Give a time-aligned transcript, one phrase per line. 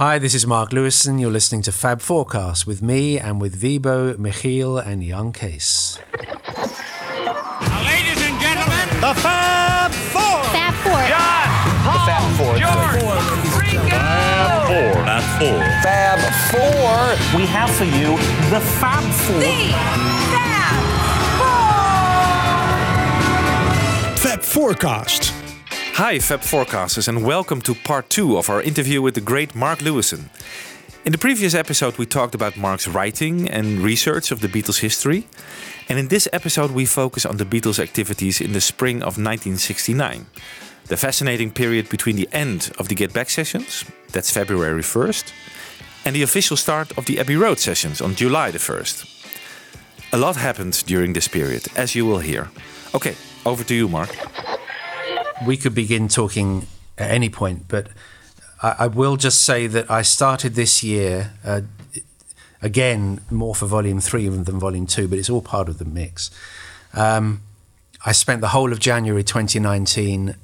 [0.00, 1.20] Hi, this is Mark Lewisohn.
[1.20, 5.98] You're listening to Fab Forecast with me and with Vibo, Michiel, and Jan Kees.
[7.84, 10.42] Ladies and gentlemen, The Fab Four.
[10.56, 11.04] Fab Four.
[11.04, 11.48] John,
[11.84, 12.56] Paul, Fab Four.
[12.56, 12.96] George,
[13.60, 13.90] Ringo.
[15.04, 15.60] Fab Four.
[15.84, 17.38] Fab Four.
[17.38, 18.16] we have for you
[18.48, 19.42] the Fab Four.
[24.16, 25.39] Fab Forecast.
[26.00, 29.80] Hi, Fab Forecasters, and welcome to part two of our interview with the great Mark
[29.80, 30.30] Lewisohn.
[31.04, 35.26] In the previous episode, we talked about Mark's writing and research of the Beatles' history.
[35.90, 40.24] And in this episode, we focus on the Beatles' activities in the spring of 1969.
[40.86, 45.34] The fascinating period between the end of the Get Back sessions, that's February 1st,
[46.06, 49.04] and the official start of the Abbey Road sessions on July the 1st.
[50.14, 52.48] A lot happened during this period, as you will hear.
[52.94, 54.16] Okay, over to you, Mark.
[55.46, 56.66] We could begin talking
[56.98, 57.88] at any point, but
[58.62, 61.62] I, I will just say that I started this year, uh,
[62.60, 66.30] again, more for volume three than volume two, but it's all part of the mix.
[66.92, 67.40] Um,
[68.04, 70.34] I spent the whole of January 2019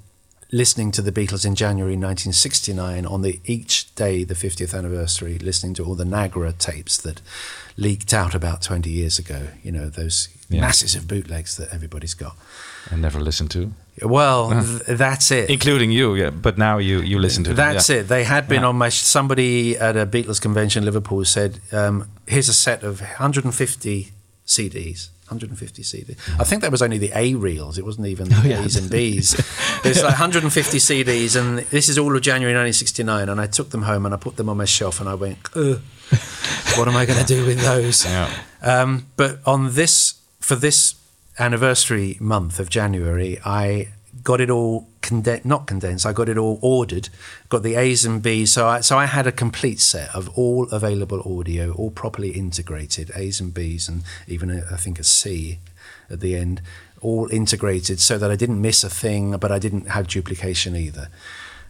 [0.53, 5.75] listening to the Beatles in January 1969 on the each day the 50th anniversary listening
[5.75, 7.21] to all the Nagra tapes that
[7.77, 10.61] leaked out about 20 years ago you know those Yeah.
[10.61, 12.37] masses of bootlegs that everybody's got
[12.93, 16.15] I never listened to, well th- that's it including you.
[16.15, 17.51] Yeah, but now you you listen to.
[17.51, 17.97] them, That's yeah.
[18.01, 18.09] it.
[18.09, 18.69] They had been Yeah.
[18.69, 18.91] on my.
[18.91, 24.13] Somebody at a Beatles convention in Liverpool said, um, "Here's a set of 150
[24.47, 26.17] CDs." 150 CDs.
[26.39, 27.79] I think that was only the A reels.
[27.79, 29.33] It wasn't even the A's and B's.
[29.83, 33.29] There's like 150 CDs, and this is all of January 1969.
[33.29, 35.39] And I took them home and I put them on my shelf, and I went,
[35.57, 35.81] Ugh,
[36.79, 38.31] "What am I going to do with those?" Yeah.
[38.63, 40.95] Um, but on this, for this
[41.39, 43.89] anniversary month of January, I
[44.23, 46.07] got it all condensed, not condensed.
[46.07, 47.09] I got it all ordered,
[47.49, 48.53] got the A's and B's.
[48.53, 53.11] So I, so I had a complete set of all available audio, all properly integrated,
[53.15, 55.59] A's and B's, and even a, I think a C
[56.11, 56.63] at the end,
[57.01, 61.09] all integrated so that I didn't miss a thing, but I didn't have duplication either.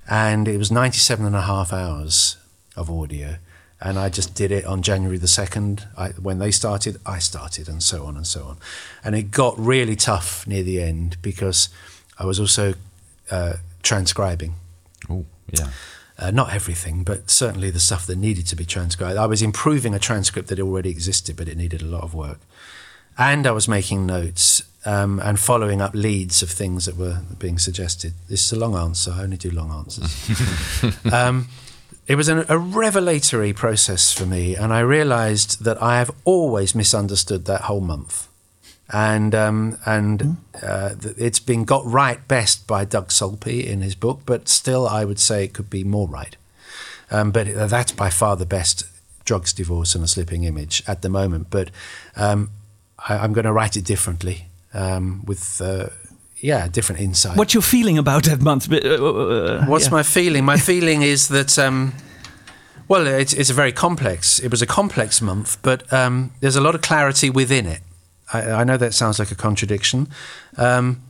[0.08, 2.36] And it was 97 and a half hours
[2.76, 3.36] of audio
[3.80, 5.86] and I just did it on January the second.
[5.96, 8.56] I, when they started, I started, and so on and so on.
[9.04, 11.68] And it got really tough near the end because
[12.18, 12.74] I was also
[13.30, 14.54] uh, transcribing.
[15.10, 15.70] Oh, yeah.
[16.18, 19.18] Uh, not everything, but certainly the stuff that needed to be transcribed.
[19.18, 22.40] I was improving a transcript that already existed, but it needed a lot of work.
[23.18, 27.58] And I was making notes um, and following up leads of things that were being
[27.58, 28.14] suggested.
[28.30, 29.12] This is a long answer.
[29.12, 31.04] I only do long answers.
[31.12, 31.48] um,
[32.06, 36.74] it was an, a revelatory process for me, and I realized that I have always
[36.74, 38.28] misunderstood that whole month.
[38.88, 44.20] And um, and uh, it's been got right best by Doug Sulpy in his book,
[44.24, 46.36] but still, I would say it could be more right.
[47.10, 48.84] Um, but that's by far the best
[49.24, 51.48] drugs, divorce, and a slipping image at the moment.
[51.50, 51.70] But
[52.14, 52.50] um,
[53.08, 55.88] I, I'm going to write it differently um, with, uh,
[56.40, 57.36] yeah, different insight.
[57.36, 58.70] What's your feeling about that month?
[58.70, 59.92] Uh, uh, What's yeah.
[59.92, 60.44] my feeling?
[60.44, 61.94] My feeling is that, um,
[62.88, 64.38] well, it's, it's a very complex.
[64.38, 67.80] It was a complex month, but um, there's a lot of clarity within it.
[68.32, 70.08] I, I know that sounds like a contradiction,
[70.56, 71.02] um,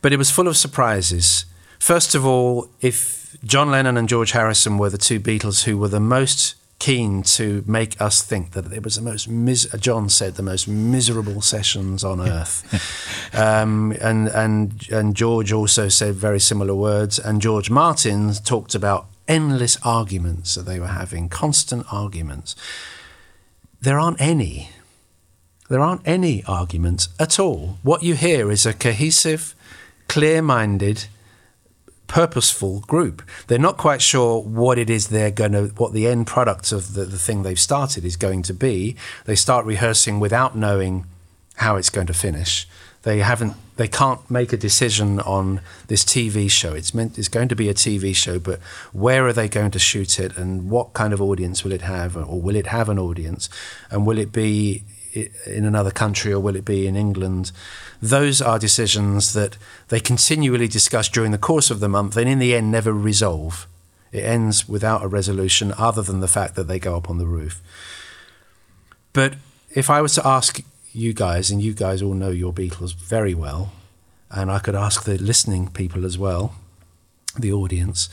[0.00, 1.46] but it was full of surprises.
[1.78, 5.88] First of all, if John Lennon and George Harrison were the two Beatles who were
[5.88, 10.34] the most keen to make us think that it was the most mis- John said
[10.34, 12.58] the most miserable sessions on earth.
[13.32, 17.20] Um, and and and George also said very similar words.
[17.20, 22.56] And George Martin talked about endless arguments that they were having constant arguments.
[23.80, 24.70] There aren't any.
[25.68, 27.78] There aren't any arguments at all.
[27.84, 29.54] What you hear is a cohesive
[30.08, 31.06] clear-minded
[32.12, 33.22] purposeful group.
[33.46, 36.92] They're not quite sure what it is they're going to, what the end product of
[36.92, 38.96] the, the thing they've started is going to be.
[39.24, 41.06] They start rehearsing without knowing
[41.56, 42.68] how it's going to finish.
[43.02, 46.74] They haven't, they can't make a decision on this TV show.
[46.74, 48.60] It's meant, it's going to be a TV show, but
[48.92, 52.14] where are they going to shoot it and what kind of audience will it have
[52.14, 53.48] or will it have an audience
[53.90, 54.84] and will it be
[55.14, 57.52] in another country or will it be in England?
[58.02, 59.56] Those are decisions that
[59.88, 63.66] they continually discuss during the course of the month and in the end never resolve.
[64.10, 67.26] It ends without a resolution other than the fact that they go up on the
[67.26, 67.62] roof.
[69.12, 69.34] But
[69.70, 70.60] if I was to ask
[70.92, 73.72] you guys, and you guys all know your Beatles very well,
[74.30, 76.54] and I could ask the listening people as well,
[77.38, 78.10] the audience,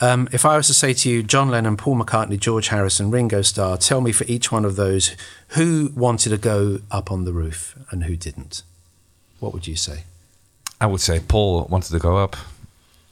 [0.00, 3.42] um, if I was to say to you, John Lennon, Paul McCartney, George Harrison, Ringo
[3.42, 5.14] Starr, tell me for each one of those
[5.48, 8.62] who wanted to go up on the roof and who didn't,
[9.42, 10.04] what would you say?
[10.80, 12.36] I would say Paul wanted to go up,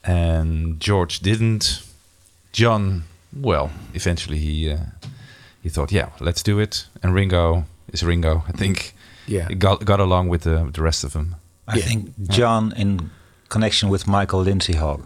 [0.03, 1.83] and George didn't.
[2.53, 4.77] John well, eventually he uh,
[5.63, 6.87] he thought, yeah, let's do it.
[7.03, 7.63] And Ringo
[7.93, 8.43] is Ringo.
[8.47, 8.93] I think
[9.27, 9.47] Yeah.
[9.49, 11.35] he got got along with the with the rest of them.
[11.67, 11.85] I Yeah.
[11.87, 13.09] think John, in
[13.49, 15.05] connection with Michael Lindsay Hogg,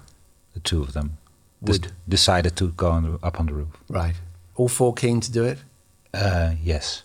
[0.54, 1.18] the two of them,
[1.62, 1.92] Would.
[2.08, 3.68] decided to go on the, up on the roof.
[3.90, 4.16] Right.
[4.56, 5.58] All four keen to do it?
[6.14, 7.04] Uh, yes.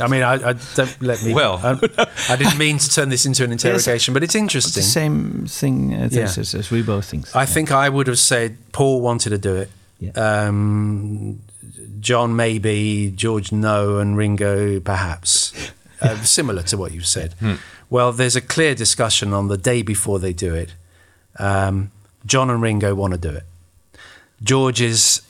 [0.00, 1.34] I mean, I, I don't let me.
[1.34, 1.56] Well.
[1.62, 4.82] I, I didn't mean to turn this into an interrogation, but it's It's the interesting.
[4.82, 6.22] same thing as, Yeah.
[6.24, 7.34] as, as we both think.
[7.34, 9.70] I think I would have said Paul wanted to do it.
[9.98, 10.10] Yeah.
[10.12, 11.40] Um,
[12.00, 15.52] John maybe, George no, and Ringo perhaps.
[16.02, 17.34] Uh, similar to what you've said.
[17.90, 20.72] Well, there's a clear discussion on the day before they do it.
[21.38, 21.90] Um,
[22.24, 23.42] John and Ringo want to do it.
[24.42, 25.20] George is.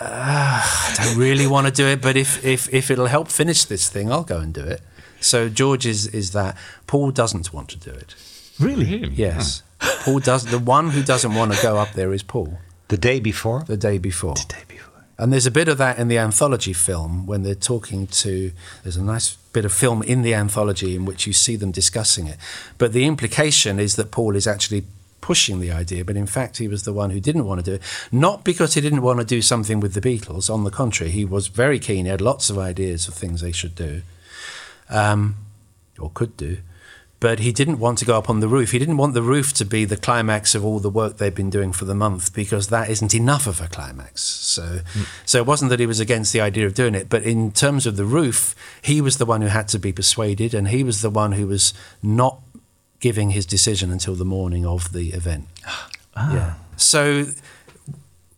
[0.00, 3.64] Uh, I don't really want to do it, but if, if, if it'll help finish
[3.64, 4.82] this thing, I'll go and do it.
[5.20, 6.56] So George is, is that.
[6.86, 8.14] Paul doesn't want to do it.
[8.60, 9.08] really.
[9.08, 9.62] Yes.
[9.80, 10.46] Paul does.
[10.46, 12.58] The one who doesn't want to go up there is Paul
[12.88, 14.34] The day before, the day before.
[14.34, 14.92] The day before.
[15.18, 18.52] And there's a bit of that in the anthology film when they're talking to.
[18.82, 22.26] There's a nice bit of film in the anthology in which you see them discussing
[22.26, 22.36] it.
[22.76, 24.84] But the implication is that Paul is actually
[25.26, 27.74] pushing the idea, but in fact, he was the one who didn't want to do
[27.74, 27.82] it.
[28.12, 31.24] Not because he didn't want to do something with the Beatles, on the contrary, he
[31.24, 32.04] was very keen.
[32.04, 34.02] He had lots of ideas of things they should do
[34.88, 35.34] um,
[35.98, 36.58] or could do.
[37.18, 38.70] But he didn't want to go up on the roof.
[38.70, 41.50] He didn't want the roof to be the climax of all the work they've been
[41.50, 44.22] doing for the month because that isn't enough of a climax.
[44.22, 44.82] So,
[45.24, 47.84] so it wasn't that he was against the idea of doing it, but in terms
[47.84, 51.02] of the roof, he was the one who had to be persuaded, and he was
[51.02, 52.45] the one who was not
[53.00, 55.44] giving his decision until the morning of the event.
[56.16, 56.54] Yeah.
[56.76, 57.24] So,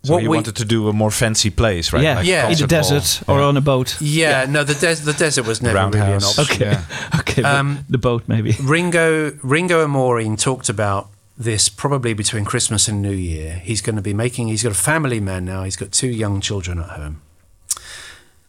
[0.04, 2.02] So what he we- wanted to do a more fancy place, right?
[2.02, 2.48] Yeah, Like Yeah.
[2.50, 2.98] in the concert hall.
[3.00, 3.96] desert or on a boat.
[4.00, 6.44] yeah, no, the, des- the desert was never really an option.
[6.44, 6.82] Okay, Yeah.
[7.20, 8.56] okay, Um, the boat maybe.
[8.60, 13.60] Ringo, Ringo and Maureen talked about this probably between Christmas and New Year.
[13.64, 14.48] He's going to be making.
[14.48, 15.62] He's got a family man now.
[15.64, 17.20] He's got two young children at home,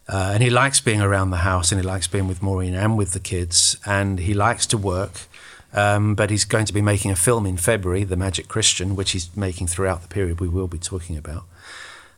[0.08, 2.98] uh, and he likes being around the house and he likes being with Maureen and
[2.98, 5.28] with the kids, and he likes to work.
[5.74, 9.12] Um, but he's going to be making a film in February, The Magic Christian, which
[9.12, 11.44] he's making throughout the period we will be talking about.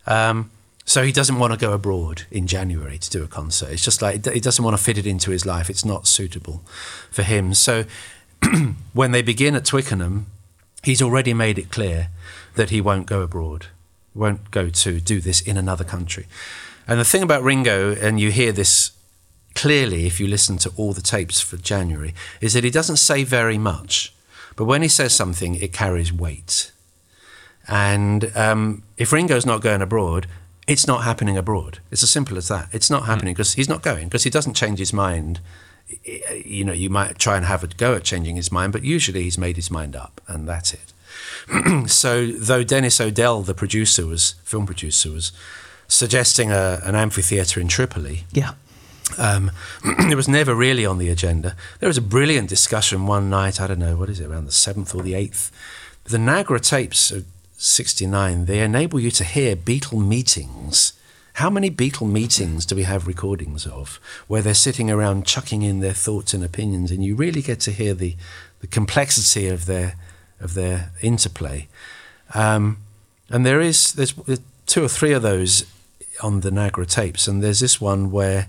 [0.08, 0.52] Um,
[0.86, 3.70] so he doesn't want to go abroad in January to do a concert.
[3.72, 5.70] It's just like he doesn't want to fit it into his life.
[5.70, 6.64] It's not suitable
[7.12, 7.54] for him.
[7.54, 7.86] So
[8.94, 10.28] when they begin at Twickenham,
[10.84, 12.10] he's already made it clear
[12.56, 13.68] that he won't go abroad,
[14.16, 16.26] won't go to do this in another country.
[16.88, 18.92] And the thing about Ringo, and you hear this
[19.56, 23.24] clearly if you listen to all the tapes for January, is that he doesn't say
[23.24, 24.14] very much.
[24.56, 26.72] But when he says something, it carries weight.
[27.68, 30.28] And um, if Ringo's not going abroad,
[30.68, 31.80] it's not happening abroad.
[31.92, 32.70] It's as simple as that.
[32.72, 35.40] It's not happening because he's not going because he doesn't change his mind.
[36.06, 39.24] You know, you might try and have a go at changing his mind, but usually
[39.24, 41.90] he's made his mind up, and that's it.
[41.90, 45.34] so, though Denis O'Dell, the producer, was film producer, was
[45.88, 48.54] suggesting a, an amphitheatre in Tripoli, Yeah.
[49.18, 49.52] Um,
[49.84, 51.56] it was never really on the agenda.
[51.80, 54.52] There was a brilliant discussion one night, I don't know, what is it, around the
[54.52, 55.52] 7th or the 8th.
[56.06, 57.26] The Nagra tapes of
[57.58, 60.94] 69, they enable you to hear Beatle meetings.
[61.36, 65.80] How many Beatle meetings do we have recordings of where they're sitting around chucking in
[65.80, 68.16] their thoughts and opinions and you really get to hear the,
[68.60, 69.96] the complexity of their,
[70.40, 71.68] of their interplay?
[72.34, 72.78] Um,
[73.30, 74.14] and there is there's
[74.66, 75.66] two or three of those
[76.22, 78.48] on the Nagra tapes, and there's this one where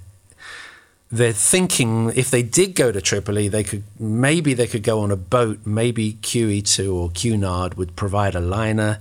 [1.13, 5.11] they're thinking if they did go to Tripoli, they could maybe they could go on
[5.11, 5.61] a boat.
[5.67, 8.99] Maybe QE2 or Cunard would provide a liner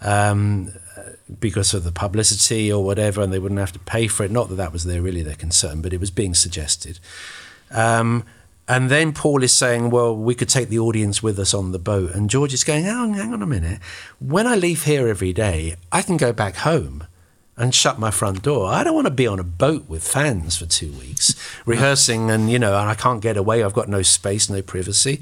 [0.00, 0.72] um,
[1.38, 4.30] because of the publicity or whatever, and they wouldn't have to pay for it.
[4.30, 6.98] Not that that was their really their concern, but it was being suggested.
[7.70, 8.24] Um,
[8.66, 11.78] and then Paul is saying, well, we could take the audience with us on the
[11.78, 12.14] boat.
[12.14, 13.80] And George is going, oh, hang on a minute.
[14.20, 17.06] When I leave here every day, I can go back home
[17.56, 18.68] and shut my front door.
[18.68, 21.34] I don't want to be on a boat with fans for two weeks,
[21.66, 23.62] rehearsing, and, you know, I can't get away.
[23.62, 25.20] I've got no space, no privacy.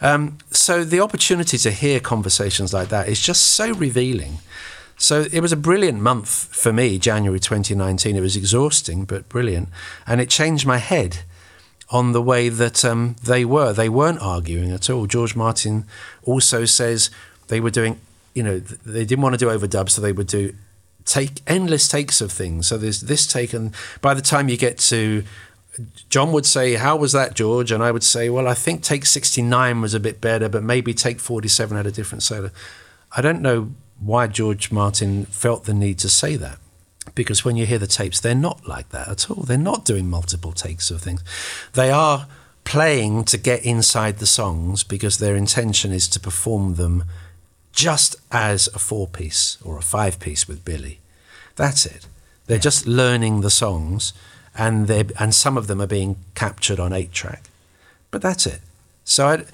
[0.00, 4.38] Um, so the opportunity to hear conversations like that is just so revealing.
[4.98, 8.16] So it was a brilliant month for me, January 2019.
[8.16, 9.68] It was exhausting, but brilliant.
[10.06, 11.18] And it changed my head
[11.90, 13.72] on the way that um, they were.
[13.72, 15.06] They weren't arguing at all.
[15.06, 15.84] George Martin
[16.24, 17.10] also says
[17.48, 18.00] they were doing,
[18.34, 20.54] you know, they didn't want to do overdubs, so they would do
[21.06, 22.66] take endless takes of things.
[22.66, 25.24] So there's this take, and by the time you get to
[26.08, 27.70] John would say, How was that, George?
[27.70, 30.94] And I would say, Well, I think take 69 was a bit better, but maybe
[30.94, 32.50] take 47 had a different solo.
[33.16, 36.58] I don't know why George Martin felt the need to say that.
[37.14, 39.42] Because when you hear the tapes, they're not like that at all.
[39.44, 41.22] They're not doing multiple takes of things.
[41.72, 42.26] They are
[42.64, 47.04] playing to get inside the songs because their intention is to perform them
[47.76, 50.98] just as a four piece or a five piece with Billy.
[51.54, 52.08] That's it.
[52.46, 54.12] They're just learning the songs,
[54.56, 57.44] and they and some of them are being captured on eight track,
[58.10, 58.60] but that's it.
[59.04, 59.44] So I,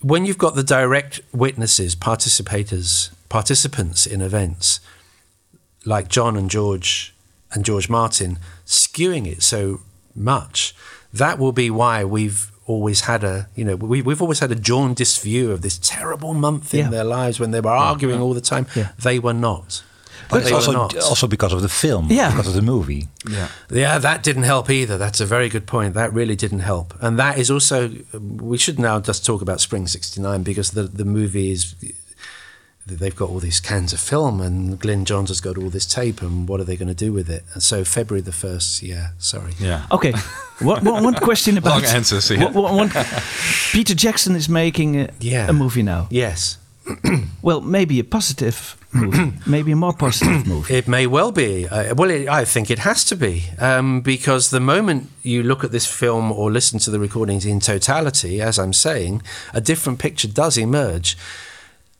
[0.00, 4.80] when you've got the direct witnesses, participators, participants in events
[5.86, 7.14] like John and George
[7.52, 9.80] and George Martin skewing it so
[10.14, 10.74] much,
[11.12, 14.54] that will be why we've always had a you know we, we've always had a
[14.54, 16.90] jaundiced view of this terrible month in Yeah.
[16.90, 18.66] their lives when they were arguing all the time.
[18.76, 18.88] Yeah.
[19.02, 19.82] They were not.
[20.30, 20.96] But they were also, not.
[20.96, 22.30] also because of the film, Yeah.
[22.30, 23.08] because of the movie.
[23.28, 23.48] Yeah.
[23.70, 24.96] Yeah, that didn't help either.
[24.96, 25.92] That's a very good point.
[25.94, 26.94] That really didn't help.
[27.00, 31.04] And that is also, we should now just talk about Spring 69 because the, the
[31.04, 31.74] movie is,
[32.86, 36.20] they've got all these cans of film and Glyn Johns has got all this tape
[36.20, 37.44] and what are they going to do with it?
[37.54, 39.52] And so February the 1st, yeah, sorry.
[39.60, 39.86] Yeah.
[39.92, 40.12] Okay,
[40.60, 42.44] one, one, one question about Long answers, yeah.
[42.44, 43.06] one- one- one-
[43.72, 45.48] Peter Jackson is making a, Yeah.
[45.48, 46.08] a movie now.
[46.10, 46.58] Yes,
[47.42, 50.74] Well, maybe a positive movie, maybe a more positive movie.
[50.74, 51.66] it may well be.
[51.68, 55.62] Uh, well, it, I think it has to be um, because the moment you look
[55.64, 59.22] at this film or listen to the recordings in totality, as I'm saying,
[59.54, 61.16] a different picture does emerge.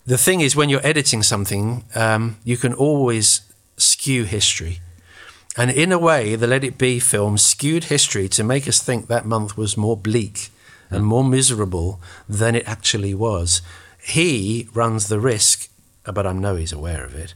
[0.04, 3.42] The thing is, when you're editing something, um, you can always
[3.76, 4.80] skew history.
[5.56, 9.06] And in a way, the Let It Be film skewed history to make us think
[9.08, 10.48] that month was more bleak
[10.90, 13.62] and more miserable than it actually was.
[14.02, 15.68] He runs the risk,
[16.04, 17.34] but I know he's aware of it.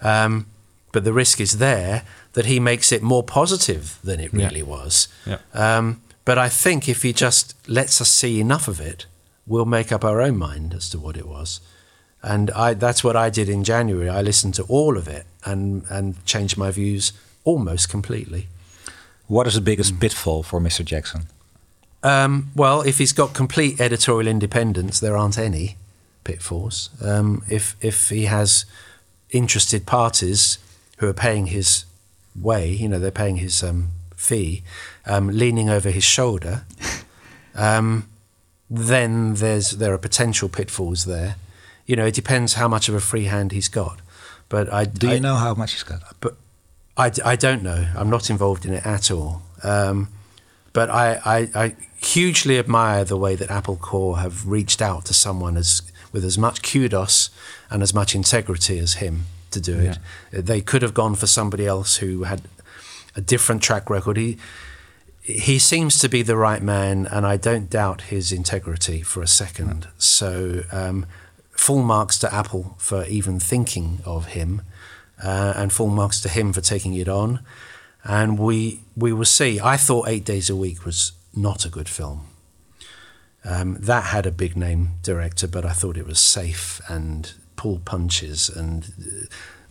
[0.00, 0.46] Um,
[0.92, 2.02] but the risk is there
[2.34, 4.46] that he makes it more positive than it Yeah.
[4.46, 5.08] really was.
[5.26, 5.38] Yeah.
[5.52, 9.06] Um, but I think if he just lets us see enough of it,
[9.46, 11.60] we'll make up our own mind as to what it was.
[12.24, 14.08] And I, that's what I did in January.
[14.08, 17.12] I listened to all of it and, and changed my views
[17.44, 18.48] almost completely.
[19.26, 20.84] What is the biggest pitfall for Mr.
[20.84, 21.26] Jackson?
[22.02, 25.76] Um, well, if he's got complete editorial independence, there aren't any
[26.22, 26.90] pitfalls.
[27.02, 28.66] Um, if if he has
[29.30, 30.58] interested parties
[30.98, 31.84] who are paying his
[32.38, 34.62] way, you know, they're paying his um, fee,
[35.06, 36.64] um, leaning over his shoulder,
[37.54, 38.08] um,
[38.68, 41.36] then there's there are potential pitfalls there.
[41.86, 44.00] You know, it depends how much of a free hand he's got.
[44.48, 46.00] But I Do I- you know how much he's got?
[46.20, 46.36] but
[46.96, 47.88] I, I don't know.
[47.96, 49.42] I'm not involved in it at all.
[49.62, 50.08] Um,
[50.72, 55.14] but I, I, I hugely admire the way that Apple Corps have reached out to
[55.14, 57.30] someone as with as much kudos
[57.70, 59.98] and as much integrity as him to do it.
[60.30, 62.42] They could have gone for somebody else who had
[63.16, 64.16] a different track record.
[64.16, 64.38] He
[65.22, 69.26] he seems to be the right man, and I don't doubt his integrity for a
[69.26, 69.88] second.
[69.98, 71.06] So, um,
[71.56, 74.62] full marks to Apple for even thinking of him,
[75.22, 77.40] uh, and full marks to him for taking it on.
[78.02, 79.60] And we we will see.
[79.60, 82.28] I thought Eight Days a Week was not a good film.
[83.44, 87.84] Um, that had a big name director, but I thought it was safe and pulled
[87.84, 89.26] punches and uh,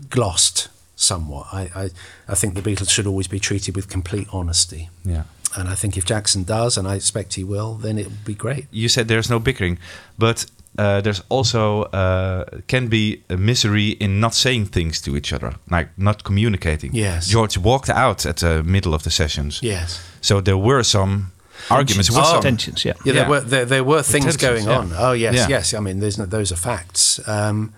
[0.10, 1.48] glossed somewhat.
[1.52, 1.90] I, I,
[2.28, 4.90] I think the Beatles should always be treated with complete honesty.
[5.04, 5.24] Yeah.
[5.56, 8.36] And I think if Jackson does, and I expect he will, then it will be
[8.36, 8.66] great.
[8.72, 9.78] You said there's no bickering,
[10.18, 10.46] but
[10.77, 15.53] uh, there's also uh, can be a misery in not saying things to each other,
[15.70, 16.92] like not communicating.
[16.96, 17.27] Yes.
[17.27, 19.60] George walked out at the middle of the sessions.
[19.62, 20.00] Yes.
[20.22, 21.32] So there were some
[21.70, 22.24] arguments with Oh.
[22.34, 22.42] some.
[22.42, 22.94] Tensions, yeah.
[23.06, 23.20] Yeah, Yeah.
[23.22, 24.77] there were there, there were things tensions, going yeah.
[24.80, 24.92] on.
[24.98, 25.48] Oh yes, Yeah.
[25.50, 25.74] yes.
[25.74, 27.20] I mean, there's no, those are facts.
[27.27, 27.74] Um,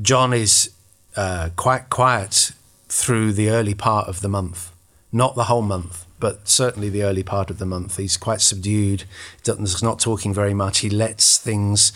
[0.00, 0.70] John is
[1.16, 2.52] uh, quite quiet
[2.88, 4.70] through the early part of the month,
[5.12, 7.96] not the whole month, but certainly the early part of the month.
[7.96, 9.04] He's quite subdued.
[9.44, 10.78] Doesn't, he's not talking very much.
[10.78, 11.92] He lets things.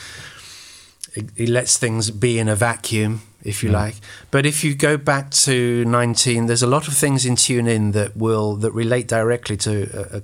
[1.36, 3.96] He, lets things be in a vacuum, if you like.
[4.30, 7.92] But if you go back to 19, there's a lot of things in Tune In
[7.92, 10.20] that will that relate directly to uh, uh,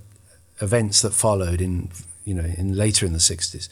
[0.61, 1.91] events that followed in
[2.25, 3.69] you know in later in the 60s.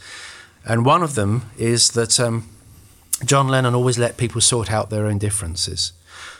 [0.67, 2.49] And one of them is that um,
[3.25, 5.93] John Lennon always let people sort out their own differences.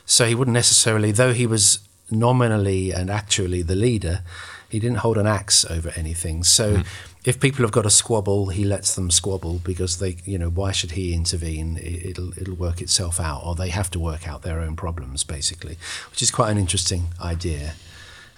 [0.05, 1.79] So he wouldn't necessarily, though he was
[2.11, 4.23] nominally and actually the leader,
[4.69, 6.45] he didn't hold an axe over anything.
[6.45, 6.83] So
[7.27, 10.71] if people have got a squabble, he lets them squabble because they, you know, why
[10.71, 11.77] should he intervene?
[11.77, 15.25] It- It'll it'll work itself out, or they have to work out their own problems,
[15.25, 15.77] basically,
[16.11, 17.75] which is quite an interesting idea.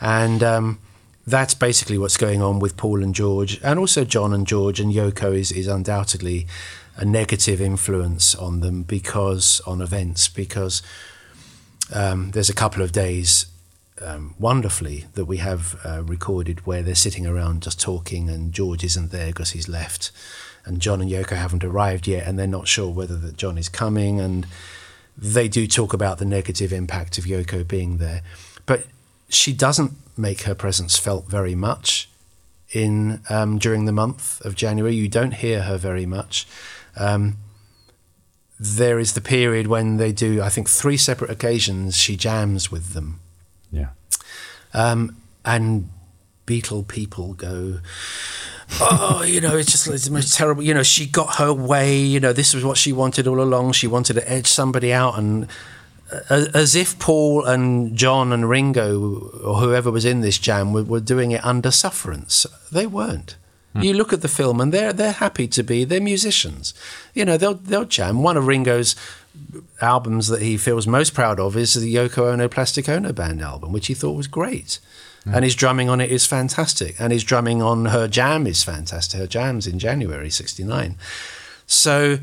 [0.00, 0.78] And um,
[1.26, 4.90] that's basically what's going on with Paul and George, and also John and George and
[4.92, 6.46] Yoko is, is undoubtedly
[6.96, 10.82] a negative influence on them because on events because
[11.94, 13.46] um, there's a couple of days
[14.02, 18.84] um, wonderfully that we have uh, recorded where they're sitting around just talking and George
[18.84, 20.10] isn't there because he's left
[20.64, 23.68] and John and Yoko haven't arrived yet and they're not sure whether that John is
[23.68, 24.46] coming and
[25.16, 28.22] they do talk about the negative impact of Yoko being there.
[28.66, 28.86] But
[29.28, 32.08] she doesn't make her presence felt very much
[32.70, 34.94] in um, during the month of January.
[34.94, 36.46] You don't hear her very much.
[36.96, 37.38] Um,
[38.60, 42.92] there is the period when they do, I think, three separate occasions she jams with
[42.92, 43.20] them.
[43.70, 43.88] Yeah.
[44.74, 45.88] Um, and
[46.46, 47.80] Beatle people go,
[48.80, 50.62] oh, you know, it's just it's the most terrible.
[50.62, 51.98] You know, she got her way.
[51.98, 53.72] You know, this was what she wanted all along.
[53.72, 55.46] She wanted to edge somebody out, and
[56.30, 60.84] uh, as if Paul and John and Ringo or whoever was in this jam were,
[60.84, 62.46] were doing it under sufferance.
[62.72, 63.36] They weren't.
[63.80, 65.84] You look at the film, and they're they're happy to be.
[65.84, 66.74] They're musicians.
[67.14, 68.24] You know, they'll they'll jam.
[68.24, 68.96] One of Ringo's
[69.80, 73.72] albums that he feels most proud of is the Yoko Ono Plastic Ono Band album,
[73.72, 74.78] which he thought was great.
[75.26, 75.34] Mm.
[75.36, 76.96] And his drumming on it is fantastic.
[76.98, 79.20] And his drumming on her jam is fantastic.
[79.20, 80.96] Her jam's in January 69.
[81.66, 82.18] So,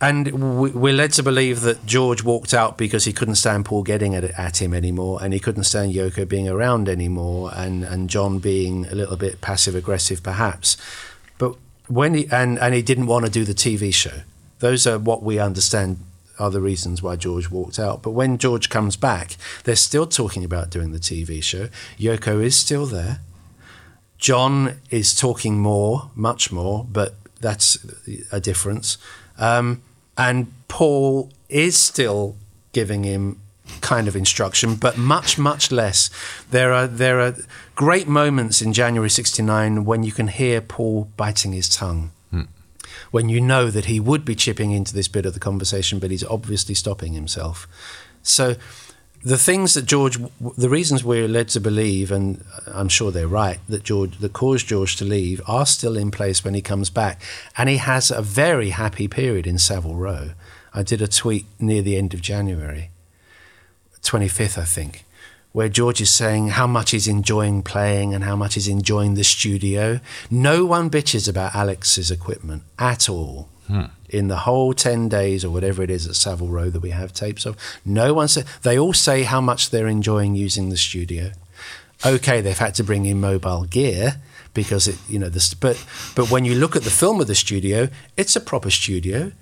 [0.00, 3.82] and we- we're led to believe that George walked out because he couldn't stand Paul
[3.82, 8.10] getting at, at him anymore, and he couldn't stand Yoko being around anymore, and, and
[8.10, 10.76] John being a little bit passive aggressive, perhaps.
[11.38, 11.54] But
[11.88, 14.22] when he and, and he didn't want to do the TV show.
[14.60, 15.98] Those are what we understand
[16.42, 18.02] are the reasons why George walked out.
[18.02, 21.68] But when George comes back, they're still talking about doing the TV show.
[21.98, 23.20] Yoko is still there.
[24.18, 27.78] John is talking more, much more, but that's
[28.32, 28.98] a difference.
[29.38, 29.82] Um,
[30.18, 32.34] and Paul is still
[32.72, 33.40] giving him
[33.80, 36.10] kind of instruction, but much, much less.
[36.50, 37.36] There are there are
[37.74, 42.10] great moments in January '69 when you can hear Paul biting his tongue.
[43.10, 46.10] When you know that he would be chipping into this bit of the conversation, but
[46.10, 47.66] he's obviously stopping himself.
[48.22, 48.56] So,
[49.24, 50.18] the things that George,
[50.56, 54.66] the reasons we're led to believe, and I'm sure they're right, that George, that caused
[54.66, 57.22] George to leave, are still in place when he comes back,
[57.56, 60.30] and he has a very happy period in Savile Row.
[60.74, 62.90] I did a tweet near the end of January,
[64.02, 65.04] 25th, I think,
[65.52, 69.24] where George is saying how much he's enjoying playing and how much he's enjoying the
[69.24, 70.00] studio.
[70.30, 73.48] No one bitches about Alex's equipment at all.
[73.66, 73.84] Hmm.
[74.08, 77.12] In the whole 10 days or whatever it is at Savile Row that we have
[77.12, 81.32] tapes of, no one said, they all say how much they're enjoying using the studio.
[82.04, 84.20] Okay, they've had to bring in mobile gear
[84.54, 85.82] because it, you know, this, but,
[86.14, 89.32] but when you look at the film of the studio, it's a proper studio.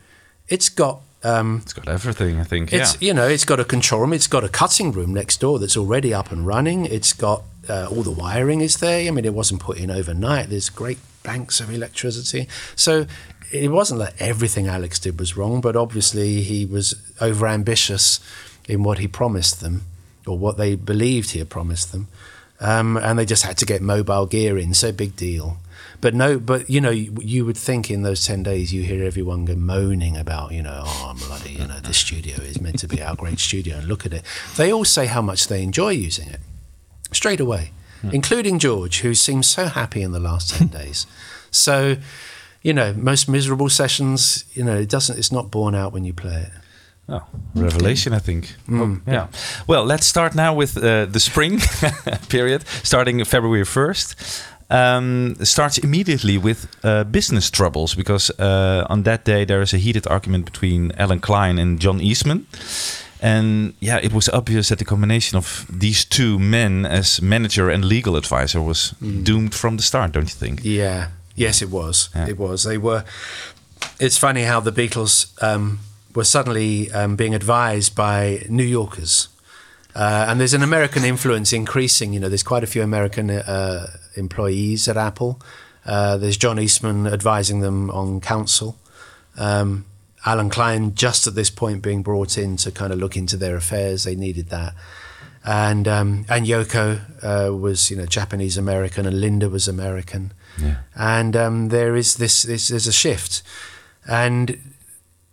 [0.49, 2.73] It's got um, It's got everything, I think.
[2.73, 3.09] it's yeah.
[3.09, 4.13] you know, it's got a control room.
[4.13, 6.87] It's got a cutting room next door that's already up and running.
[6.87, 9.07] It's got uh, all the wiring is there.
[9.07, 10.49] I mean, it wasn't put in overnight.
[10.49, 12.49] There's great banks of electricity.
[12.75, 13.07] So
[13.53, 18.21] it wasn't that everything Alex did was wrong, but obviously he was over ambitious
[18.69, 19.83] in what he promised them
[20.27, 22.09] or what they believed he had promised them.
[22.61, 24.75] Um, and they just had to get mobile gear in.
[24.75, 25.59] So big deal.
[26.01, 29.05] But no, but you know, you, you would think in those ten days you hear
[29.05, 32.89] everyone go moaning about, you know, oh bloody, you know, this studio is meant to
[32.89, 34.23] be our great studio, and look at it.
[34.57, 36.41] They all say how much they enjoy using it
[37.13, 37.73] straight away,
[38.13, 41.07] including George, who seems so happy in the last ten days.
[41.51, 41.97] So,
[42.63, 45.19] you know, most miserable sessions, you know, it doesn't.
[45.19, 46.51] It's not borne out when you play it.
[47.11, 48.55] Oh, revelation, I think.
[48.71, 49.27] Oh, yeah.
[49.67, 51.59] Well, let's start now with uh, the spring
[52.29, 54.45] period, starting February 1st.
[54.71, 59.79] Um, starts immediately with uh, business troubles because uh, on that day there is a
[59.79, 62.47] heated argument between Allen Klein and John Eastman.
[63.23, 67.85] And yeah, it was obvious that the combination of these two men as manager and
[67.85, 70.61] legal advisor was doomed from the start, don't you think?
[70.63, 71.09] Yeah.
[71.35, 72.11] Yes, it was.
[72.15, 72.29] Yeah.
[72.29, 72.65] It was.
[72.65, 73.05] They were.
[73.99, 75.81] It's funny how the Beatles um,
[76.15, 79.29] were suddenly um, being advised by New Yorkers,
[79.95, 82.13] uh, and there's an American influence increasing.
[82.13, 85.41] You know, there's quite a few American uh, employees at Apple.
[85.87, 88.79] Uh, there's John Eastman advising them on counsel.
[89.39, 89.87] Um,
[90.27, 93.57] Allen Klein, just at this point, being brought in to kind of look into their
[93.57, 94.05] affairs.
[94.05, 94.75] They needed that
[95.43, 100.75] and um, and Yoko uh, was you know Japanese American and Linda was American, Yeah.
[100.95, 103.43] and um, there is this, this there's a shift,
[104.07, 104.59] and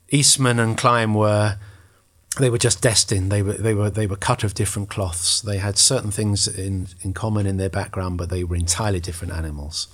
[0.09, 1.57] Eastman and Klein were
[2.39, 3.31] they were just destined.
[3.31, 5.41] They were they were they were cut of different cloths.
[5.41, 9.33] They had certain things in in common in their background, but they were entirely different
[9.33, 9.87] animals,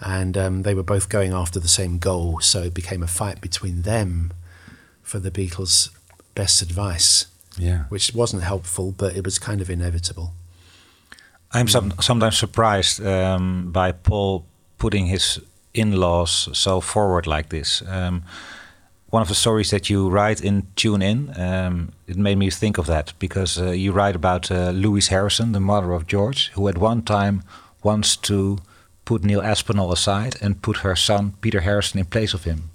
[0.00, 2.40] and um, they were both going after the same goal.
[2.40, 4.32] So it became a fight between them
[5.02, 5.90] for the Beatles'
[6.34, 7.26] best advice
[7.58, 7.84] Yeah.
[7.88, 10.32] which wasn't helpful, but it was kind of inevitable.
[11.52, 14.44] I'm some, sometimes surprised um, by Paul
[14.78, 15.40] putting his
[15.74, 17.82] in-laws so forward like this.
[17.88, 18.22] Um,
[19.10, 22.78] one of the stories that you write in Tune In, um, it made me think
[22.78, 26.68] of that because uh, you write about uh, Louise Harrison, the mother of George, who
[26.68, 27.42] at one time
[27.82, 28.58] wants to
[29.04, 32.70] put Neil Aspinall aside and put her son Peter Harrison in place of him.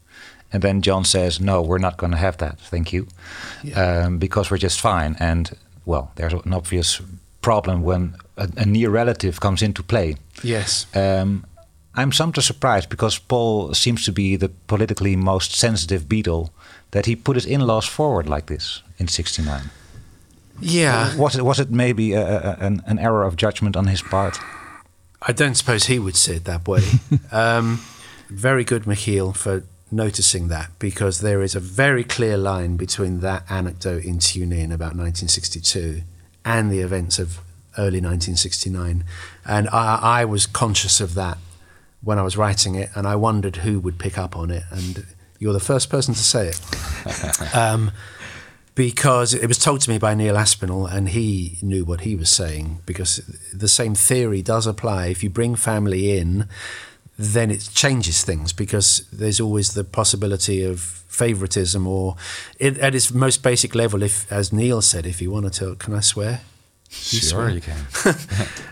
[0.51, 2.59] And then John says, "No, we're not going to have that.
[2.59, 3.07] Thank you,
[3.75, 5.49] um, because we're just fine." And
[5.85, 7.01] well, there's an obvious
[7.41, 10.15] problem when a, a near relative comes into play.
[10.43, 10.85] Yes.
[10.95, 11.45] Um,
[11.95, 16.49] I'm sometimes surprised because Paul seems to be the politically most sensitive Beatle
[16.91, 19.69] that he put his in-laws forward like this in '69.
[20.59, 21.15] Yeah.
[21.17, 24.39] Was it was it maybe a, a, an, an error of judgment on his part?
[25.21, 26.83] I don't suppose he would see it that way.
[27.31, 27.81] um,
[28.29, 33.43] very good, Michiel, for noticing that because there is a very clear line between that
[33.49, 36.01] anecdote in Tune In about 1962
[36.43, 37.39] and the events of
[37.77, 39.03] early 1969.
[39.45, 41.37] And I, I was conscious of that
[42.05, 44.63] when I was writing it, and I wondered who would pick up on it.
[44.69, 45.05] And
[45.39, 47.55] you're the first person to say it.
[47.55, 47.91] um,
[48.75, 52.29] because it was told to me by Neil Aspinall, and he knew what he was
[52.29, 52.81] saying.
[52.85, 53.17] Because
[53.51, 55.07] the same theory does apply.
[55.07, 56.47] If you bring family in,
[57.17, 62.17] then it changes things because there's always the possibility of favoritism, or
[62.59, 64.03] it, at its most basic level.
[64.03, 66.41] If, as Neil said, if you want to, can I swear?
[67.01, 67.85] Sure, you can.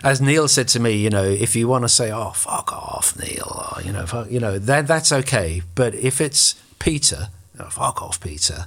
[0.04, 3.16] as Neil said to me, you know, if you want to say, "Oh, fuck off,
[3.18, 5.62] Neil," or, you know, fuck, you know, that that's okay.
[5.74, 7.28] But if it's Peter,
[7.60, 8.66] oh, fuck off, Peter,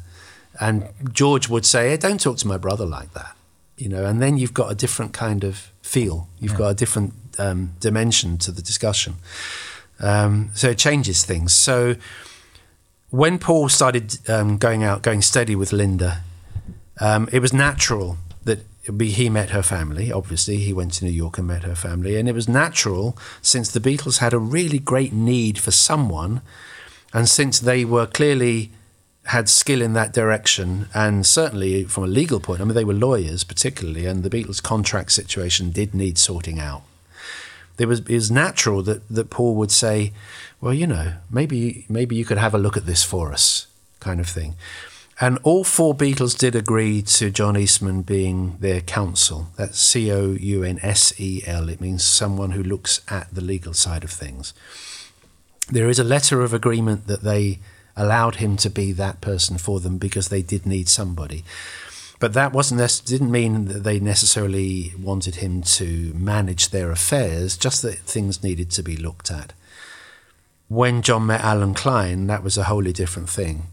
[0.60, 3.36] and George would say, hey, "Don't talk to my brother like that,"
[3.78, 6.28] you know, and then you've got a different kind of feel.
[6.40, 6.58] You've Yeah.
[6.60, 9.16] got a different um, dimension to the discussion.
[10.00, 11.54] Um, so it changes things.
[11.54, 11.96] So
[13.10, 16.22] when Paul started um, going out, going steady with Linda,
[17.00, 18.60] um, it was natural that
[19.00, 20.12] he met her family.
[20.12, 23.72] Obviously, he went to New York and met her family, and it was natural since
[23.72, 26.42] the Beatles had a really great need for someone,
[27.14, 28.72] and since they were clearly
[29.28, 32.94] had skill in that direction, and certainly from a legal point, I mean, they were
[32.94, 36.84] lawyers particularly, and the Beatles' contract situation did need sorting out.
[37.76, 40.14] There was it was natural that, that Paul would say,
[40.62, 43.68] "Well, you know, maybe maybe you could have a look at this for us,"
[44.00, 44.56] kind of thing.
[45.20, 49.48] And all four Beatles did agree to John Eastman being their counsel.
[49.56, 51.70] That's C O U N S E L.
[51.70, 54.54] It means someone who looks at the legal side of things.
[55.70, 57.60] There is a letter of agreement that they
[57.96, 61.44] allowed him to be that person for them because they did need somebody.
[62.20, 67.82] But that wasn't didn't mean that they necessarily wanted him to manage their affairs, just
[67.82, 69.54] that things needed to be looked at.
[70.68, 73.68] When John met Allen Klein, that was a wholly different thing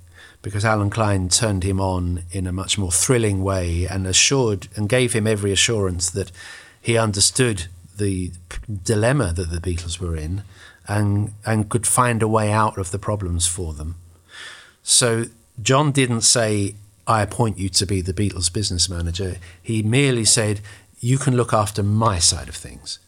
[0.44, 4.90] because Allen Klein turned him on in a much more thrilling way and assured and
[4.90, 6.30] gave him every assurance that
[6.83, 7.64] he understood
[7.96, 8.30] the
[8.83, 10.42] dilemma that the Beatles were in
[10.87, 13.94] and and could find a way out of the problems for them.
[14.83, 15.24] So
[15.62, 16.74] John didn't say,
[17.07, 19.37] I appoint you to be the Beatles business manager.
[19.62, 20.61] He merely said,
[21.00, 22.98] You can look after my side of things.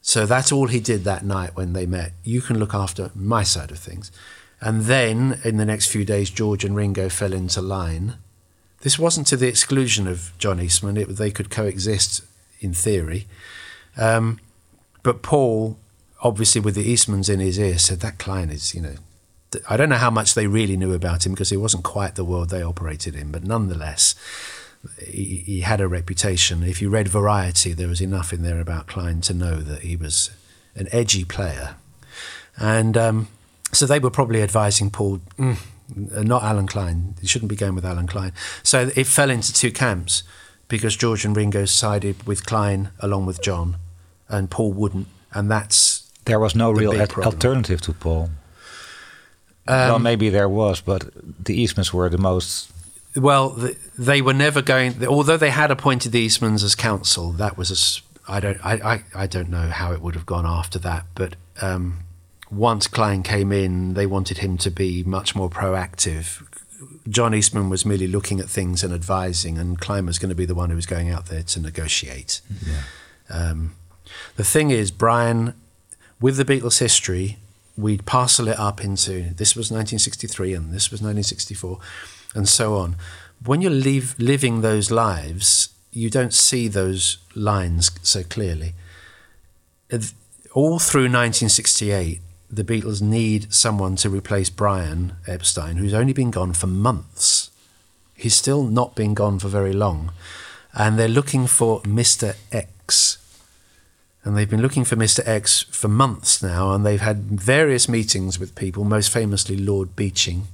[0.00, 2.12] So that's all he did that night when they met.
[2.22, 4.12] You can look after my side of things.
[4.60, 8.14] And then in the next few days, George and Ringo fell into line.
[8.80, 12.22] This wasn't to the exclusion of John Eastman, it, they could coexist
[12.60, 13.26] in theory.
[13.96, 14.40] Um,
[15.02, 15.78] but Paul,
[16.22, 18.94] obviously with the Eastmans in his ear, said that Klein is, you know,
[19.68, 22.24] I don't know how much they really knew about him because it wasn't quite the
[22.24, 24.14] world they operated in, but nonetheless,
[25.02, 26.62] he, he had a reputation.
[26.62, 29.96] If you read Variety, there was enough in there about Klein to know that he
[29.96, 30.30] was
[30.74, 31.76] an edgy player.
[32.56, 33.28] And um,
[33.72, 35.56] so they were probably advising Paul, mm,
[36.24, 37.14] not Allen Klein.
[37.20, 38.32] You shouldn't be going with Allen Klein.
[38.62, 40.22] So it fell into two camps
[40.68, 43.76] because George and Ringo sided with Klein along with John,
[44.28, 45.06] and Paul wouldn't.
[45.32, 48.30] And that's There was no The real al- alternative to Paul.
[49.68, 51.04] well, Um, maybe there was, but
[51.44, 52.70] the Eastmans were the most.
[53.14, 55.06] Well, th they were never going.
[55.06, 57.78] Although they had appointed the Eastmans as counsel, that was a.
[58.30, 58.58] I don't.
[58.64, 61.04] I, I, I don't know how it would have gone after that.
[61.14, 62.00] But um,
[62.56, 66.42] once Klein came in, they wanted him to be much more proactive.
[67.08, 70.46] John Eastman was merely looking at things and advising, and Klein was going to be
[70.46, 72.40] the one who was going out there to negotiate.
[73.28, 73.74] Um,
[74.36, 75.54] the thing is, Brian,
[76.20, 77.38] with the Beatles' history,
[77.76, 81.78] we'd parcel it up into this was 1963 and this was 1964
[82.34, 82.96] and so on.
[83.44, 88.74] When you're live, living those lives, you don't see those lines so clearly.
[90.52, 96.52] All through 1968, the Beatles need someone to replace Brian Epstein, who's only been gone
[96.52, 97.50] for months.
[98.14, 100.12] He's still not been gone for very long.
[100.72, 102.36] And they're looking for Mr.
[102.52, 103.18] X
[104.26, 105.20] and they've been looking for Mr.
[105.24, 110.48] X for months now, and they've had various meetings with people, most famously Lord Beeching,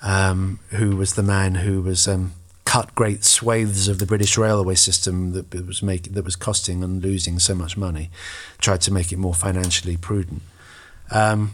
[0.00, 4.76] um, who was the man who was um, cut great swathes of the British railway
[4.76, 8.10] system that was make, that was costing and losing so much money,
[8.58, 10.42] tried to make it more financially prudent.
[11.10, 11.52] Um,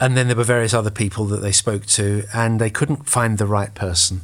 [0.00, 3.38] and then there were various other people that they spoke to, and they couldn't find
[3.38, 4.20] the right person.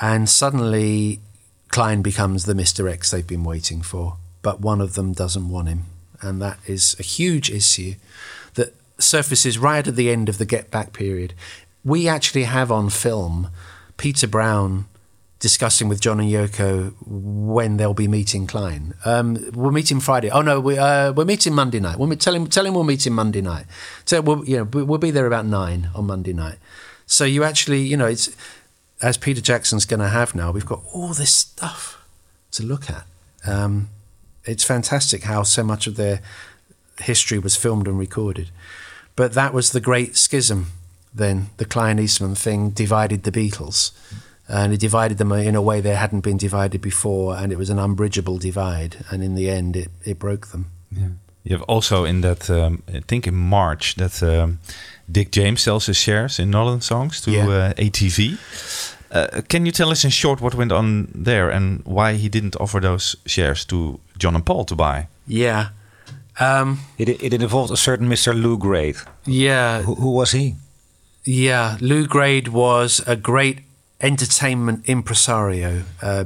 [0.00, 1.20] And suddenly,
[1.68, 2.90] Klein becomes the Mr.
[2.90, 5.84] X they've been waiting for, but one of them doesn't want him.
[6.22, 7.94] and that is a huge issue
[8.54, 11.34] that surfaces right at the end of the Get Back period.
[11.84, 13.50] We actually have on film
[13.98, 14.86] Peter Brown
[15.38, 18.94] discussing with John and Yoko when they'll be meeting Klein.
[19.04, 20.30] Um, we're meeting Friday.
[20.30, 21.98] Oh no, we, uh, we're meeting Monday night.
[21.98, 23.66] We'll tell him, tell him we're meeting Monday night.
[24.04, 26.56] So we'll, you know, we'll be there about nine on Monday night.
[27.06, 28.34] So you actually, you know, it's
[29.02, 30.50] as Peter Jackson's going to have now.
[30.50, 32.02] We've got all this stuff
[32.52, 33.06] to look at.
[33.46, 33.90] Um,
[34.44, 36.20] it's fantastic how so much of their
[37.00, 38.50] history was filmed and recorded.
[39.16, 40.68] But that was the great schism.
[41.14, 43.92] Then the Klein Eastman thing divided the Beatles
[44.48, 47.70] and it divided them in a way they hadn't been divided before, and it was
[47.70, 48.96] an unbridgeable divide.
[49.10, 50.66] And in the end, it, it broke them.
[50.90, 51.08] Yeah.
[51.44, 54.58] You have also in that, um, I think in March, that um,
[55.10, 57.48] Dick James sells his shares in Northern Songs to Yeah.
[57.48, 58.38] uh, ATV.
[59.12, 62.56] Uh, can you tell us in short what went on there and why he didn't
[62.60, 65.06] offer those shares to John and Paul to buy?
[65.28, 65.68] Yeah.
[66.40, 68.32] Um, It, it involved a certain Mr.
[68.34, 68.96] Lew Grade.
[69.26, 69.82] yeah.
[69.82, 70.54] Who, who was he?
[71.24, 73.58] Yeah, Lew Grade was a great
[74.00, 76.24] entertainment impresario, uh,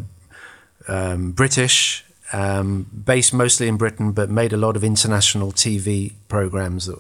[0.89, 6.87] um, British, um, based mostly in Britain, but made a lot of international TV programs
[6.87, 6.99] that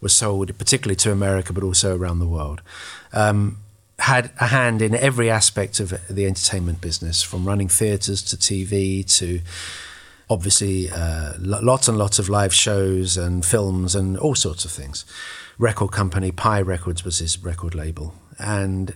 [0.00, 2.62] were sold, particularly to America, but also around the world.
[3.12, 3.58] Um,
[3.98, 9.04] had a hand in every aspect of the entertainment business, from running theatres to TV
[9.18, 9.40] to
[10.28, 15.04] obviously uh, lots and lots of live shows and films and all sorts of things.
[15.58, 18.12] Record company, Pye Records was his record label.
[18.38, 18.94] And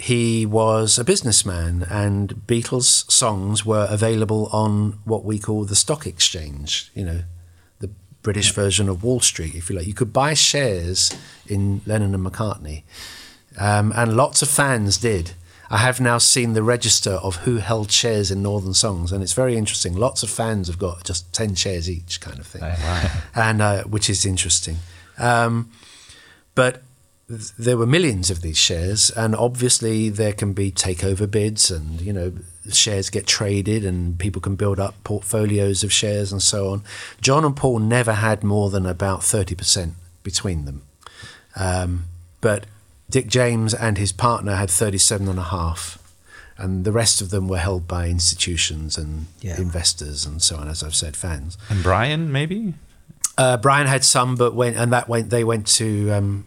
[0.00, 6.06] he was a businessman, and Beatles songs were available on what we call the stock
[6.06, 7.22] exchange, you know,
[7.80, 7.90] the
[8.22, 9.86] British version of Wall Street, if you like.
[9.86, 11.12] You could buy shares
[11.46, 12.84] in Lennon and McCartney,
[13.58, 15.32] um, and lots of fans did.
[15.72, 19.34] I have now seen the register of who held shares in Northern Songs, and it's
[19.34, 19.94] very interesting.
[19.94, 22.62] Lots of fans have got just ten shares each, kind of thing,
[23.34, 24.78] and uh, which is interesting.
[25.18, 25.70] Um,
[26.54, 26.82] but
[27.58, 32.12] there were millions of these shares, and obviously there can be takeover bids, and you
[32.12, 32.32] know
[32.72, 36.82] shares get traded, and people can build up portfolios of shares and so on.
[37.20, 40.82] John and Paul never had more than about thirty percent between them,
[41.56, 42.04] um,
[42.40, 42.66] but
[43.08, 45.98] Dick James and his partner had thirty-seven and a half.
[46.58, 49.56] And the rest of them were held by institutions and Yeah.
[49.58, 51.56] investors and so on, as I've said, fans.
[51.70, 52.74] And Brian, maybe?
[53.38, 55.30] Uh, Brian had some, but went and that went.
[55.30, 56.44] They went to um,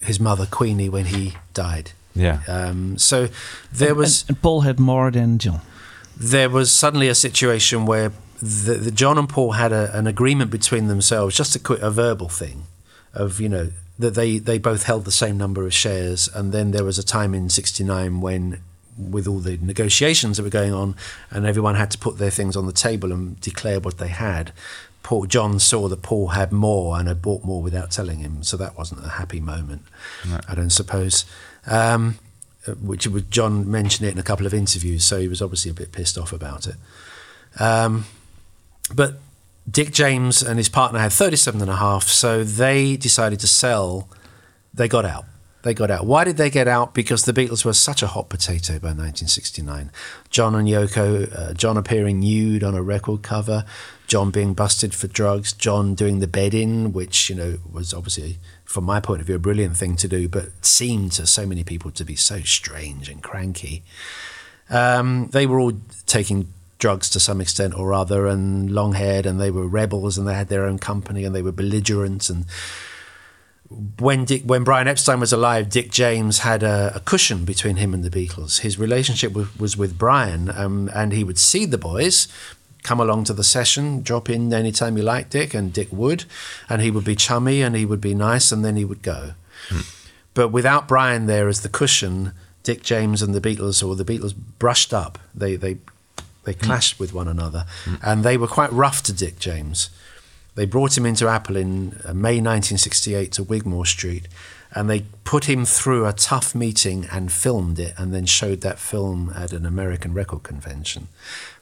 [0.00, 1.92] his mother Queenie when he died.
[2.14, 2.40] Yeah.
[2.48, 3.28] Um, so
[3.72, 5.60] there was and, and Paul had more than John.
[6.16, 10.50] there was suddenly a situation where the, the John and Paul had a, an agreement
[10.50, 12.64] between themselves, just a, a verbal thing,
[13.12, 16.70] of you know that they they both held the same number of shares, and then
[16.70, 18.60] there was a time in '69 when.
[18.98, 20.96] With all the negotiations that were going on,
[21.30, 24.52] and everyone had to put their things on the table and declare what they had.
[25.06, 28.56] Paul John saw that Paul had more and had bought more without telling him, so
[28.56, 29.82] that wasn't a happy moment.
[30.48, 31.24] I don't suppose.
[31.64, 32.18] Um,
[32.82, 35.74] which was John mentioned it in a couple of interviews, so he was obviously a
[35.74, 36.74] bit pissed off about it.
[37.60, 38.06] Um,
[38.92, 39.20] but
[39.70, 44.08] Dick James and his partner had 37 and a half, so they decided to sell.
[44.74, 45.26] They got out.
[45.62, 46.04] They got out.
[46.04, 46.94] Why did they get out?
[46.94, 49.92] Because the Beatles were such a hot potato by 1969.
[50.30, 53.64] John and Yoko, uh, John appearing nude on a record cover,
[54.06, 58.38] John being busted for drugs, John doing the bed in, which, you know, was obviously,
[58.64, 61.64] from my point of view, a brilliant thing to do, but seemed to so many
[61.64, 63.82] people to be so strange and cranky.
[64.70, 65.72] Um, they were all
[66.06, 70.28] taking drugs to some extent or other and long haired and they were rebels and
[70.28, 72.44] they had their own company and they were belligerent and
[73.98, 77.92] when Dick, when Brian Epstein was alive, Dick James had a, a cushion between him
[77.94, 78.60] and the Beatles.
[78.60, 82.28] His relationship was, was with Brian, um, and he would see the boys
[82.86, 86.24] come along to the session, drop in anytime he liked Dick, and Dick would,
[86.68, 89.32] and he would be chummy and he would be nice, and then he would go.
[89.68, 89.80] Hmm.
[90.34, 94.34] But without Brian there as the cushion, Dick James and the Beatles, or the Beatles,
[94.58, 95.18] brushed up.
[95.34, 95.78] They they
[96.44, 96.60] they hmm.
[96.60, 97.96] clashed with one another, hmm.
[98.02, 99.90] and they were quite rough to Dick James.
[100.54, 104.26] They brought him into Apple in uh, May 1968 to Wigmore Street,
[104.72, 108.78] and they put him through a tough meeting and filmed it, and then showed that
[108.78, 111.08] film at an American record convention.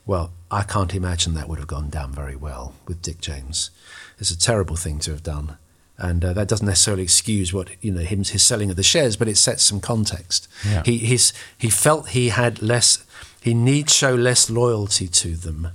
[0.05, 3.71] Well, I can't imagine that would have gone down very well with Dick James.
[4.19, 5.57] It's a terrible thing to have done,
[5.97, 9.15] and uh, that doesn't necessarily excuse what you know him his selling of the shares,
[9.17, 10.47] but it sets some context.
[10.65, 10.83] Yeah.
[10.85, 13.03] He his, he felt he had less,
[13.41, 15.69] he need show less loyalty to them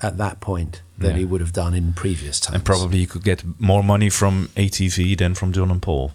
[0.00, 1.16] at that point than Yeah.
[1.18, 2.54] he would have done in previous times.
[2.54, 6.12] And probably you could get more money from ATV than from John and Paul.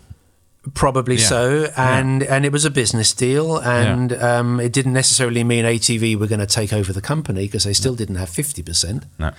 [0.73, 1.26] Probably Yeah.
[1.28, 6.15] so, and and it was a business deal, and um, it didn't necessarily mean ATV
[6.15, 9.04] were going to take over the company because they still didn't have fifty percent.
[9.19, 9.32] No.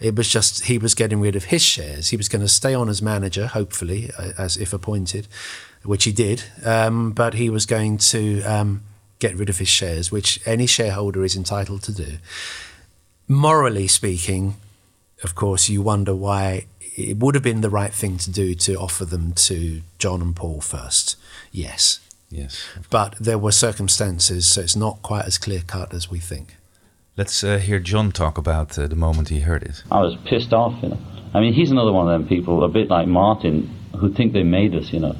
[0.00, 2.08] It was just he was getting rid of his shares.
[2.08, 5.28] He was going to stay on as manager, hopefully, as if appointed,
[5.84, 6.42] which he did.
[6.64, 8.82] Um, but he was going to um,
[9.20, 12.18] get rid of his shares, which any shareholder is entitled to do.
[13.28, 14.56] Morally speaking,
[15.22, 16.66] of course, you wonder why
[16.96, 20.36] it would have been the right thing to do to offer them to John and
[20.36, 21.16] Paul first.
[21.50, 22.00] Yes.
[22.30, 22.62] Yes.
[22.90, 26.56] But there were circumstances, so it's not quite as clear cut as we think.
[27.16, 29.82] Let's uh, hear John talk about uh, the moment he heard it.
[29.90, 30.98] I was pissed off, you know.
[31.34, 34.42] I mean, he's another one of them people, a bit like Martin, who think they
[34.42, 35.16] made us, you know,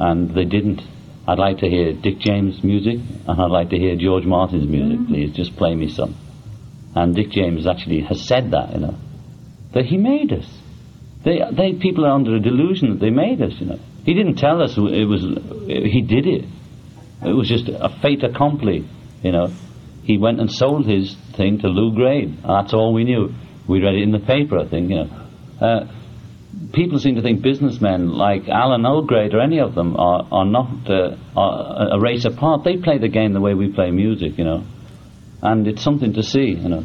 [0.00, 0.82] and they didn't.
[1.28, 5.06] I'd like to hear Dick James' music, and I'd like to hear George Martin's music,
[5.06, 5.32] please.
[5.32, 6.14] Just play me some.
[6.94, 8.96] And Dick James actually has said that, you know,
[9.72, 10.46] that he made us.
[11.26, 13.80] They, they people are under a delusion that they made us, you know.
[14.04, 15.22] He didn't tell us it was,
[15.66, 16.44] he did it.
[17.20, 18.88] It was just a fait accompli,
[19.24, 19.48] you know.
[20.04, 22.38] He went and sold his thing to Lew Grade.
[22.46, 23.34] That's all we knew.
[23.66, 25.26] We read it in the paper, I think, you know.
[25.60, 25.92] Uh,
[26.72, 30.88] people seem to think businessmen like Alan O'Grade or any of them are, are not
[30.88, 32.62] uh, are a race apart.
[32.62, 34.64] They play the game the way we play music, you know.
[35.42, 36.84] And it's something to see, you know.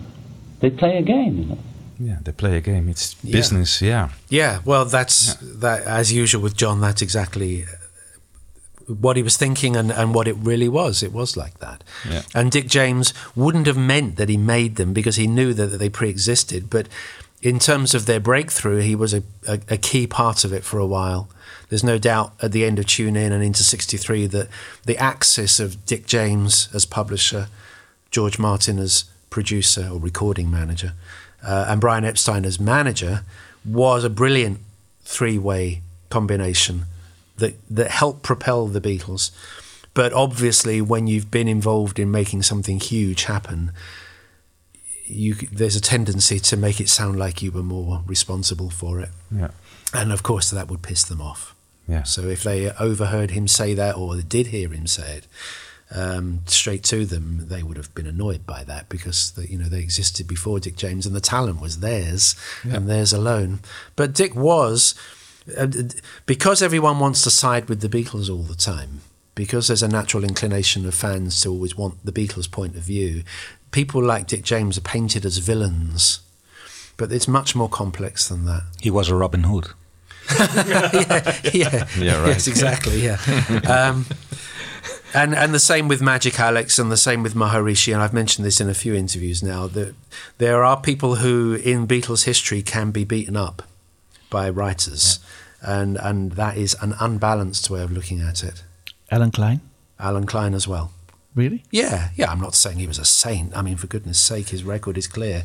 [0.62, 1.58] They play a game, you know.
[2.02, 2.90] Yeah, they play a game.
[2.90, 3.82] It's business.
[3.82, 4.10] Yeah.
[4.30, 6.82] Yeah, well, that's that as usual with John.
[6.82, 11.04] That's exactly uh, what he was thinking and, and what it really was.
[11.04, 11.84] It was like that.
[12.10, 12.24] Yeah.
[12.34, 15.78] And Dick James wouldn't have meant that he made them because he knew that, that
[15.78, 16.70] they pre-existed.
[16.70, 16.88] But
[17.44, 20.80] in terms of their breakthrough, he was a, a, a key part of it for
[20.80, 21.30] a while.
[21.70, 24.50] There's no doubt at the end of Tune In and into '63 that
[24.86, 27.48] the axis of Dick James as publisher,
[28.10, 30.94] George Martin as producer or recording manager,
[31.45, 33.23] uh, and Brian Epstein as manager
[33.65, 34.60] was a brilliant
[35.04, 36.86] three-way combination
[37.38, 39.32] that that helped propel the Beatles.
[39.93, 43.71] But obviously, when you've been involved in making something huge happen,
[45.06, 49.10] you there's a tendency to make it sound like you were more responsible for it,
[49.36, 49.49] Yeah.
[49.93, 51.54] and of course that would piss them off.
[51.88, 52.04] Yeah.
[52.04, 55.27] So if they overheard him say that, or did hear him say it
[55.93, 59.65] um, straight to them, they would have been annoyed by that because the, you know
[59.69, 63.60] they existed before Dick James, and the talent was theirs and theirs alone.
[63.95, 64.95] But Dick was
[65.58, 65.67] uh,
[66.25, 69.01] because everyone wants to side with the Beatles all the time.
[69.34, 73.23] Because there's a natural inclination of fans to always want the Beatles' point of view.
[73.71, 76.19] People like Dick James are painted as villains,
[76.97, 78.63] but it's much more complex than that.
[78.82, 79.69] He was a Robin Hood.
[80.38, 82.27] yeah, yeah, Yeah, right.
[82.27, 82.99] Yes, exactly.
[83.01, 83.17] Yeah,
[83.69, 84.06] um,
[85.13, 87.93] and and the same with Magic Alex, and the same with Maharishi.
[87.93, 89.67] And I've mentioned this in a few interviews now.
[89.67, 89.95] That
[90.38, 93.63] there are people who, in Beatles history, can be beaten up
[94.30, 95.19] by writers,
[95.62, 98.63] and and that is an unbalanced way of looking at it.
[99.10, 99.62] Allen Klein,
[100.00, 100.91] Allen Klein as well.
[101.36, 101.63] really?
[101.71, 102.32] Yeah, yeah.
[102.32, 103.56] I'm not saying he was a saint.
[103.56, 105.43] I mean, for goodness' sake, his record is clear.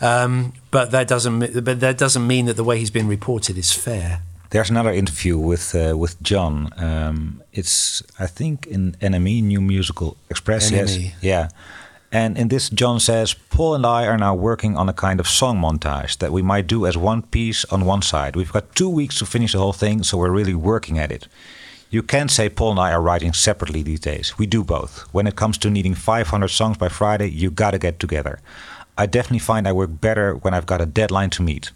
[0.00, 1.64] Um, but that doesn't.
[1.64, 4.22] But that doesn't mean that the way he's been reported is fair.
[4.50, 6.70] There's another interview with uh, with John.
[6.76, 10.70] Um, it's I think in NME New Musical Express.
[10.70, 11.48] Yes, yeah.
[12.12, 15.26] And in this, John says, Paul and I are now working on a kind of
[15.26, 18.36] song montage that we might do as one piece on one side.
[18.36, 21.26] We've got two weeks to finish the whole thing, so we're really working at it.
[21.90, 24.38] You can't say Paul and I are writing separately these days.
[24.38, 25.00] We do both.
[25.12, 28.38] When it comes to needing 500 songs by Friday, you gotta get together.
[28.98, 31.70] I definitely find I work better when I've got a deadline to meet.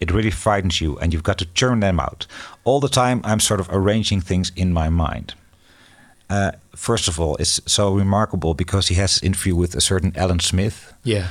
[0.00, 2.26] It really frightens you, and you've got to churn them out.
[2.64, 5.34] All the time, I'm sort of arranging things in my mind.
[6.28, 10.12] Uh, first of all, it's so remarkable because he has an interview with a certain
[10.16, 11.26] Alan Smith, Yeah.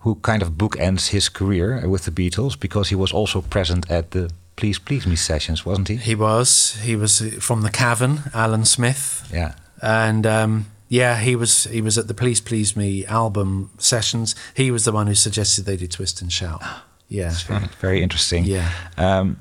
[0.00, 4.10] who kind of bookends his career with the Beatles because he was also present at
[4.10, 5.96] the Please Please Me sessions, wasn't he?
[5.96, 6.76] He was.
[6.82, 9.54] He was uh, from the Cavern, Alan Smith, Yeah.
[9.80, 11.64] and um, yeah, he was.
[11.64, 14.34] He was at the Please Please Me album sessions.
[14.54, 16.62] He was the one who suggested they did Twist and Shout.
[17.10, 18.44] Yeah, It's very, very interesting.
[18.44, 18.70] Yeah.
[18.96, 19.36] Um,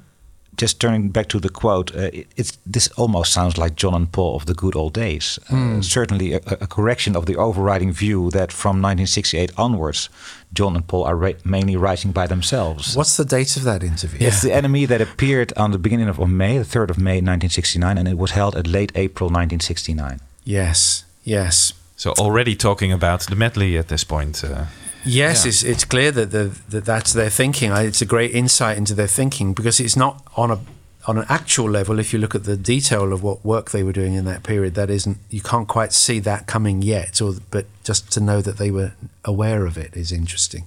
[0.58, 4.12] just turning back to the quote, uh, it, it's this almost sounds like John and
[4.12, 5.40] Paul of the good old days.
[5.50, 10.10] Uh, certainly, a, a correction of the overriding view that from 1968 onwards,
[10.52, 12.96] John and Paul are ra- mainly writing by themselves.
[12.96, 14.28] What's the date of that interview?
[14.28, 17.22] It's the NME that appeared on the beginning of, of May, the 3rd of May
[17.22, 20.20] 1969, and it was held at late April 1969.
[20.44, 21.06] Yes.
[21.24, 21.74] Yes.
[21.96, 24.44] So already talking about the medley at this point.
[24.44, 24.66] Uh,
[25.06, 25.50] Yes, Yeah.
[25.50, 27.72] it's, it's clear that, the, that that's their thinking.
[27.72, 30.60] It's a great insight into their thinking because it's not on a
[31.08, 31.98] on an actual level.
[31.98, 34.76] If you look at the detail of what work they were doing in that period,
[34.76, 37.22] that isn't you can't quite see that coming yet.
[37.22, 38.92] Or but just to know that they were
[39.26, 40.66] aware of it is interesting.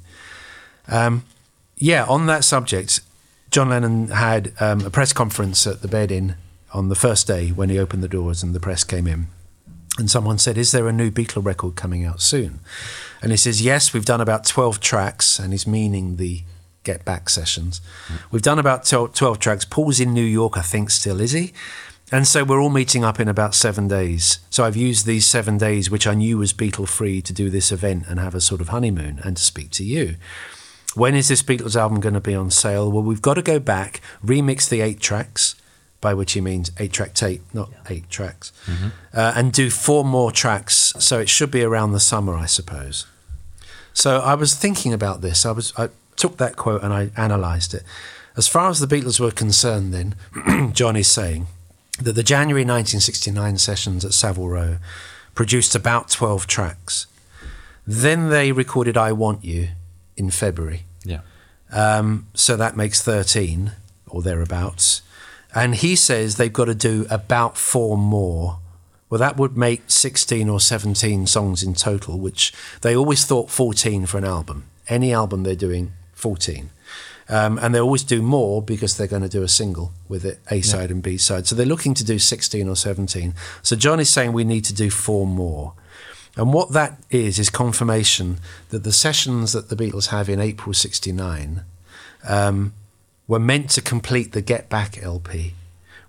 [0.88, 1.24] Um,
[1.76, 3.00] yeah, on that subject,
[3.50, 6.36] John Lennon had um, a press conference at the Bed Inn
[6.72, 9.26] on the first day when he opened the doors and the press came in.
[9.98, 12.60] And someone said, Is there a new Beatle record coming out soon?
[13.20, 16.42] And he says, Yes, we've done about 12 tracks, and he's meaning the
[16.84, 17.80] Get Back sessions.
[18.30, 19.64] We've done about 12 12 tracks.
[19.64, 21.52] Paul's in New York, I think, still, is he?
[22.10, 24.40] And so we're all meeting up in about seven days.
[24.50, 27.72] So I've used these seven days, which I knew was Beatle free, to do this
[27.72, 30.16] event and have a sort of honeymoon and to speak to you.
[30.94, 32.92] When is this Beatles album going to be on sale?
[32.92, 35.54] Well, we've got to go back, remix the eight tracks,
[36.02, 38.52] by which he means eight track tape, not eight tracks,
[39.14, 40.92] uh, and do four more tracks.
[40.98, 43.06] So it should be around the summer, I suppose.
[43.94, 45.46] So I was thinking about this.
[45.46, 47.84] I was I took that quote and I analysed it.
[48.36, 51.46] As far as the Beatles were concerned, then John is saying
[52.00, 54.76] that the January 1969 sessions at Savile Row
[55.34, 57.06] produced about 12 tracks.
[57.86, 59.68] Then they recorded "I Want You"
[60.16, 60.84] in February.
[61.04, 61.20] Yeah.
[61.70, 63.72] Um, so that makes 13
[64.06, 65.02] or thereabouts.
[65.54, 68.58] And he says they've got to do about four more.
[69.10, 74.06] Well, that would make 16 or 17 songs in total, which they always thought 14
[74.06, 74.64] for an album.
[74.88, 76.70] Any album they're doing, 14.
[77.28, 80.40] Um, and they always do more because they're going to do a single with it,
[80.50, 81.46] A side and B side.
[81.46, 83.34] So they're looking to do 16 or 17.
[83.62, 85.74] So John is saying we need to do four more.
[86.36, 88.38] And what that is, is confirmation
[88.70, 91.64] that the sessions that the Beatles have in April 69
[92.26, 92.72] um,
[93.32, 95.54] were meant to complete the Get Back LP.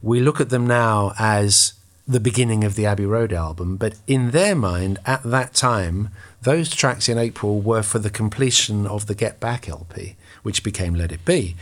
[0.02, 1.72] We look at them now as
[2.06, 6.10] the beginning of the Abbey Road album, but in their mind, at that time,
[6.42, 10.96] those tracks in April were for the completion of the Get Back LP, which became
[10.96, 11.56] Let It Be.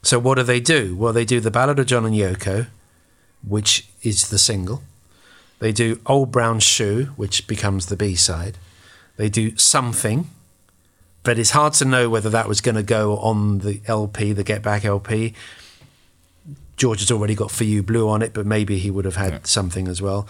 [0.00, 0.96] So what do they do?
[0.96, 2.68] Well, they do the Ballad of John and Yoko,
[3.46, 4.82] which is the single.
[5.58, 8.56] They do Old Brown Shoe, which becomes the B side.
[9.18, 10.30] They do Something,
[11.22, 14.44] but it's hard to know whether that was going to go on the LP, the
[14.44, 15.34] Get Back LP.
[16.76, 19.46] George has already got For You Blue on it, but maybe he would have had
[19.46, 20.26] something as well.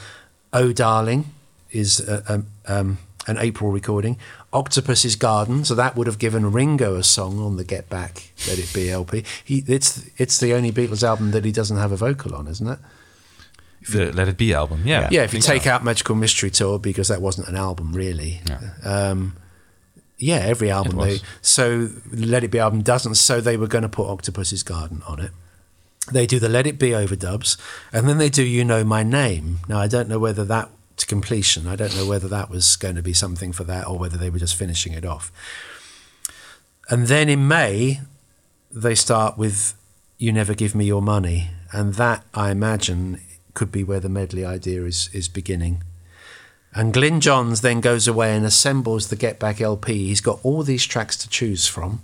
[0.53, 1.33] Oh Darling
[1.71, 4.19] is a, a, um, an April recording.
[4.53, 8.59] Octopus's Garden, so that would have given Ringo a song on the Get Back Let
[8.59, 9.25] It Be LP.
[9.43, 12.69] He, it's it's the only Beatles album that he doesn't have a vocal on, isn't
[12.69, 12.79] it?
[13.91, 14.83] The Let It Be album.
[14.85, 15.09] Yeah.
[15.11, 15.71] Yeah, if you take so.
[15.71, 18.41] out Magical Mystery Tour because that wasn't an album really.
[18.47, 18.61] Yeah.
[18.85, 19.37] Um,
[20.23, 23.17] yeah, every album they so Let It Be album doesn't.
[23.17, 25.33] So they were going to put Octopus's Garden on it.
[26.11, 27.57] They do the Let It Be overdubs,
[27.93, 29.59] and then they do You Know My Name.
[29.69, 31.67] Now I don't know whether that to completion.
[31.67, 34.31] I don't know whether that was going to be something for that or whether they
[34.31, 35.33] were just finishing it off.
[36.89, 38.01] And then in May,
[38.71, 39.75] they start with
[40.19, 43.21] You Never Give Me Your Money, and that I imagine
[43.55, 45.83] could be where the medley idea is is beginning.
[46.75, 50.07] And Glyn Johns then goes away and assembles the Get Back LP.
[50.07, 52.01] He's got all these tracks to choose from.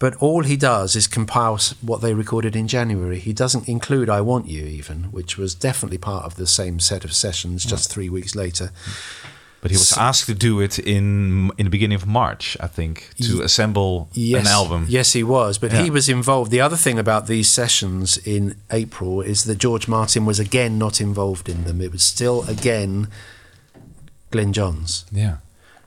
[0.00, 3.18] But all he does is compile what they recorded in January.
[3.18, 7.04] He doesn't include I Want You, even, which was definitely part of the same set
[7.04, 8.72] of sessions just three weeks later.
[9.62, 13.10] But he was asked to do it in in the beginning of March, I think,
[13.20, 14.86] to Ye- assemble Yes, an album.
[14.88, 15.58] Yes, he was.
[15.58, 15.82] But Yeah.
[15.82, 16.50] he was involved.
[16.50, 21.00] The other thing about these sessions in April is that George Martin was again not
[21.00, 21.80] involved in them.
[21.82, 23.08] It was still again
[24.30, 25.04] Glyn Johns.
[25.12, 25.36] Yeah.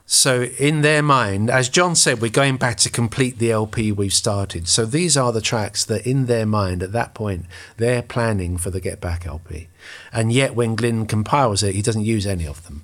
[0.06, 4.14] So in their mind, as John said, we're going back to complete the LP we've
[4.14, 4.68] started.
[4.68, 7.46] So these are the tracks that in their mind at that point
[7.78, 9.68] they're planning for the Get Back LP.
[10.12, 12.84] And yet when Glenn compiles it, he doesn't use any of them.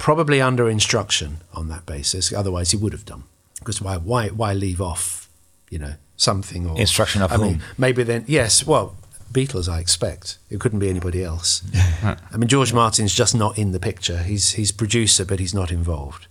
[0.00, 2.32] Probably under instruction on that basis.
[2.32, 3.24] Otherwise he would have done.
[3.58, 5.28] Because why why why leave off,
[5.70, 8.96] you know, something or Instruction of I mean, maybe then yes, well,
[9.32, 10.38] Beatles I expect.
[10.50, 11.62] It couldn't be anybody else.
[12.02, 14.18] I mean George Martin's just not in the picture.
[14.18, 16.26] He's he's producer but he's not involved.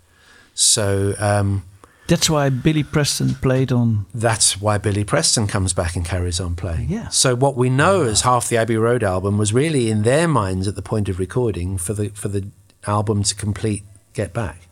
[0.54, 1.64] So um,
[2.08, 4.06] That's why Billy Preston played on.
[4.14, 6.90] that's why Billy Preston comes back and carries on playing.
[6.90, 7.10] Yeah.
[7.10, 10.68] So what we know as half the Abbey Road album was really in their minds
[10.68, 12.48] at the point of recording for the for the
[12.88, 13.84] album to complete
[14.14, 14.68] Get Back.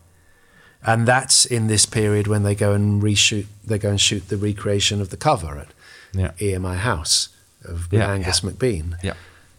[0.85, 4.37] And that's in this period when they go and reshoot they go and shoot the
[4.37, 5.67] recreation of the cover at
[6.13, 6.31] Yeah.
[6.39, 7.29] EMI House
[7.63, 8.95] of Yeah, Angus McBean.
[9.03, 9.13] Yeah.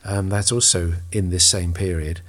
[0.04, 2.20] Um, that's also in this same period.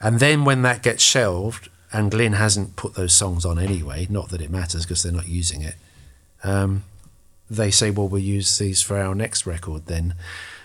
[0.00, 4.30] And then when that gets shelved, and Glyn hasn't put those songs on anyway, not
[4.30, 5.74] that it matters because they're not using it,
[6.42, 6.84] um,
[7.50, 10.14] they say, well, we'll use these for our next record then.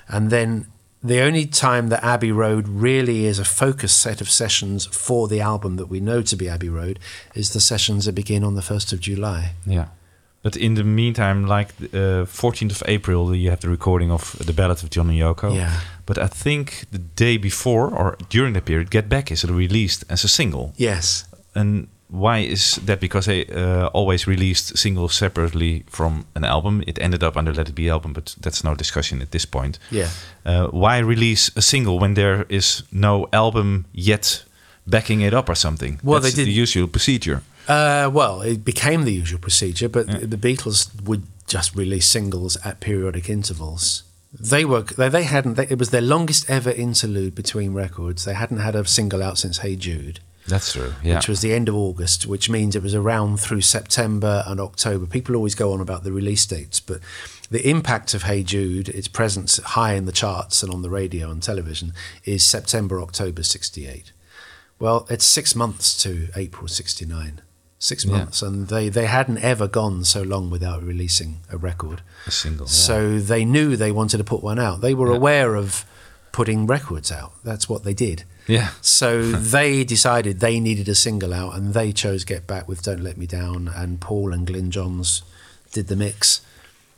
[0.07, 0.67] And then
[1.03, 5.41] the only time that Abbey Road really is a focused set of sessions for the
[5.41, 6.99] album that we know to be Abbey Road
[7.33, 9.53] is the sessions that begin on the 1st of July.
[9.65, 9.87] Yeah.
[10.43, 14.53] But in the meantime, like uh, 14th of April, you have the recording of the
[14.53, 15.55] Ballad of John and Yoko.
[15.55, 15.79] Yeah.
[16.05, 20.23] But I think the day before or during that period, Get Back is released as
[20.23, 20.73] a single.
[20.77, 21.25] Yes.
[21.53, 22.99] And why is that?
[22.99, 26.83] Because they uh, always released singles separately from an album.
[26.85, 29.45] It ended up on the Let It Be album, but that's no discussion at this
[29.45, 29.79] point.
[29.89, 30.09] Yeah.
[30.45, 34.43] Uh, why release a single when there is no album yet
[34.85, 35.99] backing it up or something?
[36.03, 37.41] Well, that's they the usual procedure.
[37.67, 42.79] Uh, well, it became the usual procedure, but the Beatles would just release singles at
[42.79, 44.03] periodic intervals.
[44.33, 45.55] They were they, they hadn't.
[45.55, 48.25] They, it was their longest ever interlude between records.
[48.25, 50.19] They hadn't had a single out since Hey Jude,
[50.51, 50.93] That's true.
[51.03, 51.15] Yeah.
[51.15, 55.07] which was the end of August, which means it was around through September and October.
[55.07, 56.99] People always go on about the release dates, but
[57.49, 61.31] the impact of Hey Jude, its presence high in the charts and on the radio
[61.31, 61.93] and television,
[62.25, 64.11] is September October '68.
[64.79, 67.41] Well, it's six months to April '69.
[67.79, 68.11] Six Yeah.
[68.11, 72.03] months, and they, they hadn't ever gone so long without releasing a record.
[72.27, 72.67] a single.
[72.67, 72.71] yeah.
[72.71, 74.81] So they knew they wanted to put one out.
[74.81, 75.17] They were Yeah.
[75.17, 75.83] aware of
[76.31, 77.33] putting records out.
[77.43, 78.23] That's what they did.
[78.51, 78.69] Yeah.
[78.81, 79.23] So
[79.55, 83.17] they decided they needed a single out, and they chose Get Back with Don't Let
[83.17, 83.67] Me Down.
[83.67, 85.23] And Paul and Glyn Johns
[85.71, 86.41] did the mix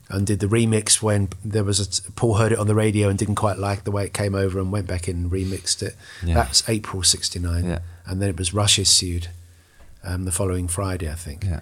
[0.10, 3.18] and did the remix when there was a Paul heard it on the radio and
[3.18, 5.96] didn't quite like the way it came over and went back in and remixed it.
[6.24, 6.36] Yeah.
[6.36, 7.80] That's April '69, Yeah.
[8.06, 9.28] and then it was Rush issued
[10.04, 11.62] um, the following Friday, I think Yeah.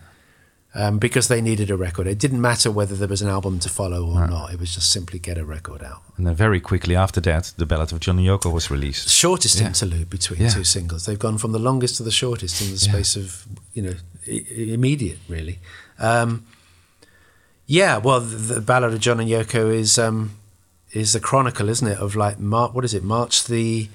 [0.74, 2.08] Um, because they needed a record.
[2.08, 4.54] It didn't matter whether there was an album to follow or not.
[4.54, 6.02] It was just simply get a record out.
[6.18, 9.10] And then very quickly after that, the Ballad of Johnny Yoko was released.
[9.10, 9.68] Shortest Yeah.
[9.68, 10.50] interlude between Yeah.
[10.50, 11.06] two singles.
[11.06, 12.92] They've gone from the longest to the shortest in the Yeah.
[12.92, 13.96] space of you know
[14.28, 15.60] i- i- immediate, really.
[16.00, 16.46] Um,
[17.68, 20.32] yeah, well, the, the Ballad of John and Yoko is um,
[20.94, 23.90] is the chronicle, isn't it, of like Mar- what is it, March the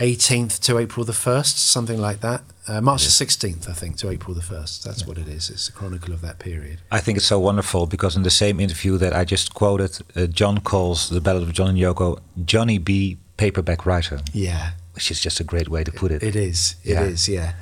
[0.00, 2.42] 18th to April the 1st, something like that.
[2.66, 4.82] Uh, March the 16th, I think, to April the 1st.
[4.82, 5.50] That's what it is.
[5.50, 6.78] It's a chronicle of that period.
[6.90, 10.26] I think it's so wonderful because in the same interview that I just quoted, uh,
[10.26, 13.18] John calls the Ballad of John and Yoko Johnny B.
[13.36, 14.72] paperback writer, Yeah.
[14.94, 16.22] which is just a great way to put it.
[16.22, 16.76] It is.
[16.84, 17.28] It is.
[17.28, 17.42] Yeah.
[17.42, 17.52] Yeah.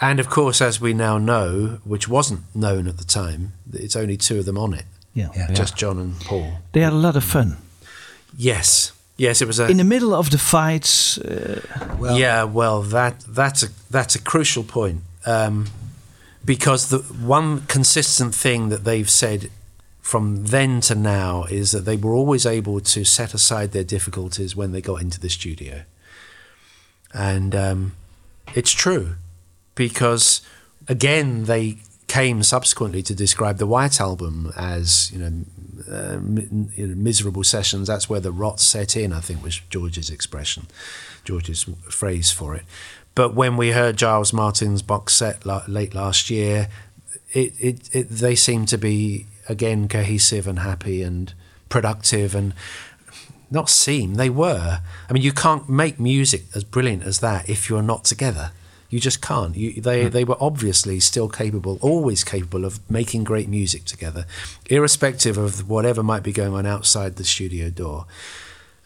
[0.00, 4.16] And of course, as we now know, which wasn't known at the time, it's only
[4.16, 5.28] two of them on it, Yeah.
[5.36, 5.52] Yeah.
[5.52, 6.58] just John and Paul.
[6.72, 7.56] They had a lot of fun.
[8.36, 8.92] Yes.
[9.16, 9.68] Yes, it was a.
[9.68, 11.60] In the middle of the fights, uh,
[12.14, 15.66] yeah, well, that that's a that's a crucial point um,
[16.44, 19.50] because the one consistent thing that they've said
[20.00, 24.56] from then to now is that they were always able to set aside their difficulties
[24.56, 25.84] when they got into the studio,
[27.12, 27.92] and um,
[28.54, 29.14] it's true
[29.76, 30.42] because
[30.88, 35.32] again they came subsequently to describe the White Album as you know,
[35.90, 37.88] uh, miserable sessions.
[37.88, 39.12] That's where the rot set in.
[39.12, 40.66] I think was George's expression,
[41.24, 42.64] George's phrase for it.
[43.14, 46.68] But when we heard Giles Martin's box set la- late last year,
[47.32, 51.32] it, it, it they seem to be again cohesive and happy and
[51.68, 52.54] productive and
[53.50, 54.80] not seem they were.
[55.08, 58.50] I mean, you can't make music as brilliant as that if you're not together.
[58.94, 59.56] You just can't.
[59.56, 64.24] You, they they were obviously still capable, always capable of making great music together,
[64.66, 68.06] irrespective of whatever might be going on outside the studio door.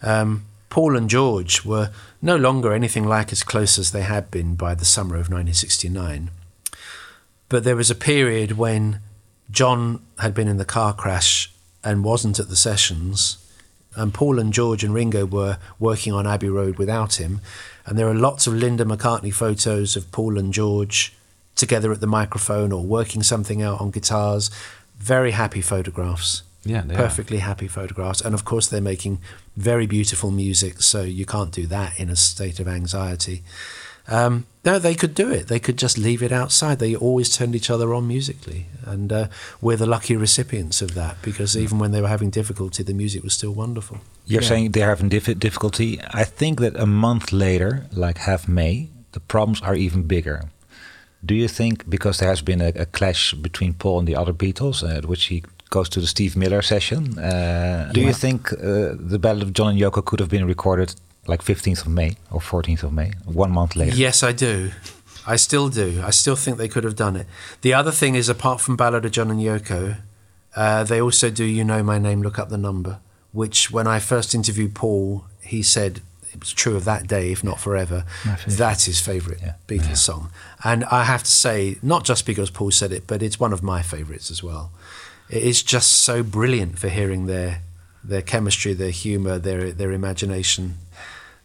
[0.01, 1.91] Um, Paul and George were
[2.23, 6.31] no longer anything like as close as they had been by the summer of 1969.
[7.47, 9.01] But there was a period when
[9.51, 11.53] John had been in the car crash
[11.83, 13.37] and wasn't at the sessions,
[13.95, 17.41] and Paul and George and Ringo were working on Abbey Road without him.
[17.85, 21.13] And there are lots of Linda McCartney photos of Paul and George
[21.55, 24.49] together at the microphone or working something out on guitars.
[24.97, 26.43] Very happy photographs.
[26.63, 26.97] Yeah, they are.
[26.97, 28.21] perfectly happy photographs.
[28.21, 29.19] And of course, they're making
[29.55, 33.43] very beautiful music, so you can't do that in a state of anxiety.
[34.07, 35.47] Um, no, they could do it.
[35.47, 36.79] They could just leave it outside.
[36.79, 39.27] They always turned each other on musically, and uh,
[39.61, 43.23] we're the lucky recipients of that because even when they were having difficulty, the music
[43.23, 43.97] was still wonderful.
[44.25, 44.47] You're Yeah.
[44.49, 45.99] saying they're having dif- difficulty.
[46.13, 50.41] I think that a month later, like half May, the problems are even bigger.
[51.25, 54.33] Do you think because there has been a, a clash between Paul and the other
[54.33, 58.51] Beatles, uh, at which he goes to the Steve Miller session, uh, do you think
[58.53, 60.95] uh, the Ballad of John and Yoko could have been recorded
[61.29, 63.95] like 15th of May or 14th of May, one month later?
[63.95, 64.71] Yes, I do.
[65.27, 66.01] I still do.
[66.03, 67.27] I still think they could have done it.
[67.61, 69.97] The other thing is, apart from Ballad of John and Yoko,
[70.55, 72.99] uh, they also do You Know My Name, Look Up the Number,
[73.31, 76.01] which when I first interviewed Paul, he said
[76.33, 78.05] it was true of that day, if not forever.
[78.47, 79.53] That's his favourite Yeah.
[79.67, 80.31] Beatles song.
[80.63, 83.61] And I have to say, not just because Paul said it, but it's one of
[83.61, 84.71] my favourites as well.
[85.29, 87.61] It is just so brilliant for hearing their
[88.03, 90.77] their chemistry, their humour, their their imagination,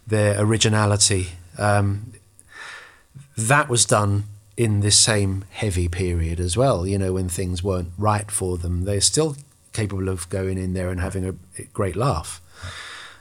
[0.06, 1.28] their originality.
[1.58, 2.12] Um,
[3.36, 4.24] that was done
[4.56, 6.86] in this same heavy period as well.
[6.86, 9.36] You know, when things weren't right for them, they're still
[9.72, 12.40] capable of going in there and having a great laugh.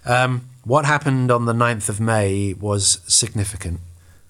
[0.06, 3.80] Um, what happened on the 9th of May was significant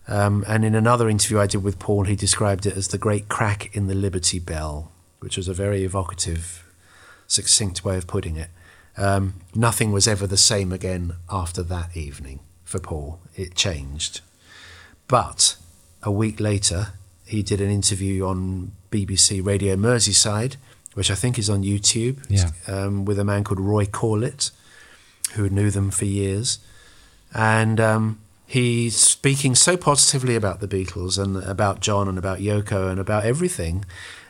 [0.07, 3.29] Um, and in another interview I did with Paul, he described it as the great
[3.29, 6.65] crack in the Liberty Bell, which was a very evocative,
[7.27, 8.49] succinct way of putting it.
[8.97, 13.19] Um, nothing was ever the same again after that evening for Paul.
[13.35, 14.21] It changed.
[15.07, 15.57] But
[16.03, 16.89] a week later,
[17.25, 20.55] he did an interview on BBC Radio Merseyside,
[20.93, 22.51] which I think is on YouTube, Yeah.
[22.67, 24.51] um, with a man called Roy Corlett,
[25.33, 26.59] who knew them for years.
[27.33, 32.91] And um, he's speaking so positively about the Beatles and about John and about Yoko
[32.91, 33.85] and about everything.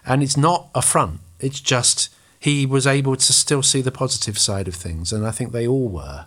[0.05, 2.09] And it's not a front, it's just
[2.43, 5.13] he was able to still see the positive side of things.
[5.13, 6.25] And I think they all were.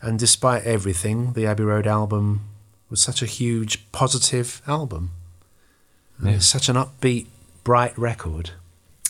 [0.00, 2.40] And despite everything, the Abbey Road album
[2.90, 5.12] was such a huge positive album.
[6.20, 6.32] Yeah.
[6.32, 7.28] It's such an upbeat,
[7.62, 8.50] bright record.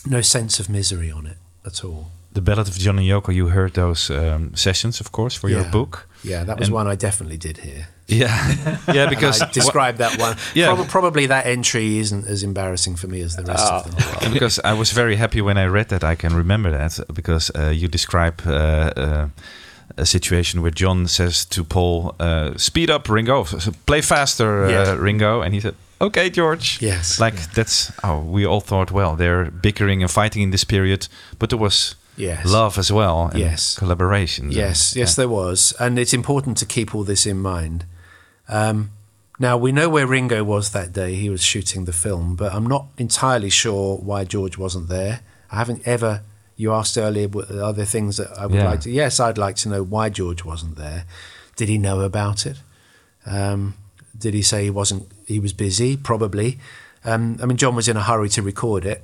[0.05, 2.11] No sense of misery on it at all.
[2.35, 5.63] The Ballad of John and Yoko, you heard those um, sessions, of course, for your
[5.71, 6.07] book.
[6.23, 7.87] Yeah, that was And- one I definitely did hear.
[8.07, 10.35] Yeah, yeah, because I described that one.
[10.53, 10.75] Yeah.
[10.75, 13.83] Prob- probably that entry isn't as embarrassing for me as the rest of
[14.21, 14.33] them.
[14.33, 16.03] Because I was very happy when I read that.
[16.03, 19.27] I can remember that because uh, you describe uh, uh,
[19.97, 23.43] a situation where John says to Paul, uh, "Speed up, Ringo!
[23.85, 24.95] Play faster, uh, Yeah.
[25.05, 27.91] Ringo!" And he said, "Okay, George." Yes, like that's.
[28.03, 31.07] Oh, we all thought, well, they're bickering and fighting in this period,
[31.39, 32.45] but there was Yes.
[32.45, 33.27] love as well.
[33.31, 33.75] And Yes.
[33.77, 34.51] collaboration.
[34.51, 35.15] Yes, yes, Yeah.
[35.23, 37.85] there was, and it's important to keep all this in mind.
[38.47, 38.91] Um,
[39.39, 42.65] now we know where Ringo was that day; he was shooting the film, but I'm
[42.67, 45.21] not entirely sure why George wasn't there.
[45.51, 46.21] I haven't ever.
[46.57, 47.27] You asked earlier,
[47.61, 48.69] are there things that I would Yeah.
[48.69, 48.89] like to?
[48.91, 51.03] Yes, I'd like to know why George wasn't there.
[51.57, 52.57] Did he know about it?
[53.25, 53.73] Um,
[54.17, 55.11] did he say he wasn't?
[55.25, 56.57] He was busy, probably.
[57.03, 59.03] Um, I mean, John was in a hurry to record it,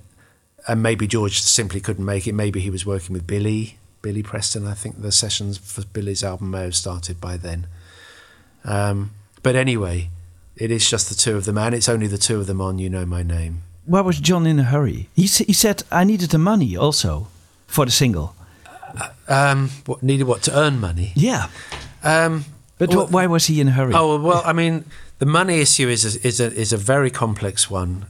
[0.68, 2.34] and maybe George simply couldn't make it.
[2.34, 4.68] Maybe he was working with Billy, Billy Preston.
[4.68, 7.68] I think the sessions for Billy's album may have started by then.
[8.64, 9.12] Um,
[9.44, 10.10] but anyway,
[10.56, 12.78] it is just the two of them, and it's only the two of them on
[12.80, 15.10] "You Know My Name." Why was John in a hurry?
[15.16, 17.28] He, s- he said, I needed the money also
[17.66, 18.36] for the single.
[19.28, 21.14] Um, what needed what to earn money?
[21.16, 21.48] Yeah.
[22.04, 22.46] Um,
[22.78, 23.94] But well- why was he in a hurry?
[23.96, 24.86] Oh well, I mean,
[25.20, 28.06] the money issue is a, is a is a very complex one.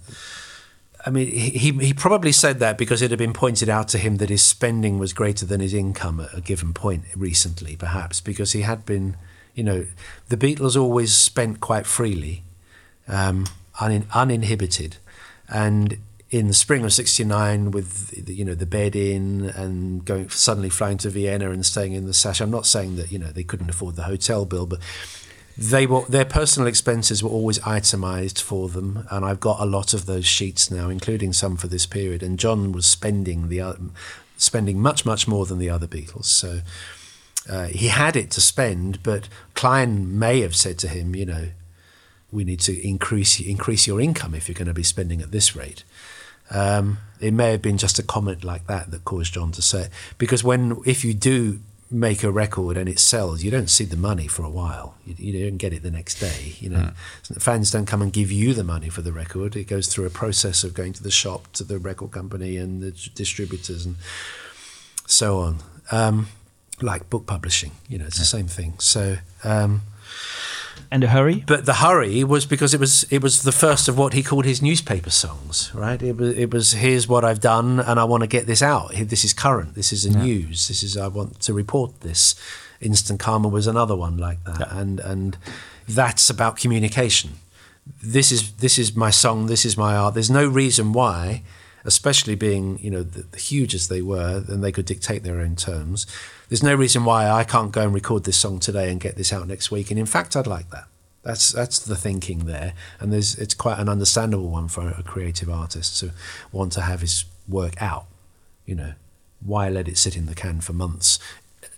[1.06, 4.18] I mean, he he probably said that because it had been pointed out to him
[4.18, 8.52] that his spending was greater than his income at a given point recently, perhaps because
[8.52, 9.18] he had been,
[9.56, 9.86] you know,
[10.30, 12.44] the Beatles always spent quite freely,
[13.08, 13.48] um,
[13.80, 14.98] unin, uninhibited,
[15.50, 15.98] and
[16.30, 20.70] in the spring of '69, with the, you know the bed in and going suddenly
[20.70, 22.44] flying to Vienna and staying in the Sacher.
[22.44, 24.80] I'm not saying that you know they couldn't afford the hotel bill, but
[25.58, 29.94] they were their personal expenses were always itemized for them, and I've got a lot
[29.94, 32.24] of those sheets now, including some for this period.
[32.24, 33.76] And John was spending the
[34.38, 36.62] spending much much more than the other Beatles, so
[37.50, 39.04] uh, he had it to spend.
[39.04, 41.50] But Klein may have said to him, you know,
[42.32, 45.56] we need to increase increase your income if you're going to be spending at this
[45.56, 45.84] rate.
[46.50, 49.88] Um, it may have been just a comment like that that caused John to say.
[50.18, 51.60] Because when if you do
[51.92, 54.96] make a record and it sells, you don't see the money for a while.
[55.06, 56.56] You, you don't get it the next day.
[56.60, 56.92] You know,
[57.40, 59.56] fans don't come and give you the money for the record.
[59.56, 62.82] It goes through a process of going to the shop, to the record company, and
[62.82, 63.96] the distributors, and
[65.06, 65.58] so on.
[65.92, 66.30] Um,
[66.82, 68.76] like book publishing, you know, it's the same thing.
[68.80, 69.18] So.
[69.44, 69.82] Um,
[70.90, 71.44] and a hurry?
[71.46, 74.46] But the hurry was because it was it was the first of what he called
[74.46, 76.02] his newspaper songs, right?
[76.02, 78.94] It was it was here's what I've done and I want to get this out.
[78.94, 79.76] This is current.
[79.76, 80.68] This is a news.
[80.68, 82.36] This is I want to report this.
[82.80, 85.38] Instant Karma was another one like that, and and
[85.88, 87.32] that's about communication.
[88.02, 89.48] This is this is my song.
[89.48, 90.14] This is my art.
[90.16, 91.44] There's no reason why,
[91.86, 95.40] especially being you know the, the huge as they were, and they could dictate their
[95.40, 96.08] own terms.
[96.50, 99.32] There's no reason why I can't go and record this song today and get this
[99.32, 99.90] out next week.
[99.90, 100.86] And in fact, I'd like that.
[101.24, 105.50] That's that's the thinking there, and there's it's quite an understandable one for a creative
[105.50, 106.12] artist to
[106.52, 108.06] want to have his work out.
[108.66, 108.94] You know,
[109.46, 111.20] why let it sit in the can for months?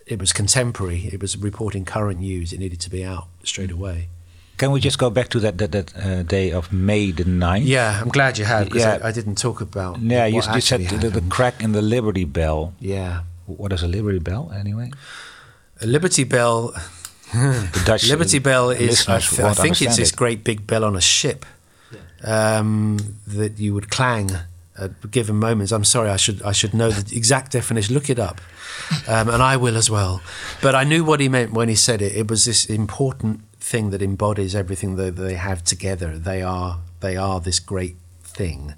[0.06, 1.10] It was contemporary.
[1.12, 2.54] It was reporting current news.
[2.54, 4.08] It needed to be out straight away.
[4.58, 7.66] Can we just go back to that that, that uh, day of May the 9th?
[7.66, 9.00] Yeah, I'm glad you had because Yeah.
[9.04, 10.00] I, I didn't talk about.
[10.00, 12.74] Yeah, you, what you said the, the crack in the Liberty Bell.
[12.80, 13.22] Yeah.
[13.46, 14.92] What is a Liberty Bell anyway?
[15.82, 16.74] A Liberty Bell.
[17.34, 19.08] The Dutch Liberty Bell is.
[19.08, 20.16] I, I think it's this it.
[20.16, 21.46] great big bell on a ship
[22.24, 22.98] um,
[23.28, 24.32] that you would clang
[24.78, 25.72] at given moments.
[25.72, 27.94] I'm sorry, I should I should know the exact definition.
[27.94, 28.40] Look it up,
[29.08, 30.22] um, and I will as well.
[30.62, 32.16] But I knew what he meant when he said it.
[32.16, 36.18] It was this important thing that embodies everything that they have together.
[36.18, 38.76] They are they are this great thing,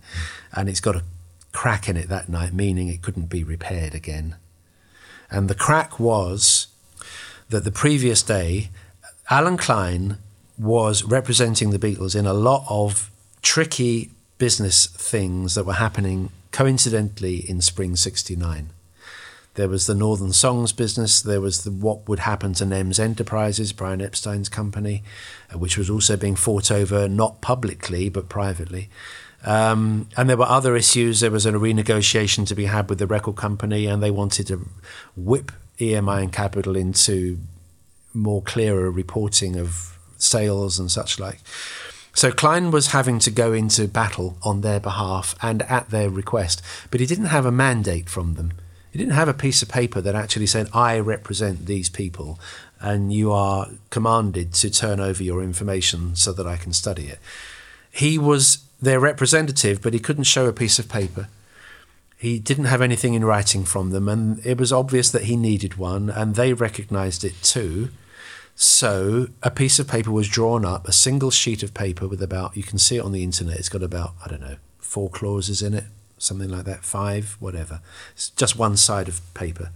[0.53, 1.03] and it's got a
[1.51, 4.35] crack in it that night, meaning it couldn't be repaired again.
[5.31, 6.67] And the crack was
[7.49, 8.69] that the previous day,
[9.29, 10.17] Allen Klein
[10.57, 13.09] was representing the Beatles in a lot of
[13.41, 18.69] tricky business things that were happening coincidentally in spring 69.
[19.55, 21.21] There was the Northern Songs business.
[21.21, 25.03] There was the what would happen to NEMS Enterprises, Brian Epstein's company,
[25.53, 28.89] uh, which was also being fought over not publicly but privately.
[29.43, 31.19] Um, and there were other issues.
[31.19, 34.67] There was a renegotiation to be had with the record company, and they wanted to
[35.15, 37.39] whip EMI and Capitol into
[38.13, 41.39] more clearer reporting of sales and such like.
[42.13, 46.61] So Klein was having to go into battle on their behalf and at their request,
[46.89, 48.53] but he didn't have a mandate from them.
[48.95, 52.39] He didn't have a piece of paper that actually said, I represent these people
[52.79, 57.19] and you are commanded to turn over your information so that I can study it.
[57.91, 61.27] He was their representative, but he couldn't show a piece of paper.
[62.15, 65.75] He didn't have anything in writing from them, and it was obvious that he needed
[65.75, 67.89] one, and they recognized it too.
[68.55, 72.55] So a piece of paper was drawn up, a single sheet of paper with about,
[72.55, 75.61] you can see it on the internet, it's got about, I don't know, four clauses
[75.61, 75.83] in it,
[76.17, 77.81] something like that, five, whatever.
[78.13, 79.71] It's just one side of paper.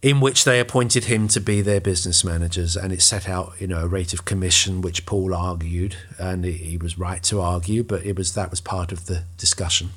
[0.00, 3.68] In which they appointed him to be their business managers, and it set out, you
[3.68, 8.04] know, a rate of commission, which Paul argued, and he was right to argue, but
[8.04, 9.90] it was that was part of the discussion.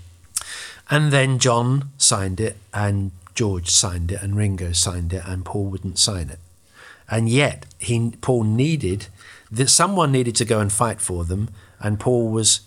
[0.91, 5.65] And then John signed it, and George signed it, and Ringo signed it, and Paul
[5.65, 6.39] wouldn't sign it
[7.09, 9.07] and yet he Paul needed
[9.51, 12.61] that someone needed to go and fight for them, and Paul was,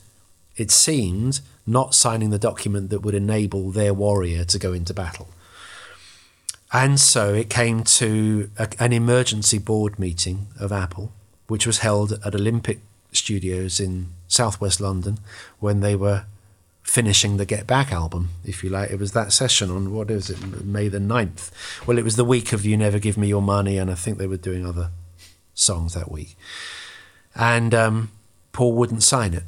[0.57, 5.29] it seemed, not signing the document that would enable their warrior to go into battle.
[6.73, 11.13] And so it came to a, an emergency board meeting of Apple,
[11.47, 12.81] which was held at Olympic
[13.13, 15.19] Studios in southwest London
[15.61, 16.25] when they were
[16.83, 18.91] finishing the Get Back album, if you like.
[18.91, 21.51] It was that session on, what is it, May the 9th.
[21.87, 24.19] Well, it was the week of You Never Give Me Your Money, and I think
[24.19, 24.91] they were doing other
[25.55, 26.37] songs that week.
[27.35, 28.11] And um,
[28.53, 29.45] Paul wouldn't sign it.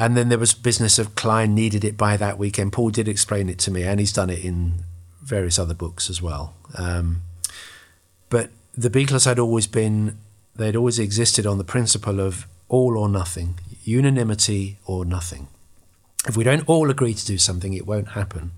[0.00, 2.72] And then there was business of Klein needed it by that weekend.
[2.72, 4.82] Paul did explain it to me, and he's done it in
[5.22, 6.54] various other books as well.
[6.74, 7.20] Um,
[8.30, 10.16] but the Beatles had always been,
[10.56, 15.48] they'd always existed on the principle of all or nothing, unanimity or nothing.
[16.26, 18.52] If we don't all agree to do something, it won't happen.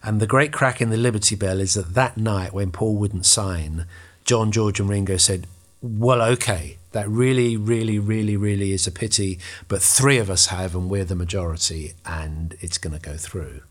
[0.00, 3.26] And the great crack in the Liberty Bell is that that night when Paul wouldn't
[3.26, 3.86] sign,
[4.24, 5.48] John, George, and Ringo said,
[5.80, 10.74] Well, okay, that really, really, really, really is a pity, but three of us have,
[10.74, 13.62] and we're the majority, and it's going to go through.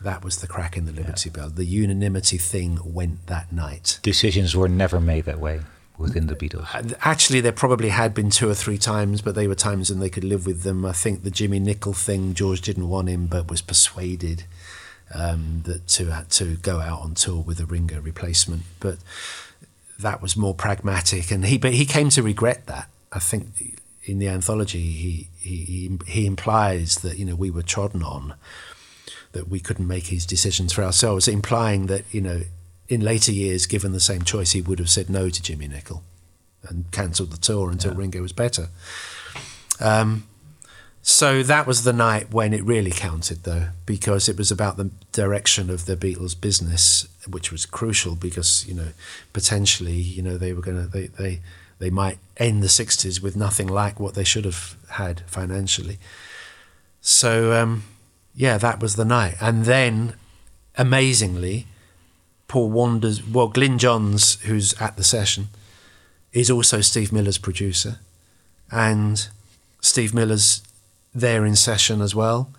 [0.00, 1.36] That was the crack in the Liberty yeah.
[1.36, 1.50] Bell.
[1.50, 3.98] The unanimity thing went that night.
[4.02, 5.60] Decisions were never made that way
[5.98, 6.66] within the Beatles?
[6.74, 10.00] Uh, actually, there probably had been two or three times, but they were times when
[10.00, 10.84] they could live with them.
[10.84, 14.44] I think the Jimmy Nicol thing, George didn't want him, but was persuaded
[15.14, 18.62] um, that to to go out on tour with a Ringo replacement.
[18.80, 18.98] But
[19.98, 22.88] that was more pragmatic, and he but he came to regret that.
[23.12, 28.02] I think in the anthology, he he he implies that you know we were trodden
[28.02, 28.34] on,
[29.32, 32.42] that we couldn't make his decisions for ourselves, implying that you know
[32.88, 36.02] in later years, given the same choice, he would have said no to Jimmy Nicol
[36.68, 37.98] and cancelled the tour until yeah.
[37.98, 38.68] Ringo was better.
[39.80, 40.26] Um,
[41.02, 44.90] so that was the night when it really counted, though, because it was about the
[45.12, 48.88] direction of the Beatles' business, which was crucial because you know
[49.32, 51.40] potentially you know they were to they they
[51.78, 55.98] they might end the '60s with nothing like what they should have had financially.
[57.00, 57.84] So um,
[58.34, 60.14] yeah, that was the night, and then
[60.76, 61.66] amazingly
[62.48, 63.26] Paul wanders.
[63.26, 65.48] Well, Glyn Johns, who's at the session,
[66.32, 67.98] is also Steve Miller's producer,
[68.70, 69.28] and
[69.80, 70.62] Steve Miller's
[71.20, 72.50] there in session as well.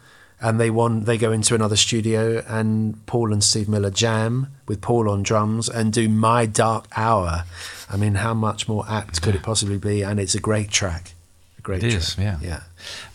[0.42, 4.80] And they want they go into another studio, and Paul and Steve Miller jam with
[4.80, 7.44] Paul on drums and do "My Dark Hour."
[7.90, 10.02] I mean, how much more apt could it possibly be?
[10.02, 11.14] And it's a great track.
[11.58, 12.02] A great it track.
[12.02, 12.38] is, yeah.
[12.42, 12.62] Yeah.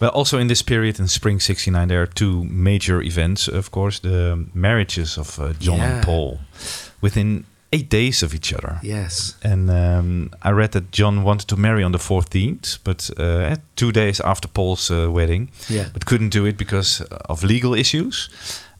[0.00, 3.48] Well, also in this period in spring '69, there are two major events.
[3.48, 5.96] Of course, the marriages of uh, John yeah.
[5.96, 6.40] and Paul
[7.00, 8.78] within eight days of each other.
[8.82, 9.36] Yes.
[9.42, 13.90] And um, I read that John wanted to marry on the 14th, but uh, two
[13.92, 15.88] days after Paul's uh, wedding, yeah.
[15.92, 18.28] but couldn't do it because of legal issues.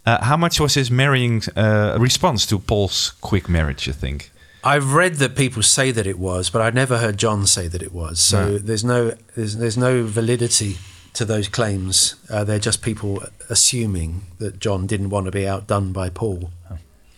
[0.07, 3.86] Uh, how much was his marrying uh, response to Paul's quick marriage?
[3.86, 4.30] You think?
[4.62, 7.82] I've read that people say that it was, but I've never heard John say that
[7.82, 8.20] it was.
[8.20, 8.59] So no.
[8.59, 10.76] there's no there's, there's no validity
[11.14, 12.16] to those claims.
[12.30, 16.51] Uh, they're just people assuming that John didn't want to be outdone by Paul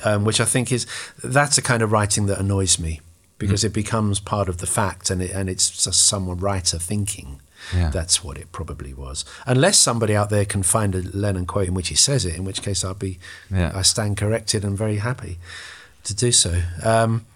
[0.05, 0.87] um, which I think is
[1.23, 3.01] that's a kind of writing that annoys me
[3.39, 3.67] because mm.
[3.67, 7.41] it becomes part of the fact and it, and it's just someone writer thinking.
[7.75, 7.91] Yeah.
[7.91, 9.25] That's what it probably was.
[9.45, 12.45] Unless somebody out there can find a Lennon quote in which he says it, in
[12.45, 13.19] which case I'll be,
[13.51, 13.73] yeah.
[13.75, 15.39] I stand corrected and very happy
[16.05, 16.63] to do so.
[16.85, 17.27] Um,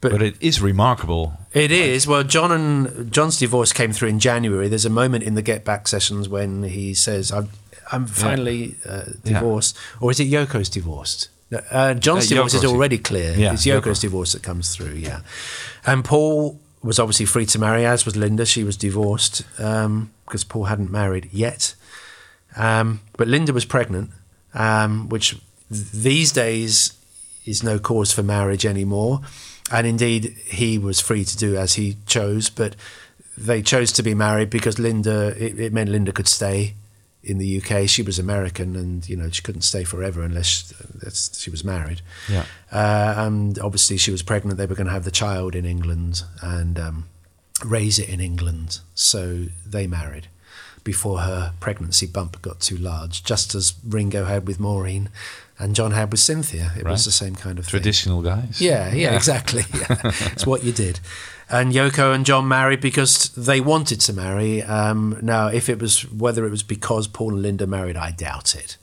[0.00, 1.34] But, But it is remarkable.
[1.52, 2.24] it is well.
[2.24, 4.66] John and John's divorce came through in January.
[4.66, 7.50] There's a moment in the Get Back sessions when he says, "I'm,
[7.92, 11.28] I'm finally uh, divorced," or is it Yoko's divorced?
[11.70, 13.34] Uh, John's Uh, divorce is already clear.
[13.36, 14.02] Yeah, it's Yoko's Yoko.
[14.02, 14.94] divorce that comes through.
[14.94, 15.20] Yeah,
[15.84, 18.46] and Paul was obviously free to marry, as was Linda.
[18.46, 21.74] She was divorced because Paul hadn't married yet.
[22.56, 24.10] Um, but Linda was pregnant,
[24.54, 25.30] um, which
[25.72, 26.92] th- these days
[27.44, 29.20] is no cause for marriage anymore.
[29.72, 32.74] And indeed, he was free to do as he chose, but
[33.38, 36.74] they chose to be married because Linda, it, it meant Linda could stay
[37.22, 37.88] in the UK.
[37.88, 40.72] She was American and, you know, she couldn't stay forever unless
[41.38, 42.00] she was married.
[42.28, 42.44] Yeah.
[42.72, 44.56] Uh, and obviously, she was pregnant.
[44.58, 47.08] They were going to have the child in England and um,
[47.64, 48.80] raise it in England.
[48.94, 50.28] So they married
[50.82, 55.10] before her pregnancy bump got too large, just as Ringo had with Maureen
[55.58, 56.72] and John had with Cynthia.
[56.74, 56.92] It Right.
[56.92, 57.70] was the same kind of thing.
[57.70, 58.62] Traditional guys.
[58.62, 59.64] Yeah, yeah, exactly.
[59.74, 59.96] Yeah.
[60.32, 61.00] it's what you did.
[61.52, 64.62] And Yoko and John married because they wanted to marry.
[64.62, 68.54] Um, now, if it was whether it was because Paul and Linda married, I doubt
[68.54, 68.76] it.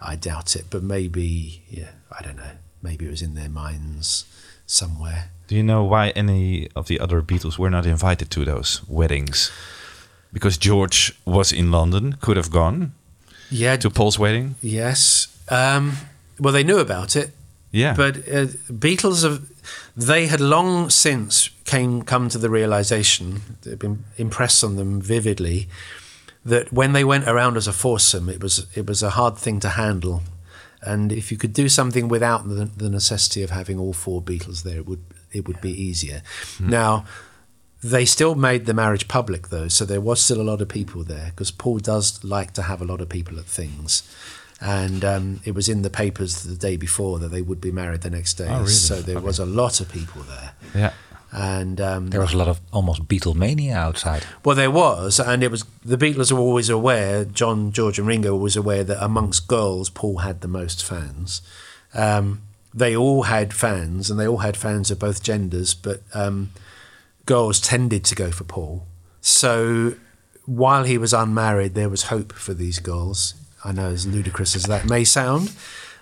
[0.00, 0.66] I doubt it.
[0.70, 2.52] But maybe, yeah, I don't know.
[2.82, 4.24] Maybe it was in their minds
[4.66, 5.30] somewhere.
[5.48, 9.50] Do you know why any of the other Beatles were not invited to those weddings?
[10.32, 12.92] Because George was in London, could have gone
[13.50, 13.76] Yeah.
[13.76, 14.54] to Paul's wedding.
[14.62, 15.28] Yes.
[15.48, 15.92] Um,
[16.38, 17.30] well, they knew about it.
[17.72, 17.94] Yeah.
[17.96, 19.42] But uh, Beatles have
[19.96, 25.68] they had long since came come to the realization, they'd been impressed on them vividly,
[26.44, 29.60] that when they went around as a foursome, it was it was a hard thing
[29.60, 30.22] to handle,
[30.82, 34.62] and if you could do something without the, the necessity of having all four Beatles
[34.62, 36.22] there, it would it would be easier.
[36.58, 36.70] Hmm.
[36.70, 37.04] Now.
[37.86, 41.04] They still made the marriage public though, so there was still a lot of people
[41.04, 44.02] there because Paul does like to have a lot of people at things,
[44.60, 48.00] and um, it was in the papers the day before that they would be married
[48.02, 48.46] the next day.
[48.48, 48.68] Oh, really?
[48.70, 50.92] So there was a lot of people there, Yeah.
[51.32, 54.24] and um, There was a lot of almost Beatlemania outside.
[54.44, 57.24] well, there was, and it was the Beatles were always aware.
[57.24, 61.42] John, George, and Ringo were always aware that amongst girls, Paul had the most fans.
[61.92, 62.42] Um,
[62.72, 66.50] they all had fans, and they all had fans of both genders, but um,
[67.26, 68.86] girls tended to go for Paul.
[69.20, 69.94] So
[70.46, 73.34] while he was unmarried, there was hope for these girls.
[73.64, 75.52] I know, as ludicrous as that may sound,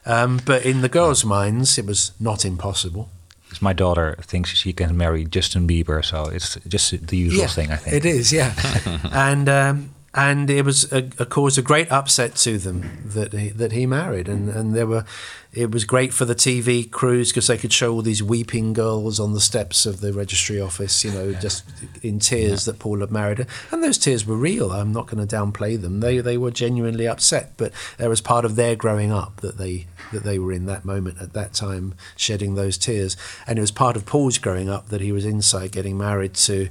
[0.04, 3.08] um, but in the girls' minds, it was not impossible.
[3.48, 7.70] 'Cause My daughter thinks she can marry Justin Bieber, so it's just the usual thing,
[7.70, 7.96] I think.
[7.96, 8.52] It is, yeah.
[9.12, 13.48] and um, and it was a, a cause a great upset to them that he,
[13.48, 15.06] that he married, and and there were,
[15.54, 19.18] it was great for the TV crews because they could show all these weeping girls
[19.18, 21.64] on the steps of the registry office, you know, just
[22.02, 24.70] in tears that Paul had married her, and those tears were real.
[24.70, 26.00] I'm not going to downplay them.
[26.00, 29.86] They they were genuinely upset, but there was part of their growing up that they
[30.12, 33.70] that they were in that moment at that time shedding those tears, and it was
[33.70, 36.68] part of Paul's growing up that he was inside getting married to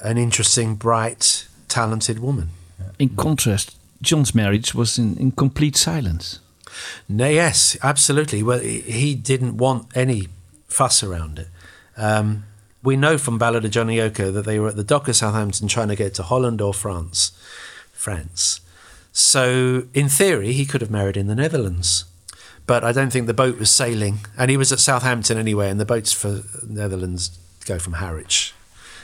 [0.00, 2.50] an interesting, bright, talented woman.
[2.98, 6.38] In contrast, John's marriage was in, in complete silence.
[7.08, 8.42] No, yes, absolutely.
[8.42, 10.28] Well, he didn't want any
[10.68, 11.48] fuss around it.
[11.96, 12.44] Um,
[12.82, 15.68] we know from Ballad of Johnny Yoko that they were at the dock of Southampton
[15.68, 17.32] trying to get to Holland or France.
[17.92, 18.60] France.
[19.12, 22.04] So, in theory, he could have married in the Netherlands.
[22.66, 24.20] But I don't think the boat was sailing.
[24.38, 28.54] And he was at Southampton anyway, and the boats for Netherlands go from Harwich,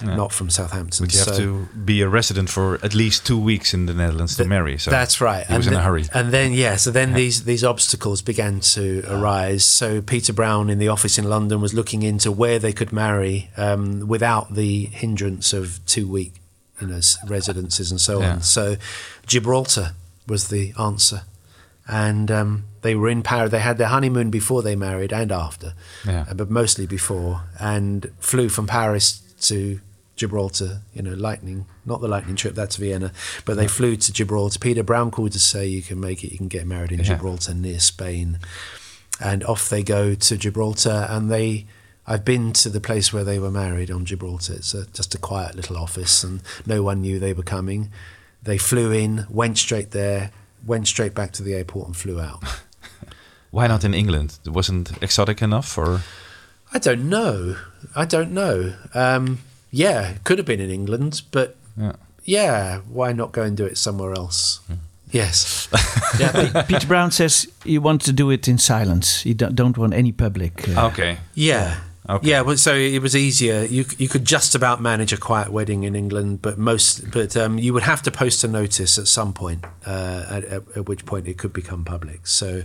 [0.03, 1.07] not from Southampton.
[1.07, 3.95] But you have So- to be a resident for at least two weeks in the
[3.95, 4.79] Netherlands to marry.
[4.79, 5.47] So That's right.
[5.47, 6.07] He was in a hurry.
[6.15, 9.65] And then yeah, so then these these obstacles began to arise.
[9.65, 13.51] So Peter Brown in the office in London was looking into where they could marry
[13.57, 16.35] um, without the hindrance of two week,
[16.81, 18.33] you know, residences and so Yeah.
[18.35, 18.43] on.
[18.43, 18.77] So
[19.27, 19.93] Gibraltar
[20.27, 21.23] was the answer.
[21.91, 23.51] And um, they were in Paris.
[23.51, 25.73] They had their honeymoon before they married and after,
[26.07, 26.27] Yeah.
[26.29, 27.45] uh, but mostly before.
[27.59, 29.81] And flew from Paris to
[30.19, 30.83] Gibraltar.
[30.93, 32.55] You know, lightning, not the lightning trip.
[32.55, 33.13] That's Vienna,
[33.47, 34.59] but they flew to Gibraltar.
[34.59, 36.31] Peter Brown called to say you can make it.
[36.33, 37.05] You can get married in Yeah.
[37.07, 38.39] Gibraltar near Spain,
[39.21, 41.07] and off they go to Gibraltar.
[41.09, 41.67] And they,
[42.07, 44.55] I've been to the place where they were married on Gibraltar.
[44.55, 47.91] It's a, just a quiet little office, and no one knew they were coming.
[48.43, 50.31] They flew in, went straight there,
[50.67, 52.43] went straight back to the airport, and flew out.
[53.51, 54.39] Why not in England?
[54.45, 56.03] It wasn't exotic enough, or
[56.73, 57.57] I don't know.
[57.97, 58.75] I don't know.
[58.95, 59.39] Um,
[59.71, 61.93] yeah, it could have been in England, but Yeah.
[62.25, 64.61] yeah, why not go and do it somewhere else?
[65.11, 65.69] Yes.
[66.19, 69.21] Yeah, Peter Brown says he wants to do it in silence.
[69.23, 70.67] He don't, don't want any public.
[70.77, 71.19] uh, okay?
[71.35, 71.81] Yeah.
[72.09, 72.31] Okay.
[72.31, 73.65] Yeah, well, so it was easier.
[73.65, 77.59] You you could just about manage a quiet wedding in England, but most but um,
[77.59, 81.05] you would have to post a notice at some point, uh, at, at, at which
[81.05, 82.27] point it could become public.
[82.27, 82.63] So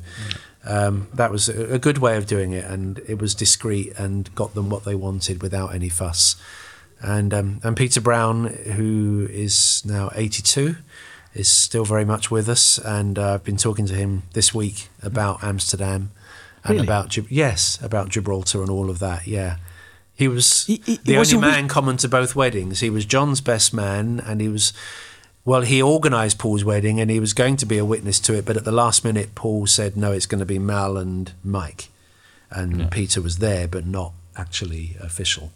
[0.66, 4.34] um, that was a, a good way of doing it, and it was discreet and
[4.34, 6.38] got them what they wanted without any fuss.
[7.04, 10.78] And um, and Peter Brown, who is now eighty two,
[11.34, 14.88] is still very much with us, and uh, I've been talking to him this week
[15.02, 16.12] about Amsterdam
[16.64, 16.86] and Really?
[16.88, 19.28] about yes, about Gibraltar and all of that.
[19.28, 19.58] Yeah,
[20.16, 22.80] he was He- he- the was only man common to both weddings.
[22.80, 24.72] He was John's best man, and he was
[25.44, 25.64] well.
[25.64, 28.46] He organised Paul's wedding, and he was going to be a witness to it.
[28.46, 31.90] But at the last minute, Paul said, "No, it's going to be Mal and Mike,"
[32.50, 35.52] and Peter was there, but not actually official.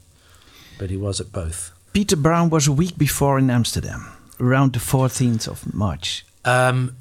[0.78, 1.72] But he was at both.
[1.94, 4.06] Peter Brown was a week before in Amsterdam,
[4.40, 6.26] around the 14th of March.
[6.46, 6.96] Um,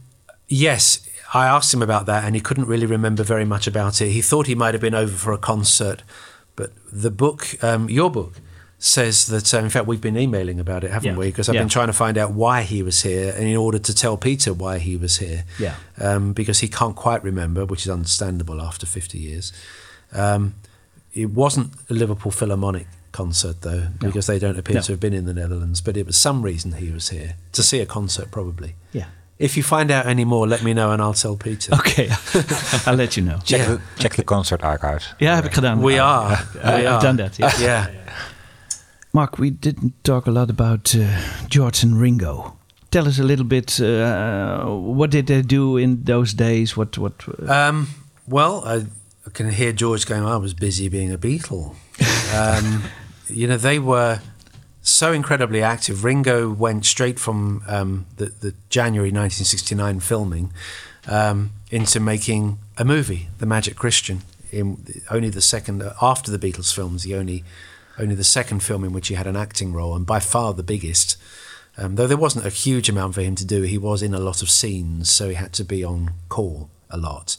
[0.49, 4.11] yes, I asked him about that, and he couldn't really remember very much about it.
[4.11, 6.03] He thought he might have been over for a concert,
[6.55, 8.35] but the book, um, your book,
[8.79, 9.53] says that.
[9.55, 11.17] Uh, in fact, we've been emailing about it, haven't Yeah.
[11.19, 11.27] we?
[11.27, 11.63] Because I've Yeah.
[11.63, 14.53] been trying to find out why he was here, and in order to tell Peter
[14.55, 15.45] why he was here.
[15.59, 15.75] Yeah.
[15.99, 19.53] Um, because he can't quite remember, which is understandable after fifty years.
[20.13, 20.55] Um,
[21.15, 22.87] it wasn't a Liverpool Philharmonic
[23.17, 24.83] concert though, because they don't appear No.
[24.83, 25.83] to have been in the Netherlands.
[25.83, 28.75] But it was some reason he was here to see a concert, probably.
[28.91, 29.05] Yeah.
[29.39, 31.75] If you find out any more, let me know and I'll tell Peter.
[31.75, 32.09] Okay,
[32.87, 33.39] I'll let you know.
[33.45, 33.69] Check, Yeah.
[33.75, 35.15] the, check the concert archives.
[35.19, 35.81] Ja, heb ik gedaan.
[35.83, 36.33] We are.
[36.33, 37.01] I- We I've are.
[37.01, 37.37] done that.
[37.37, 37.59] Yeah.
[37.69, 37.87] Yeah.
[39.11, 41.01] Mark, we didn't talk a lot about uh,
[41.49, 42.57] George and Ringo.
[42.89, 43.79] Tell us a little bit.
[43.81, 44.65] Uh,
[44.97, 46.75] what did they do in those days?
[46.77, 46.97] What?
[46.99, 47.13] What?
[47.29, 47.87] Uh, Um,
[48.29, 48.75] well, I,
[49.27, 51.75] I can hear George going, I was busy being a Beatle.
[52.35, 52.83] Um,
[53.29, 54.21] you know, they were
[54.83, 56.05] so incredibly active.
[56.05, 60.53] Ringo went straight from um, the, the January 1969 filming
[61.09, 64.23] um, into making a movie, The Magic Christian.
[64.53, 67.45] In only the second after the Beatles films, the only
[67.99, 70.63] only the second film in which he had an acting role, and by far the
[70.63, 71.17] biggest.
[71.79, 74.21] Um, though there wasn't a huge amount for him to do, he was in a
[74.21, 77.37] lot of scenes, so he had to be on call a lot.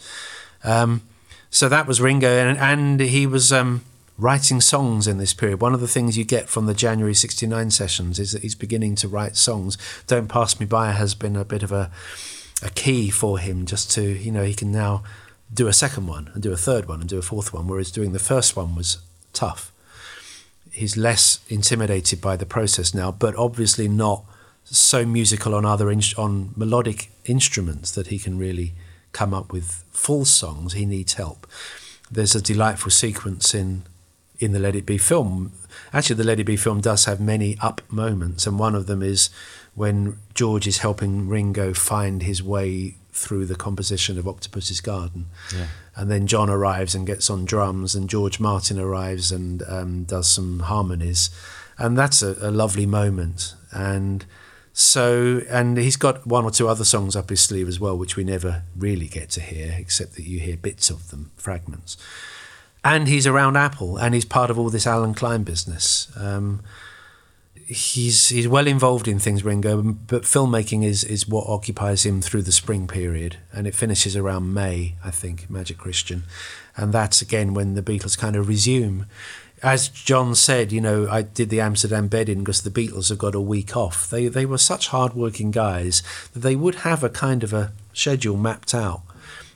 [0.63, 1.01] Um,
[1.49, 3.83] so that was Ringo, and, and he was um,
[4.17, 5.61] writing songs in this period.
[5.61, 8.95] One of the things you get from the January '69 sessions is that he's beginning
[8.95, 9.77] to write songs.
[10.07, 11.91] "Don't Pass Me By" has been a bit of a
[12.63, 15.03] a key for him, just to you know he can now
[15.53, 17.91] do a second one and do a third one and do a fourth one, whereas
[17.91, 18.97] doing the first one was
[19.31, 19.71] tough
[20.77, 24.23] he's less intimidated by the process now, but obviously not
[24.63, 28.73] so musical on other in- on melodic instruments that he can really
[29.11, 30.73] come up with full songs.
[30.73, 31.47] He needs help.
[32.11, 33.83] There's a delightful sequence in
[34.39, 35.51] in the Let It Be film.
[35.93, 39.01] Actually, the Let It Be film does have many up moments, and one of them
[39.01, 39.29] is
[39.75, 45.25] when George is helping Ringo find his way through the composition of Octopus's Garden.
[45.95, 50.29] And then John arrives and gets on drums, and George Martin arrives and um, does
[50.29, 51.29] some harmonies.
[51.79, 53.55] And that's a, a lovely moment.
[53.71, 54.25] And
[54.73, 58.15] so, and he's got one or two other songs up his sleeve as well, which
[58.15, 61.97] we never really get to hear, except that you hear bits of them, fragments.
[62.87, 66.07] And he's around Apple, and he's part of all this Allen Klein business.
[66.15, 66.61] Um,
[67.53, 72.43] he's he's well involved in things, Ringo, but filmmaking is is what occupies him through
[72.43, 76.23] the spring period, and it finishes around May, I think, Magic Christian,
[76.77, 79.05] and that's again when the Beatles kind of resume.
[79.61, 83.35] As John said, you know, I did the Amsterdam bedding because the Beatles have got
[83.35, 84.09] a week off.
[84.09, 88.37] They they were such hard-working guys that they would have a kind of a schedule
[88.37, 89.01] mapped out.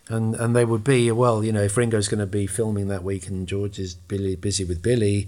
[0.08, 3.04] And, and they would be well, you know, if Ringo's going to be filming that
[3.04, 5.28] week and George is Billy, busy with Billy,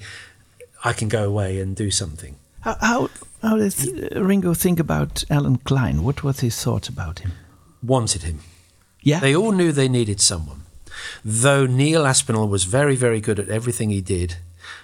[0.83, 2.35] I can go away and do something.
[2.61, 3.09] how, how
[3.41, 6.03] how did Ringo think about Allen Klein?
[6.03, 7.33] What was his thought about him?
[7.83, 8.39] wanted him.
[9.01, 9.19] Yeah.
[9.19, 10.63] They all knew they needed someone.
[11.25, 14.37] Though Neil Aspinall was very, very good at everything he did,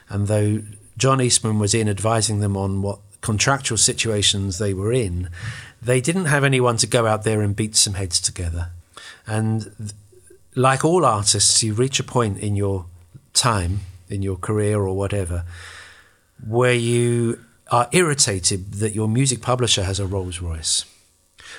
[0.10, 0.64] and though
[0.98, 5.30] John Eastman was in advising them on what contractual situations they were in,
[5.82, 8.72] they didn't have anyone to go out there and beat some heads together.
[9.28, 9.94] And
[10.56, 12.86] like all artists, you reach a point in your
[13.34, 15.44] time, in your career or whatever,
[16.46, 17.40] where you
[17.72, 20.86] are irritated that your music publisher has a Rolls Royce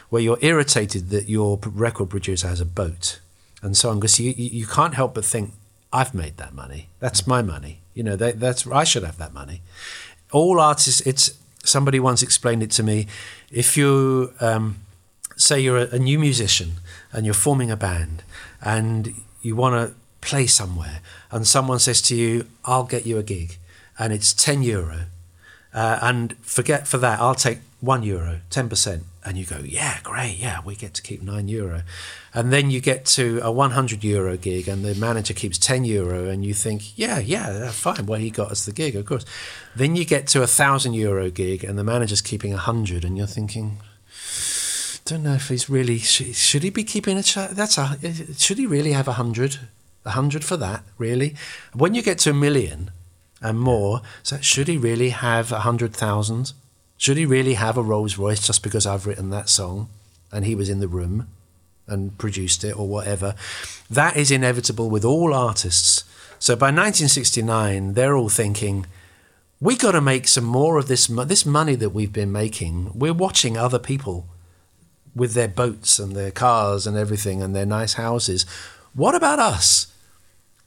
[0.09, 3.21] where you're irritated that your record producer has a boat.
[3.63, 5.53] And so on because you, you can't help but think
[5.93, 6.89] I've made that money.
[6.99, 7.81] That's my money.
[7.95, 9.63] You know that, that's I should have that money.
[10.33, 13.07] All artists it's somebody once explained it to me
[13.51, 14.77] if you um,
[15.37, 16.77] say you're a, a new musician
[17.13, 18.23] and you're forming a band
[18.63, 21.01] and you want to play somewhere
[21.31, 23.57] and someone says to you I'll get you a gig
[23.99, 25.07] and it's 10 euro
[25.73, 30.39] uh, and forget for that I'll take 1 euro 10% and you go, yeah, great,
[30.39, 31.83] yeah, we get to keep nine euro.
[32.33, 36.29] And then you get to a 100 euro gig and the manager keeps 10 euro
[36.29, 38.07] and you think, yeah, yeah, fine.
[38.07, 39.27] Well, he got us the gig, of course.
[39.77, 43.19] Then you get to a thousand euro gig and the manager's keeping a hundred and
[43.19, 43.79] you're thinking,
[45.11, 47.99] don't know if he's really, should, should he be keeping a, that's a,
[48.39, 49.59] should he really have a hundred?
[50.05, 51.35] A hundred for that, really?
[51.75, 52.93] When you get to a million
[53.43, 56.53] and more, so should he really have a hundred thousand?
[56.97, 59.89] Should he really have a Rolls Royce just because I've written that song
[60.31, 61.27] and he was in the room
[61.89, 63.35] and produced it or whatever?
[63.91, 66.05] That is inevitable with all artists.
[66.39, 68.87] So by 1969, they're all thinking,
[69.61, 72.93] we got to make some more of this mo- this money that we've been making.
[72.95, 74.27] We're watching other people
[75.21, 78.47] with their boats and their cars and everything and their nice houses.
[78.95, 79.93] What about us?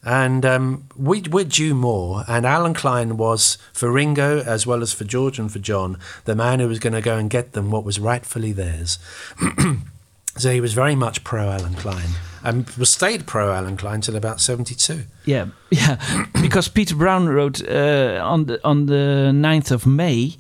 [0.04, 2.24] And um, we, we're due more.
[2.28, 6.36] And Allen Klein was, for Ringo, as well as for George and for John, the
[6.36, 9.00] man who was going to go and get them what was rightfully theirs.
[10.38, 12.10] so he was very much pro Allen Klein
[12.44, 15.06] and was stayed pro Allen Klein till about 72.
[15.26, 15.98] Yeah, yeah.
[16.44, 20.38] because Peter Brown wrote uh, on the on the 9th of May,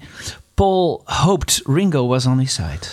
[0.55, 2.87] Paul hoped Ringo was on his side.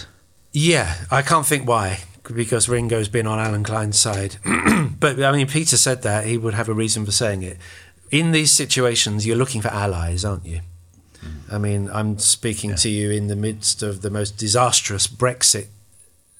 [0.52, 2.00] Yeah, I can't think why,
[2.32, 4.36] because Ringo's been on Allen Klein's side.
[5.00, 7.58] but I mean, Peter said that he would have a reason for saying it.
[8.10, 10.60] In these situations, you're looking for allies, aren't you?
[11.24, 11.52] Mm.
[11.52, 15.68] I mean, I'm speaking to you in the midst of the most disastrous Brexit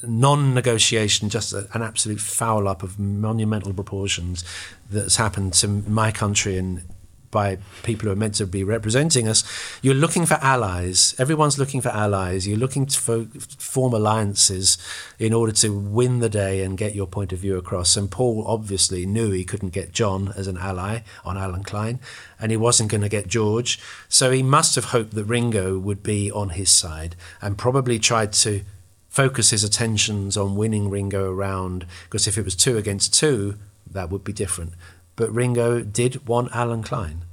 [0.03, 4.45] non negotiation, just a, an absolute foul up of monumental proportions
[4.91, 6.83] that's happened to my country and
[7.31, 9.45] by people who are meant to be representing us.
[9.83, 11.15] You're looking for allies.
[11.19, 12.47] Everyone's looking for allies.
[12.47, 13.29] You're looking to fo-
[13.59, 14.79] form alliances
[15.19, 17.97] in order to win the day and get your point of view across.
[17.97, 22.01] And Paul obviously knew he couldn't get John as an ally on Allen Klein,
[22.41, 23.79] and he wasn't going to get George.
[24.09, 28.33] So he must have hoped that Ringo would be on his side and probably tried
[28.35, 28.63] to
[29.09, 33.57] focus his attentions on winning Ringo around because if it was two against two,
[33.91, 34.73] that would be different.
[35.21, 37.25] But Ringo did want Allen Klein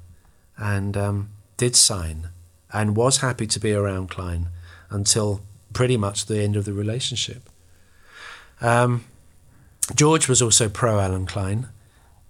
[0.58, 2.30] and um, did sign
[2.74, 4.50] and was happy to be around Klein
[4.90, 5.40] until
[5.72, 7.50] pretty much the end of the relationship.
[8.60, 9.06] Um,
[9.96, 11.68] George was also pro Allen Klein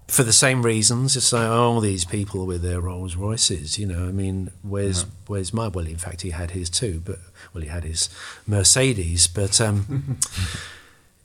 [0.08, 1.16] for the same reasons.
[1.18, 4.08] It's like all these people with their Rolls Royces, you know.
[4.08, 5.08] I mean, where's Yeah.
[5.26, 5.70] where's my?
[5.70, 7.18] Well, in fact, he had his too, but
[7.54, 8.10] well, he had his
[8.46, 9.26] Mercedes.
[9.28, 10.20] But um,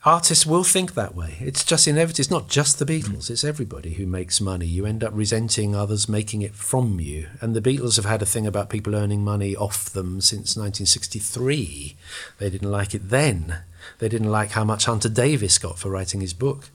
[0.04, 1.36] artists will think that way.
[1.40, 2.20] It's just inevitable.
[2.20, 3.30] It's not just the Beatles.
[3.30, 4.66] It's everybody who makes money.
[4.66, 7.28] You end up resenting others making it from you.
[7.40, 11.96] And the Beatles have had a thing about people earning money off them since 1963.
[12.38, 13.62] They didn't like it then.
[13.98, 16.70] They didn't like how much Hunter Davies got for writing his book,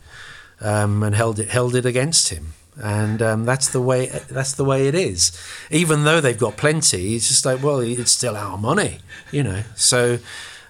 [0.61, 2.53] um, and held it held it against him.
[2.79, 5.37] And um, that's the way that's the way it is.
[5.71, 8.99] Even though they've got plenty, it's just like well, it's still our money,
[9.31, 9.63] you know.
[9.75, 10.19] So.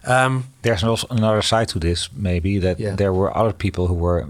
[0.07, 2.95] Um, There's also another side to this, maybe that Yeah.
[2.95, 4.27] there were other people who were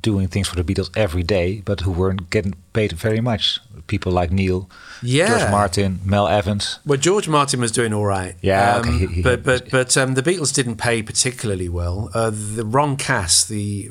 [0.00, 3.60] doing things for the Beatles every day, but who weren't getting paid very much.
[3.86, 4.68] People like Neil,
[5.02, 5.28] Yeah.
[5.28, 6.78] George Martin, Mal Evans.
[6.86, 8.34] Well, George Martin was doing all right.
[8.42, 12.10] Yeah, um, okay, but but but um, the Beatles didn't pay particularly well.
[12.14, 13.90] Uh, the Ron Cass, the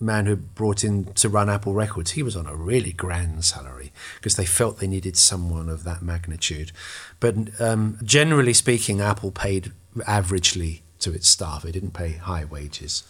[0.00, 3.92] man who brought in to run Apple Records, he was on a really grand salary
[4.16, 6.72] because they felt they needed someone of that magnitude.
[7.20, 11.64] But um, generally speaking, Apple paid averagely to its staff.
[11.64, 13.02] It didn't pay high wages.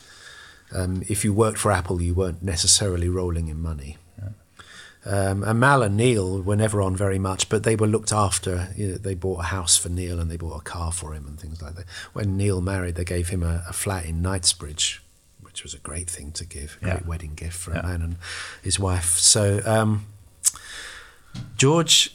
[0.74, 3.98] Um, if you worked for Apple, you weren't necessarily rolling in money.
[5.04, 8.68] Um, and Mal and Neil were never on very much, but they were looked after.
[8.76, 11.26] You know, they bought a house for Neil and they bought a car for him
[11.26, 11.86] and things like that.
[12.12, 15.02] When Neil married, they gave him a, a flat in Knightsbridge,
[15.40, 17.80] which was a great thing to give, a great wedding gift for Yeah.
[17.80, 18.16] a man and
[18.62, 19.18] his wife.
[19.18, 20.06] So um,
[21.56, 22.14] George,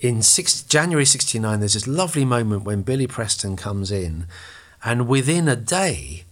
[0.00, 4.26] in six, January '69, there's this lovely moment when Billy Preston comes in,
[4.84, 6.24] and within a day,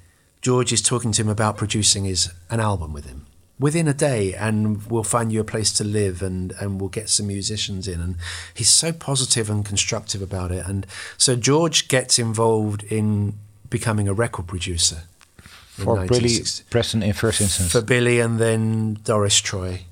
[0.42, 3.26] George is talking to him about producing his an album with him.
[3.58, 7.08] Within a day, and we'll find you a place to live, and and we'll get
[7.08, 8.00] some musicians in.
[8.00, 8.16] And
[8.52, 10.66] he's so positive and constructive about it.
[10.66, 10.86] And
[11.16, 13.38] so George gets involved in
[13.70, 15.02] becoming a record producer
[15.36, 16.38] For Billy
[16.70, 17.70] Preston in first instance.
[17.70, 19.82] for Billy, and then Doris Troy.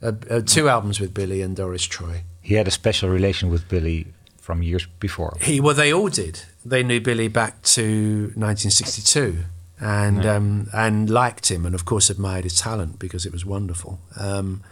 [0.00, 2.22] Uh, uh, two albums with Billy and Doris Troy.
[2.48, 4.06] He had a special relation with Billy
[4.38, 5.36] from years before.
[5.38, 6.40] He well, they all did.
[6.64, 9.44] They knew Billy back to 1962,
[9.78, 14.00] and um, and liked him, and of course admired his talent because it was wonderful.
[14.18, 14.62] Um,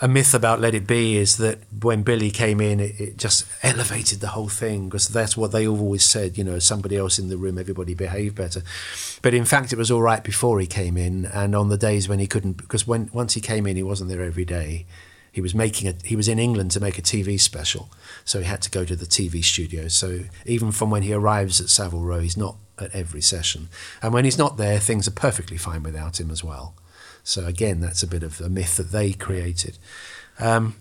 [0.00, 3.44] a myth about Let It Be is that when Billy came in, it, it just
[3.62, 6.38] elevated the whole thing because that's what they always said.
[6.38, 8.62] You know, somebody else in the room, everybody behaved better.
[9.20, 12.08] But in fact, it was all right before he came in, and on the days
[12.08, 14.86] when he couldn't, because when once he came in, he wasn't there every day.
[15.32, 17.88] He was making a he was in England to make a TV special,
[18.24, 19.88] so he had to go to the TV studio.
[19.88, 23.68] So even from when he arrives at Savile Row, he's not at every session,
[24.02, 26.74] and when he's not there, things are perfectly fine without him as well.
[27.24, 29.76] So again, that's a bit of a myth that they created.
[30.38, 30.76] Um,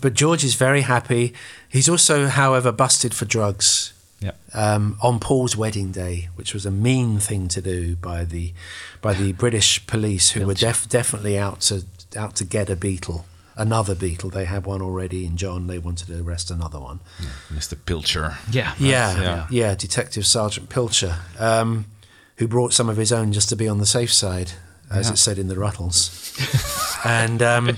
[0.00, 1.34] but George is very happy.
[1.68, 4.32] He's also, however, busted for drugs Yeah.
[4.54, 8.54] um, on Paul's wedding day, which was a mean thing to do by the
[9.02, 11.84] by the British police, who were def- definitely out to
[12.16, 13.24] out to get a Beatle,
[13.56, 14.32] another Beatle.
[14.32, 15.66] They had one already in John.
[15.66, 17.00] They wanted to arrest another one.
[17.52, 17.76] Mr.
[17.84, 18.36] Pilcher.
[18.50, 18.74] Yeah.
[18.78, 19.46] Yeah, yeah.
[19.50, 21.86] yeah, Detective Sergeant Pilcher, um,
[22.36, 24.52] who brought some of his own just to be on the safe side,
[24.90, 26.36] as it said in the Ruttles.
[27.04, 27.76] and um,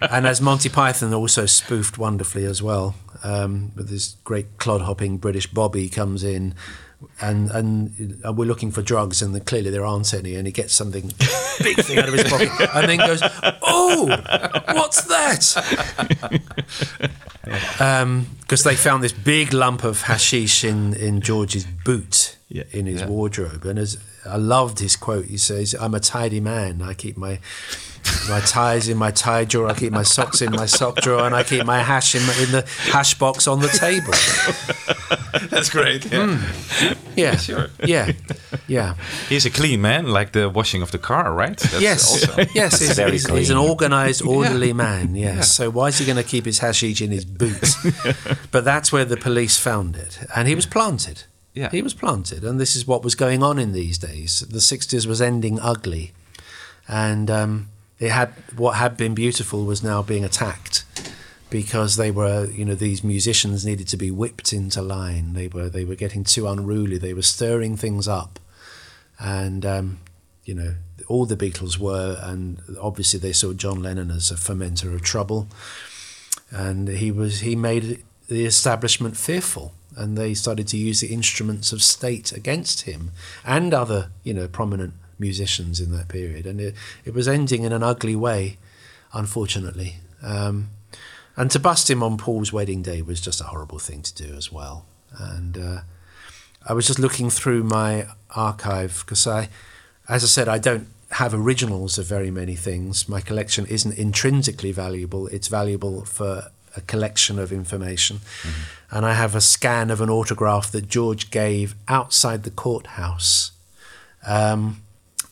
[0.00, 5.46] and as Monty Python also spoofed wonderfully as well, um, with this great clod-hopping British
[5.46, 6.54] Bobby comes in.
[7.20, 10.34] And and we're looking for drugs, and then clearly there aren't any.
[10.36, 11.02] And he gets something
[11.62, 13.22] big thing out of his pocket, and then goes,
[13.62, 14.06] "Oh,
[14.74, 16.40] what's that?"
[17.80, 22.64] Um, because they found this big lump of hashish in, in George's boot Yeah.
[22.70, 23.64] in his wardrobe.
[23.64, 23.96] And as
[24.26, 26.82] I loved his quote, he says, "I'm a tidy man.
[26.82, 27.40] I keep my
[28.28, 29.68] my ties in my tie drawer.
[29.68, 32.52] I keep my socks in my sock drawer, and I keep my hash in, in
[32.52, 34.12] the hash box on the table."
[35.50, 36.10] That's great.
[36.10, 36.40] Yeah.
[37.16, 37.68] Yeah, Sure.
[37.84, 38.12] Yeah,
[38.66, 38.94] yeah.
[39.28, 41.58] He's a clean man, like the washing of the car, right?
[41.58, 42.50] That's yes, Also.
[42.54, 42.80] yes.
[42.80, 45.14] He's, very he's, he's an organised, orderly man.
[45.14, 45.52] Yes.
[45.54, 47.74] So why is he going to keep his hashish in his boot?
[48.50, 51.24] but that's where the police found it, and he was planted.
[51.54, 51.70] Yeah.
[51.70, 54.40] He was planted, and this is what was going on in these days.
[54.40, 56.12] The '60s was ending ugly,
[56.88, 57.68] and um,
[58.00, 60.84] it had what had been beautiful was now being attacked
[61.50, 65.34] because they were, you know, these musicians needed to be whipped into line.
[65.34, 66.96] They were they were getting too unruly.
[66.96, 68.40] They were stirring things up,
[69.18, 69.98] and um,
[70.44, 70.74] you know,
[71.08, 75.48] all the Beatles were, and obviously they saw John Lennon as a fomenter of trouble,
[76.50, 81.72] and he was he made the establishment fearful, and they started to use the instruments
[81.72, 83.10] of state against him
[83.44, 86.74] and other, you know, prominent musicians in that period, and it,
[87.04, 88.56] it was ending in an ugly way,
[89.12, 89.96] unfortunately.
[90.22, 90.70] Um,
[91.36, 94.34] and to bust him on Paul's wedding day was just a horrible thing to do
[94.34, 94.84] as well.
[95.16, 95.80] And uh,
[96.66, 99.48] I was just looking through my archive because I,
[100.08, 103.08] as I said, I don't have originals of very many things.
[103.08, 108.20] My collection isn't intrinsically valuable, it's valuable for a collection of information.
[108.90, 113.52] And I have a scan of an autograph that George gave outside the courthouse
[114.26, 114.82] um,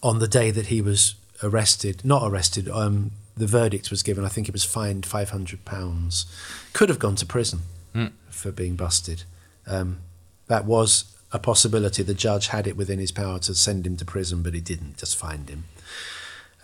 [0.02, 2.04] on the day that he was arrested.
[2.04, 4.24] Not arrested, um, the verdict was given.
[4.24, 6.24] I think he was fined £500.
[6.72, 7.60] Could have gone to prison
[8.30, 9.24] for being busted.
[9.66, 9.98] Um,
[10.46, 12.02] that was a possibility.
[12.02, 14.98] The judge had it within his power to send him to prison, but he didn't,
[14.98, 15.64] just fined him.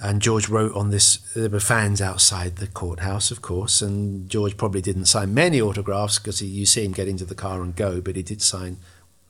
[0.01, 1.19] And George wrote on this.
[1.35, 6.19] There were fans outside the courthouse, of course, and George probably didn't sign many autographs
[6.19, 8.78] because you see him get into the car and go, but he did sign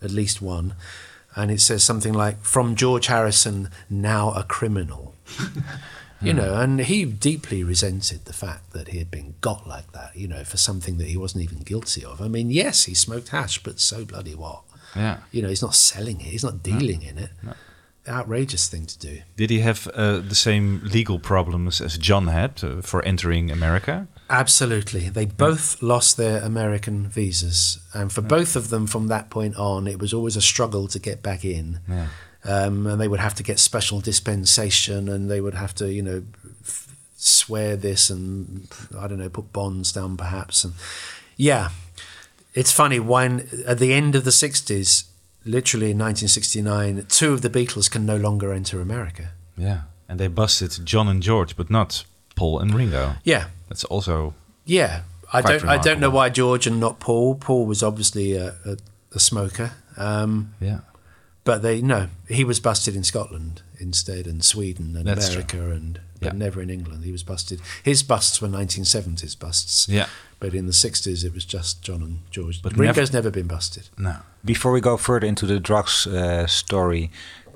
[0.02, 0.74] at least one.
[1.36, 5.14] And it says something like, From George Harrison, now a criminal.
[6.20, 10.16] you know, and he deeply resented the fact that he had been got like that,
[10.16, 12.20] you know, for something that he wasn't even guilty of.
[12.20, 14.62] I mean, yes, he smoked hash, but so bloody what?
[14.96, 15.18] Yeah.
[15.32, 17.30] You know, he's not selling it, he's not dealing in it.
[18.06, 19.22] Outrageous thing to do.
[19.36, 24.06] Did he have uh, the same legal problems as John had uh, for entering America?
[24.30, 25.08] Absolutely.
[25.10, 27.78] They both lost their American visas.
[27.92, 30.98] And for both of them from that point on, it was always a struggle to
[30.98, 31.80] get back in.
[31.88, 32.08] Yeah.
[32.44, 36.02] Um, and they would have to get special dispensation and they would have to, you
[36.02, 36.24] know,
[36.62, 38.68] f- swear this and,
[38.98, 40.64] I don't know, put bonds down perhaps.
[40.64, 40.74] And
[41.36, 41.70] yeah,
[42.54, 43.00] it's funny.
[43.00, 45.04] When at the end of the 60s,
[45.44, 49.32] literally in 1969, two of the Beatles can no longer enter America.
[49.56, 49.82] Yeah.
[50.08, 52.04] And they busted John and George, but not
[52.36, 53.14] Paul and Ringo.
[53.24, 54.34] Yeah, That's also
[54.64, 55.64] Yeah, I don't.
[55.64, 57.34] I don't know why George and not Paul.
[57.36, 58.76] Paul was obviously a, a,
[59.14, 60.80] a smoker, um, yeah.
[61.44, 62.08] but they no.
[62.28, 65.42] He was busted in Scotland instead, and Sweden and That's true.
[65.42, 66.38] America, and but Yeah.
[66.38, 67.04] never in England.
[67.04, 67.60] He was busted.
[67.82, 69.88] His busts were 1970s busts.
[69.88, 70.06] Yeah.
[70.40, 72.60] but in the 60s it was just John and George.
[72.62, 73.88] But But Ringo's never been busted.
[73.96, 74.16] No.
[74.44, 77.10] Before we go further into the drugs uh, story,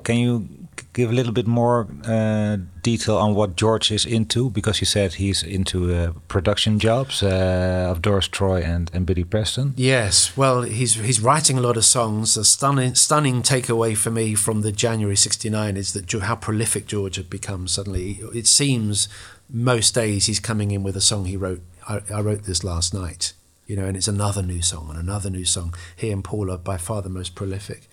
[0.04, 4.50] can you g- give a little bit more uh, detail on what George is into?
[4.50, 9.24] Because you said he's into uh, production jobs uh, of Doris Troy and, and Billy
[9.24, 9.74] Preston.
[9.76, 12.36] Yes, well, he's he's writing a lot of songs.
[12.36, 17.16] A stunning stunning takeaway for me from the January '69 is that how prolific George
[17.16, 17.68] had become.
[17.68, 19.08] Suddenly, it seems
[19.48, 21.62] most days he's coming in with a song he wrote.
[21.88, 23.32] I, I wrote this last night,
[23.66, 25.74] you know, and it's another new song and another new song.
[25.96, 27.88] He and Paul are by far the most prolific,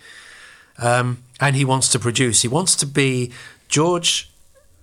[0.77, 2.41] um, and he wants to produce.
[2.41, 3.31] He wants to be.
[3.67, 4.29] George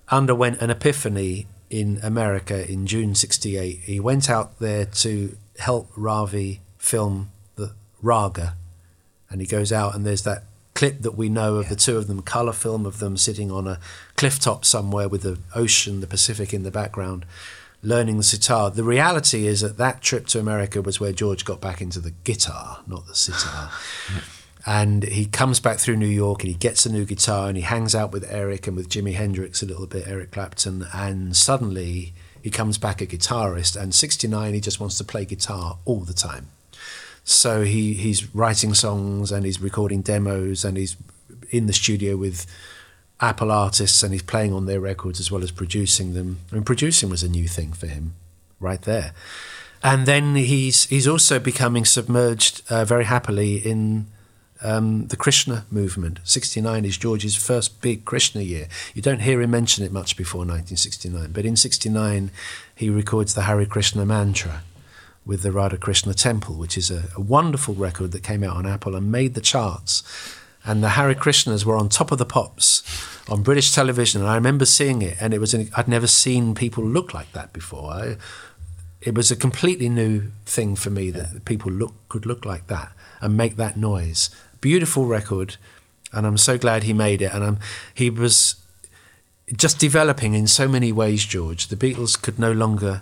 [0.09, 3.79] underwent an epiphany in America in June '68.
[3.79, 8.55] He went out there to help Ravi film the Raga,
[9.29, 10.43] and he goes out and there's that
[10.73, 13.67] clip that we know of the two of them, color film of them sitting on
[13.67, 13.79] a
[14.15, 17.25] cliff top somewhere with the ocean, the Pacific in the background,
[17.81, 18.71] learning the sitar.
[18.71, 22.11] The reality is that that trip to America was where George got back into the
[22.23, 23.71] guitar, not the sitar.
[24.65, 27.63] and he comes back through New York and he gets a new guitar and he
[27.63, 32.13] hangs out with Eric and with Jimi Hendrix a little bit, Eric Clapton, and suddenly
[32.41, 33.79] he comes back a guitarist.
[33.79, 36.47] And 69, he just wants to play guitar all the time.
[37.25, 40.95] So he, he's writing songs and he's recording demos and he's
[41.51, 42.45] in the studio with
[43.19, 46.39] Apple artists and he's playing on their records as well as producing them.
[46.51, 48.15] I mean, producing was a new thing for him,
[48.59, 49.13] right there.
[49.81, 54.07] And then he's he's also becoming submerged uh, very happily in
[54.63, 56.19] um, the Krishna movement.
[56.23, 58.67] 69 is George's first big Krishna year.
[58.93, 62.31] You don't hear him mention it much before 1969, but in 69
[62.75, 64.63] he records the Hare Krishna mantra
[65.25, 68.65] with the Radha Krishna Temple, which is a, a, wonderful record that came out on
[68.65, 70.03] Apple and made the charts.
[70.65, 72.83] And the Hare Krishnas were on top of the pops
[73.29, 74.21] on British television.
[74.21, 77.31] And I remember seeing it, and it was an, I'd never seen people look like
[77.33, 77.91] that before.
[77.91, 78.17] I,
[79.01, 82.93] it was a completely new thing for me that people look could look like that
[83.19, 84.29] and make that noise.
[84.63, 85.57] Beautiful record,
[86.13, 87.33] and I'm so glad he made it.
[87.33, 87.57] And I'm,
[87.93, 88.55] he was
[89.57, 91.25] just developing in so many ways.
[91.25, 93.01] George, the Beatles could no longer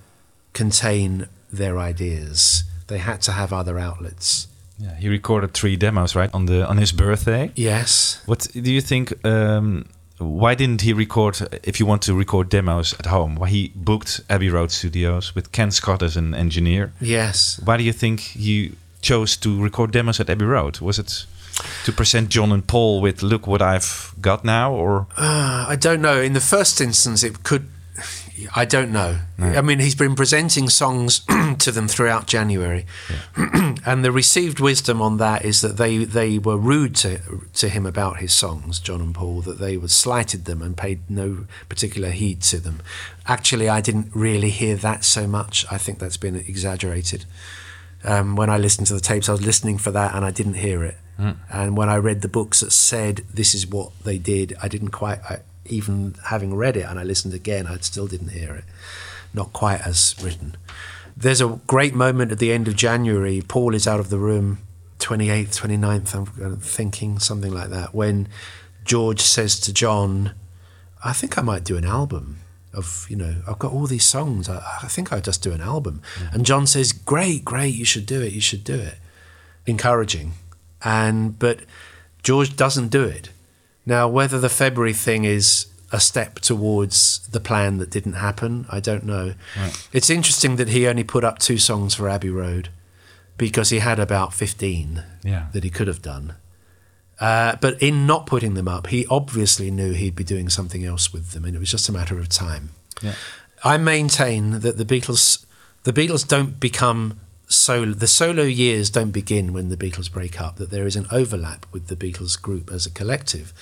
[0.54, 2.64] contain their ideas.
[2.88, 4.48] They had to have other outlets.
[4.80, 7.52] Yeah, he recorded three demos, right, on the on his birthday.
[7.56, 8.24] Yes.
[8.26, 9.14] What do you think?
[9.24, 9.86] Um,
[10.18, 11.38] why didn't he record?
[11.64, 15.52] If you want to record demos at home, why he booked Abbey Road Studios with
[15.52, 16.92] Ken Scott as an engineer?
[17.00, 17.62] Yes.
[17.64, 18.72] Why do you think he
[19.02, 20.80] chose to record demos at Abbey Road?
[20.80, 21.26] Was it
[21.86, 24.74] to present John and Paul with "Look what I've got now"?
[24.74, 26.22] Or uh, I don't know.
[26.22, 27.68] In the first instance, it could
[28.56, 29.20] I don't know.
[29.38, 29.48] No.
[29.48, 31.22] I mean, he's been presenting songs
[31.60, 33.76] to them throughout January, yeah.
[33.86, 37.20] and the received wisdom on that is that they they were rude to
[37.54, 39.42] to him about his songs, John and Paul.
[39.42, 42.82] That they were slighted them and paid no particular heed to them.
[43.28, 45.66] Actually, I didn't really hear that so much.
[45.72, 47.26] I think that's been exaggerated.
[48.04, 50.56] Um, when I listened to the tapes, I was listening for that, and I didn't
[50.56, 50.98] hear it.
[51.20, 51.38] Mm.
[51.52, 54.90] And when I read the books that said this is what they did, I didn't
[54.90, 55.20] quite.
[55.24, 58.66] I, even having read it and I listened again, I still didn't hear it.
[59.34, 60.58] Not quite as written.
[61.16, 63.42] There's a great moment at the end of January.
[63.48, 64.60] Paul is out of the room,
[65.00, 68.28] 28th, 29th, I'm thinking, something like that, when
[68.84, 70.34] George says to John,
[71.04, 72.41] I think I might do an album
[72.74, 74.48] of, you know, I've got all these songs.
[74.48, 76.02] I, I think I'll just do an album.
[76.16, 76.36] Mm.
[76.36, 78.96] And John says, Great, great, you should do it, you should do it.
[79.66, 80.34] Encouraging.
[80.84, 81.60] And, but
[82.24, 83.30] George doesn't do it
[83.86, 88.80] now, whether the February thing is a step towards the plan that didn't happen, I
[88.80, 89.34] don't know.
[89.58, 89.88] Right.
[89.92, 92.70] It's interesting that he only put up two songs for Abbey Road
[93.38, 95.48] because he had about 15 yeah.
[95.54, 96.36] that he could have done.
[97.22, 101.14] Uh, but in not putting them up, he obviously knew he'd be doing something else
[101.14, 102.72] with them, and it was just a matter of time.
[103.02, 103.14] Yeah.
[103.64, 105.46] I maintain that the Beatles,
[105.84, 110.56] the Beatles don't become solo the solo years don't begin when the Beatles break up
[110.56, 113.54] that there is an overlap with the Beatles group as a collective.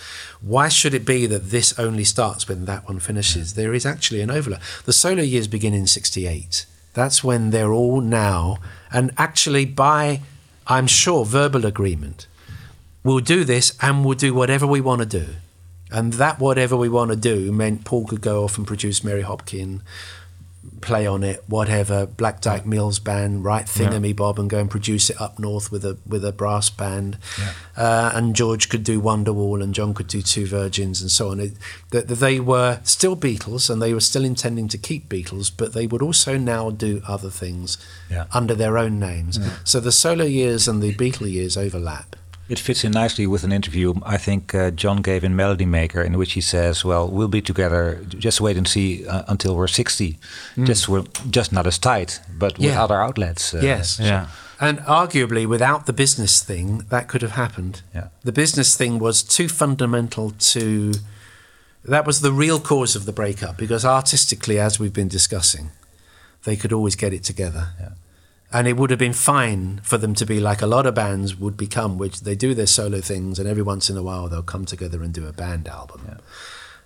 [0.42, 3.56] Why should it be that this only starts when that one finishes?
[3.56, 4.62] There is actually an overlap.
[4.86, 8.58] The solo years begin in 68 that's when they're all now
[8.92, 10.22] and actually by
[10.68, 12.28] I'm sure verbal agreement
[13.04, 15.36] we'll do this and we'll do whatever we want to do
[15.92, 19.24] and that whatever we want to do meant Paul could go off and produce Mary
[19.24, 19.82] Hopkin
[20.82, 22.06] play on it, whatever.
[22.06, 25.98] Black Dyke Mills band, write Thingumybob, and go and produce it up north with a
[26.08, 27.18] with a brass band.
[27.38, 27.54] Yeah.
[27.76, 31.40] Uh, and George could do Wonderwall, and John could do Two Virgins, and so on.
[31.40, 31.54] It,
[31.92, 35.88] that they were still Beatles, and they were still intending to keep Beatles, but they
[35.88, 37.78] would also now do other things
[38.10, 38.26] yeah.
[38.34, 39.38] under their own names.
[39.38, 39.52] Yeah.
[39.64, 42.16] So the solo years and the Beatle years overlap.
[42.50, 46.02] It fits in nicely with an interview I think uh, John gave in Melody Maker,
[46.02, 48.04] in which he says, "Well, we'll be together.
[48.08, 50.18] Just wait and see uh, until we're 60.
[50.56, 50.66] Mm.
[50.66, 54.28] Just we're just not as tight, but with other outlets." Uh, yes, yeah.
[54.60, 57.82] And arguably, without the business thing, that could have happened.
[57.94, 58.08] Yeah.
[58.24, 60.94] The business thing was too fundamental to.
[61.86, 65.70] That was the real cause of the breakup because artistically, as we've been discussing,
[66.44, 67.70] they could always get it together.
[67.80, 67.90] Yeah
[68.52, 71.36] and it would have been fine for them to be like a lot of bands
[71.36, 74.42] would become, which they do their solo things, and every once in a while they'll
[74.42, 76.02] come together and do a band album.
[76.08, 76.18] Yeah.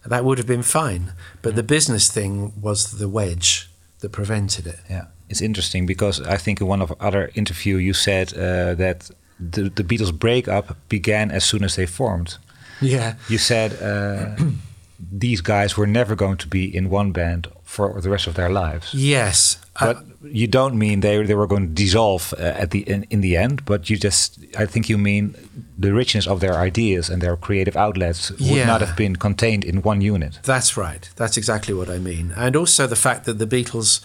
[0.06, 3.69] That would have been fine, but the business thing was the wedge
[3.99, 4.80] that prevented it.
[4.90, 9.10] Yeah, it's interesting because I think in one of other interview you said uh, that
[9.40, 12.38] the, the Beatles breakup began as soon as they formed.
[12.81, 13.81] Yeah, you said.
[13.81, 14.35] Uh,
[14.99, 18.49] these guys were never going to be in one band for the rest of their
[18.49, 18.93] lives.
[18.93, 22.79] Yes, but uh, you don't mean they they were going to dissolve uh, at the
[22.79, 23.65] in, in the end.
[23.65, 25.33] But you just, I think you mean
[25.79, 28.65] the richness of their ideas and their creative outlets would Yeah.
[28.67, 30.39] not have been contained in one unit.
[30.43, 31.09] That's right.
[31.15, 32.31] That's exactly what I mean.
[32.37, 34.01] And also the fact that the Beatles,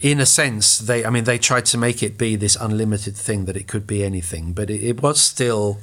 [0.00, 3.46] in a sense, they I mean they tried to make it be this unlimited thing
[3.46, 5.78] that it could be anything, but it, it was still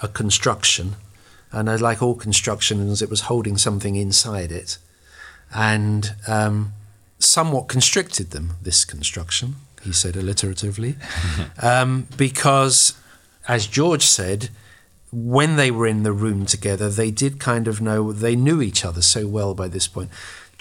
[0.00, 0.94] a construction,
[1.52, 4.78] and like all constructions, it was holding something inside it,
[5.54, 6.72] and um,
[7.18, 8.56] somewhat constricted them.
[8.62, 10.96] This construction, he said alliteratively,
[11.62, 12.98] um, because,
[13.46, 14.50] as George said,
[15.10, 18.84] when they were in the room together, they did kind of know, they knew each
[18.84, 20.10] other so well by this point.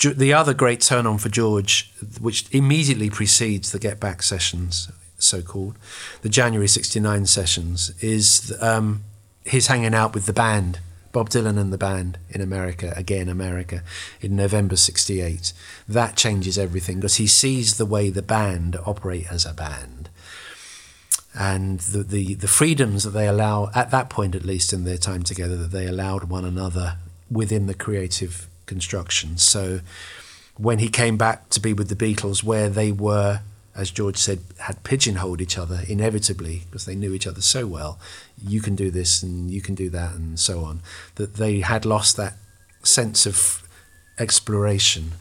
[0.02, 1.92] The other great turn on for George,
[2.22, 5.76] which immediately precedes the Get Back sessions, so called,
[6.22, 9.04] the January 69 sessions, is um,
[9.48, 10.80] his hanging out with the band,
[11.12, 13.82] Bob Dylan and the band in America, again, America,
[14.22, 15.54] in November 68.
[15.88, 20.10] That changes everything because he sees the way the band operate as a band
[21.38, 24.98] and the, the, the freedoms that they allow, at that point at least in their
[24.98, 26.98] time together, that they allowed one another
[27.30, 29.38] within the creative construction.
[29.38, 29.82] So
[30.56, 33.42] when he came back to be with the Beatles, where they were,
[33.78, 38.00] as George said, had pigeonholed each other inevitably because they knew each other so well,
[38.46, 40.82] you can do this and you can do that and so on,
[41.16, 42.34] that they had lost that
[42.84, 43.64] sense of
[44.18, 45.12] exploration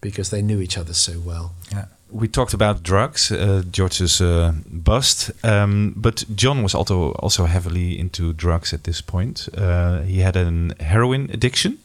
[0.00, 1.52] because they knew each other so well.
[1.72, 1.86] Yeah.
[2.10, 7.98] We talked about drugs, uh, George's uh, bust, um, but John was also also heavily
[7.98, 9.48] into drugs at this point.
[9.56, 11.78] Uh, he had an heroin addiction.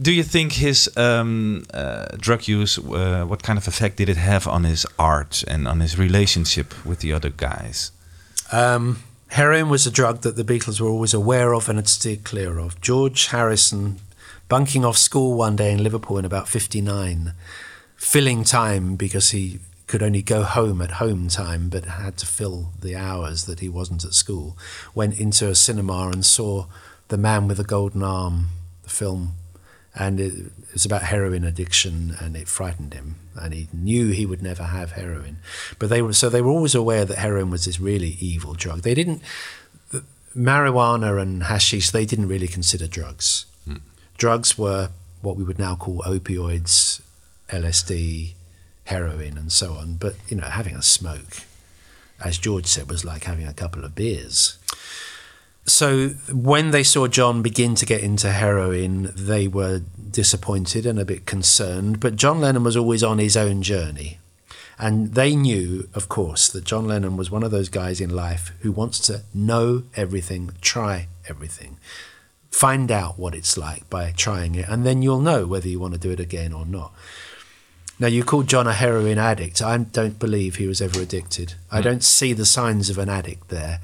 [0.00, 4.16] Do you think his um, uh, drug use, uh, what kind of effect did it
[4.16, 7.92] have on his art and on his relationship with the other guys?
[8.50, 12.24] Um, heroin was a drug that the Beatles were always aware of and had steered
[12.24, 12.80] clear of.
[12.80, 13.98] George Harrison,
[14.48, 17.34] bunking off school one day in Liverpool in about 59,
[17.96, 22.70] filling time because he could only go home at home time but had to fill
[22.80, 24.56] the hours that he wasn't at school,
[24.94, 26.64] went into a cinema and saw
[27.08, 28.48] The Man with the Golden Arm,
[28.84, 29.34] the film.
[29.94, 33.16] And it, it was about heroin addiction, and it frightened him.
[33.36, 35.38] And he knew he would never have heroin,
[35.78, 38.82] but they were so they were always aware that heroin was this really evil drug.
[38.82, 39.22] They didn't
[40.36, 41.90] marijuana and hashish.
[41.90, 43.46] They didn't really consider drugs.
[43.64, 43.76] Hmm.
[44.16, 44.90] Drugs were
[45.20, 47.00] what we would now call opioids,
[47.48, 48.32] LSD,
[48.84, 49.94] heroin, and so on.
[49.94, 51.38] But you know, having a smoke,
[52.22, 54.58] as George said, was like having a couple of beers.
[55.64, 61.04] So when they saw John begin to get into heroin, they were disappointed and a
[61.04, 62.00] bit concerned.
[62.00, 64.18] But John Lennon was always on his own journey.
[64.78, 68.52] And they knew, of course, that John Lennon was one of those guys in life
[68.60, 71.76] who wants to know everything, try everything,
[72.50, 75.94] find out what it's like by trying it, and then you'll know whether you want
[75.94, 76.92] to do it again or not.
[78.00, 79.62] Now, you called John a heroin addict.
[79.62, 81.54] I don't believe he was ever addicted.
[81.70, 83.78] I don't see the signs of an addict there.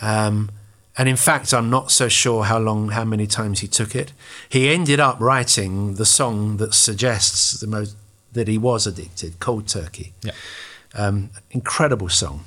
[0.00, 0.50] Um,
[0.96, 4.12] and in fact, I'm not so sure how long, how many times he took it.
[4.48, 7.96] He ended up writing the song that suggests the most
[8.32, 10.32] that he was addicted, "Cold Turkey." Yeah.
[10.94, 12.44] Um, incredible song,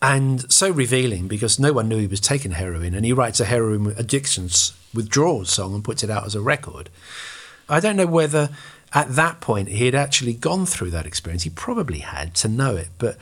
[0.00, 3.44] and so revealing because no one knew he was taking heroin, and he writes a
[3.44, 6.88] heroin addictions withdrawal song and puts it out as a record.
[7.68, 8.48] I don't know whether
[8.94, 11.42] at that point he had actually gone through that experience.
[11.42, 13.18] He probably had to know it, but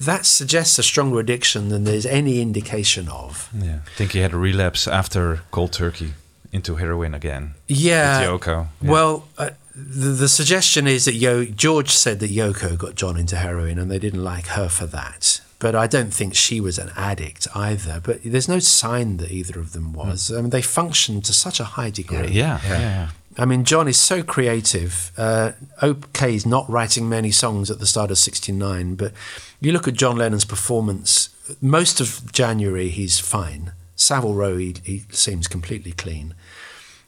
[0.00, 3.48] that suggests a stronger addiction than there's any indication of.
[3.56, 6.14] Yeah, I think he had a relapse after cold turkey
[6.52, 7.54] into heroin again.
[7.66, 8.30] Yeah.
[8.30, 8.66] with Yoko.
[8.82, 8.90] Yeah.
[8.90, 13.36] Well, uh, the, the suggestion is that Yo- George said that Yoko got John into
[13.36, 15.40] heroin and they didn't like her for that.
[15.58, 18.00] But I don't think she was an addict either.
[18.04, 20.30] But there's no sign that either of them was.
[20.30, 22.28] I mean, they functioned to such a high degree.
[22.28, 23.08] yeah, yeah, yeah.
[23.36, 25.10] I mean, John is so creative.
[25.16, 25.52] Uh,
[25.82, 29.12] OK is not writing many songs at the start of 69, but
[29.60, 31.30] you look at John Lennon's performance,
[31.60, 33.72] most of January he's fine.
[33.96, 36.34] Savile Row, he, he seems completely clean.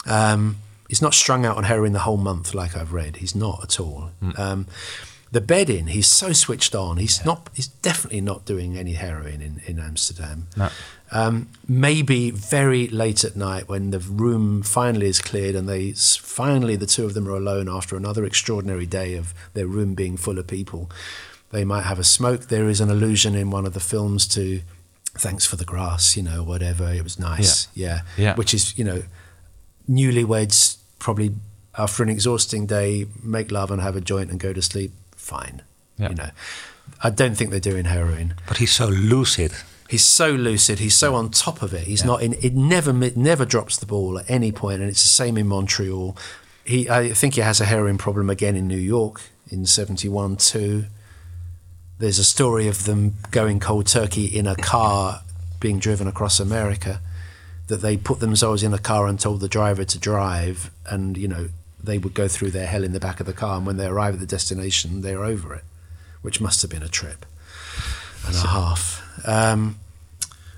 [0.06, 0.56] Um,
[0.88, 3.16] he's not strung out on heroin the whole month, like I've read.
[3.16, 4.10] He's not at all.
[4.36, 4.66] Um,
[5.32, 6.98] the bed in, he's so switched on.
[6.98, 7.50] He's not.
[7.52, 10.46] He's definitely not doing any heroin in, in Amsterdam.
[10.56, 10.70] No.
[11.12, 16.74] Um, maybe very late at night when the room finally is cleared and they finally
[16.74, 20.36] the two of them are alone after another extraordinary day of their room being full
[20.38, 20.90] of people.
[21.52, 22.46] They might have a smoke.
[22.48, 24.62] There is an allusion in one of the films to
[25.16, 26.92] "Thanks for the grass," you know, whatever.
[26.92, 28.34] It was nice, yeah, Yeah.
[28.34, 29.02] Which is, you know,
[29.88, 31.34] newlyweds probably
[31.78, 34.92] after an exhausting day make love and have a joint and go to sleep.
[35.14, 35.62] Fine,
[35.98, 36.08] Yeah.
[36.08, 36.30] you know.
[37.02, 38.34] I don't think they're doing heroin.
[38.48, 39.52] But he's so lucid.
[39.88, 40.78] He's so lucid.
[40.80, 41.86] He's so on top of it.
[41.86, 42.34] He's not in.
[42.34, 46.16] It never never drops the ball at any point, and it's the same in Montreal.
[46.64, 50.86] He, I think, he has a heroin problem again in New York in '71 too.
[51.98, 55.22] There's a story of them going cold turkey in a car
[55.60, 57.00] being driven across America.
[57.68, 61.28] That they put themselves in a car and told the driver to drive, and you
[61.28, 61.48] know
[61.82, 63.86] they would go through their hell in the back of the car, and when they
[63.86, 65.64] arrive at the destination, they're over it,
[66.22, 67.24] which must have been a trip
[68.26, 69.05] and a half.
[69.24, 69.78] Um,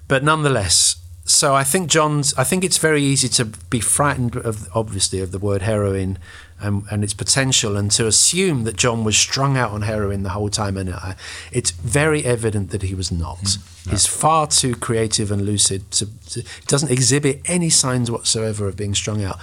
[0.08, 2.32] but nonetheless, so I think John's.
[2.34, 6.18] I think it's very easy to be frightened of, obviously, of the word heroin
[6.60, 10.30] and, and its potential, and to assume that John was strung out on heroin the
[10.30, 10.78] whole time.
[10.78, 11.16] And I,
[11.52, 13.58] it's very evident that he was not.
[13.90, 15.90] He's far too creative and lucid.
[15.92, 19.38] To, to, doesn't exhibit any signs whatsoever of being strung out.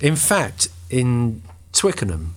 [0.00, 2.36] In fact, in Twickenham,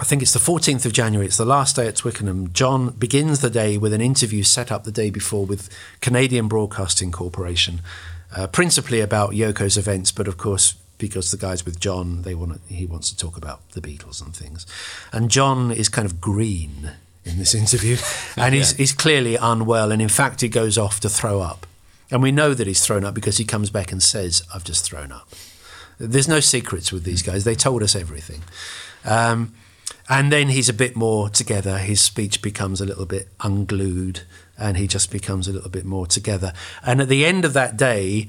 [0.00, 2.54] I think it's the 14th of January, it's the last day at Twickenham.
[2.54, 5.68] John begins the day with an interview set up the day before with
[6.00, 7.82] Canadian Broadcasting Corporation,
[8.34, 12.66] uh, principally about Yoko's events, but of course, because the guys with John, they want
[12.66, 14.66] to, he wants to talk about the Beatles and things.
[15.12, 16.92] And John is kind of green
[17.26, 17.98] in this interview,
[18.38, 21.66] and he's, he's clearly unwell, and in fact, he goes off to throw up.
[22.10, 24.82] And we know that he's thrown up because he comes back and says, I've just
[24.82, 25.28] thrown up.
[25.98, 27.44] There's no secrets with these guys.
[27.44, 28.40] They told us everything.
[29.04, 29.52] Um,
[30.10, 31.78] and then he's a bit more together.
[31.78, 34.22] His speech becomes a little bit unglued
[34.58, 36.52] and he just becomes a little bit more together.
[36.84, 38.26] And at the end of that day,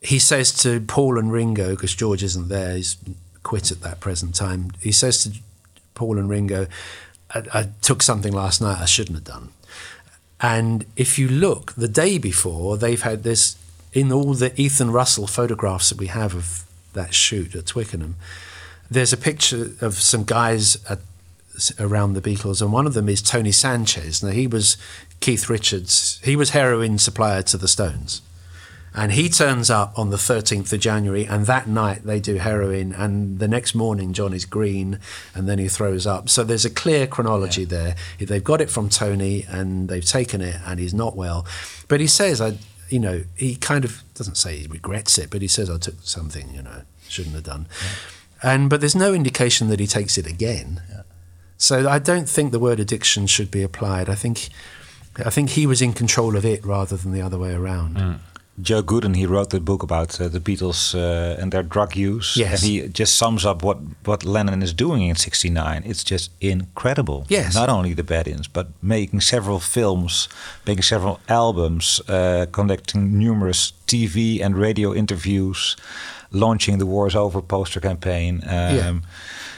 [0.00, 2.96] he says to Paul and Ringo, because George isn't there, he's
[3.42, 4.72] quit at that present time.
[4.80, 5.38] He says to
[5.94, 6.66] Paul and Ringo,
[7.30, 9.50] I, I took something last night I shouldn't have done.
[10.40, 13.56] And if you look, the day before, they've had this
[13.92, 16.64] in all the Ethan Russell photographs that we have of
[16.94, 18.16] that shoot at Twickenham.
[18.90, 21.00] There's a picture of some guys at,
[21.78, 24.22] around the Beatles, and one of them is Tony Sanchez.
[24.22, 24.76] Now he was
[25.20, 26.20] Keith Richards.
[26.22, 28.22] He was heroin supplier to the Stones.
[28.94, 32.94] And he turns up on the 13th of January, and that night they do heroin,
[32.94, 35.00] and the next morning John is green,
[35.34, 36.30] and then he throws up.
[36.30, 37.68] So there's a clear chronology yeah.
[37.68, 37.96] there.
[38.18, 41.46] They've got it from Tony, and they've taken it, and he's not well.
[41.88, 42.56] But he says, I,
[42.88, 45.96] you know, he kind of doesn't say he regrets it, but he says, I took
[46.00, 47.66] something, you know, shouldn't have done.
[47.82, 47.88] Yeah.
[48.46, 50.80] And but there's no indication that he takes it again.
[50.88, 51.02] Yeah.
[51.58, 54.08] So I don't think the word addiction should be applied.
[54.08, 54.48] I think,
[55.24, 57.96] I think he was in control of it rather than the other way around.
[57.96, 58.18] Mm.
[58.62, 62.36] Joe Goodden, he wrote the book about uh, the Beatles uh, and their drug use.
[62.36, 62.62] Yes.
[62.62, 65.82] And he just sums up what, what Lennon is doing in 69.
[65.84, 67.26] It's just incredible.
[67.28, 67.54] Yes.
[67.54, 70.28] Not only the bed-ins, but making several films,
[70.66, 75.76] making several albums, uh, conducting numerous TV and radio interviews,
[76.36, 78.42] launching the War's Over poster campaign.
[78.44, 78.98] Um, yeah.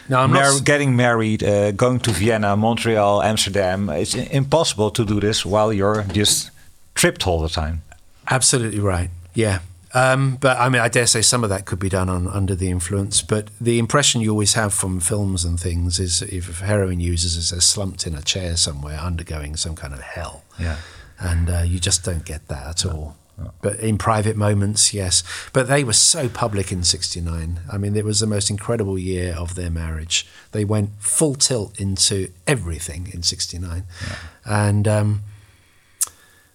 [0.09, 0.65] No, I'm mar not...
[0.65, 3.91] getting married, uh, going to Vienna, Montreal, Amsterdam.
[3.91, 6.51] It's impossible to do this while you're just
[6.95, 7.83] tripped all the time.
[8.31, 9.11] Absolutely right.
[9.35, 9.61] Yeah.
[9.95, 12.55] Um, but I mean, I dare say some of that could be done on under
[12.55, 13.23] the influence.
[13.23, 17.51] But the impression you always have from films and things is if heroin users is
[17.51, 20.45] they're slumped in a chair somewhere, undergoing some kind of hell.
[20.59, 20.77] Yeah.
[21.19, 23.17] And uh, you just don't get that at all.
[23.63, 25.23] But in private moments, yes.
[25.53, 27.61] But they were so public in '69.
[27.71, 30.27] I mean, it was the most incredible year of their marriage.
[30.53, 34.17] They went full tilt into everything in '69, yeah.
[34.45, 34.89] and.
[34.89, 35.23] Um,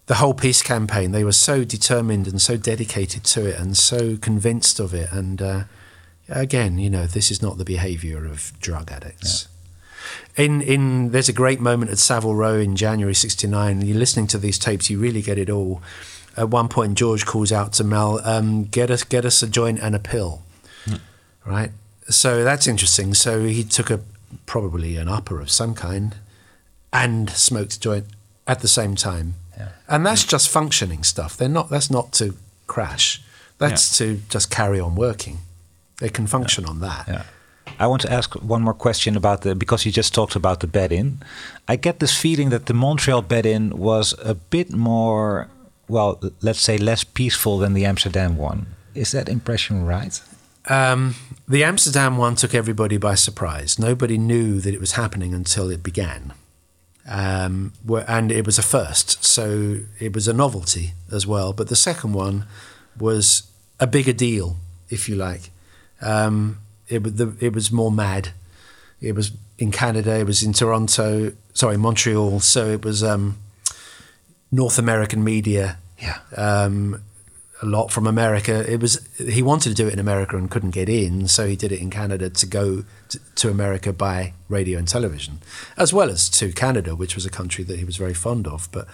[0.05, 4.17] the whole peace campaign, they were so determined and so dedicated to it and so
[4.17, 5.09] convinced of it.
[5.11, 5.63] And uh,
[6.27, 9.47] again, you know, this is not the behaviour of drug addicts.
[10.37, 10.45] Yeah.
[10.45, 13.81] In in there's a great moment at Savile Row in January '69.
[13.81, 15.81] You're listening to these tapes, you really get it all.
[16.35, 19.79] At one point, George calls out to Mal, um, "Get us, get us a joint
[19.79, 20.41] and a pill."
[20.85, 20.99] Mm.
[21.45, 21.71] Right.
[22.09, 23.13] So that's interesting.
[23.13, 23.99] So he took a
[24.45, 26.15] probably an upper of some kind,
[26.91, 28.05] and smoked a joint
[28.47, 29.69] at the same time yeah.
[29.87, 31.37] And that's just functioning stuff.
[31.37, 31.69] They're not.
[31.69, 32.35] That's not to
[32.67, 33.21] crash.
[33.57, 34.07] That's yeah.
[34.07, 35.39] to just carry on working.
[35.99, 36.69] They can function yeah.
[36.69, 37.07] on that.
[37.07, 37.23] Yeah.
[37.79, 40.67] I want to ask one more question about the because you just talked about the
[40.67, 41.19] bed-in.
[41.67, 45.47] I get this feeling that the Montreal bed-in was a bit more,
[45.93, 48.65] well, let's say less peaceful than the Amsterdam one.
[48.95, 50.21] Is that impression right?
[50.67, 51.15] Um,
[51.47, 53.77] the Amsterdam one took everybody by surprise.
[53.77, 56.33] Nobody knew that it was happening until it began
[57.07, 57.73] um,
[58.07, 61.51] and it was a first, so it was a novelty as well.
[61.53, 62.45] But the second one
[62.97, 63.43] was
[63.79, 64.57] a bigger deal,
[64.89, 65.51] if you like.
[66.01, 68.29] Um, it, the, it was more mad.
[69.01, 70.17] It was in Canada.
[70.17, 71.33] It was in Toronto.
[71.53, 72.39] Sorry, Montreal.
[72.39, 73.37] So it was um,
[74.51, 75.77] North American media.
[76.03, 76.19] Yeah.
[76.35, 77.01] Um,
[77.61, 78.69] a lot from America.
[78.69, 81.55] It was he wanted to do it in America and couldn't get in, so he
[81.55, 85.39] did it in Canada to go to, to, America by radio and television,
[85.77, 88.67] as well as to Canada, which was a country that he was very fond of.
[88.73, 88.87] But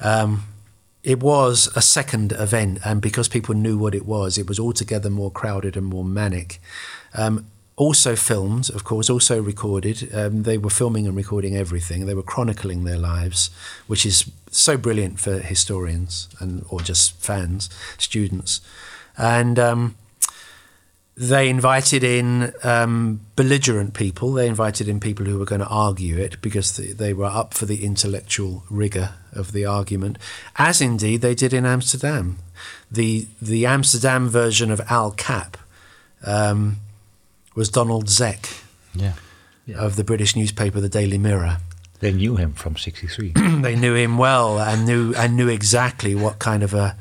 [0.00, 0.44] um,
[1.02, 5.08] it was a second event, and because people knew what it was, it was altogether
[5.08, 6.60] more crowded and more manic.
[7.14, 7.46] Um,
[7.76, 10.08] also filmed, of course, also recorded.
[10.14, 12.06] Um, they were filming and recording everything.
[12.06, 13.50] They were chronicling their lives,
[13.86, 18.60] which is so brilliant for historians and or just fans, students,
[19.16, 19.58] and.
[19.58, 19.96] Um,
[21.18, 24.32] they invited in um, belligerent people.
[24.32, 27.64] They invited in people who were going to argue it because they, were up for
[27.64, 30.18] the intellectual rigor of the argument,
[30.56, 32.36] as indeed they did in Amsterdam.
[32.90, 35.56] The the Amsterdam version of Al Capp
[36.22, 36.80] um,
[37.56, 38.62] was Donald Zec
[38.94, 39.14] Yeah.
[39.76, 41.58] of the British newspaper The Daily Mirror.
[41.98, 43.32] They knew him from '63.
[43.62, 46.94] they knew him well and knew and knew exactly what kind of a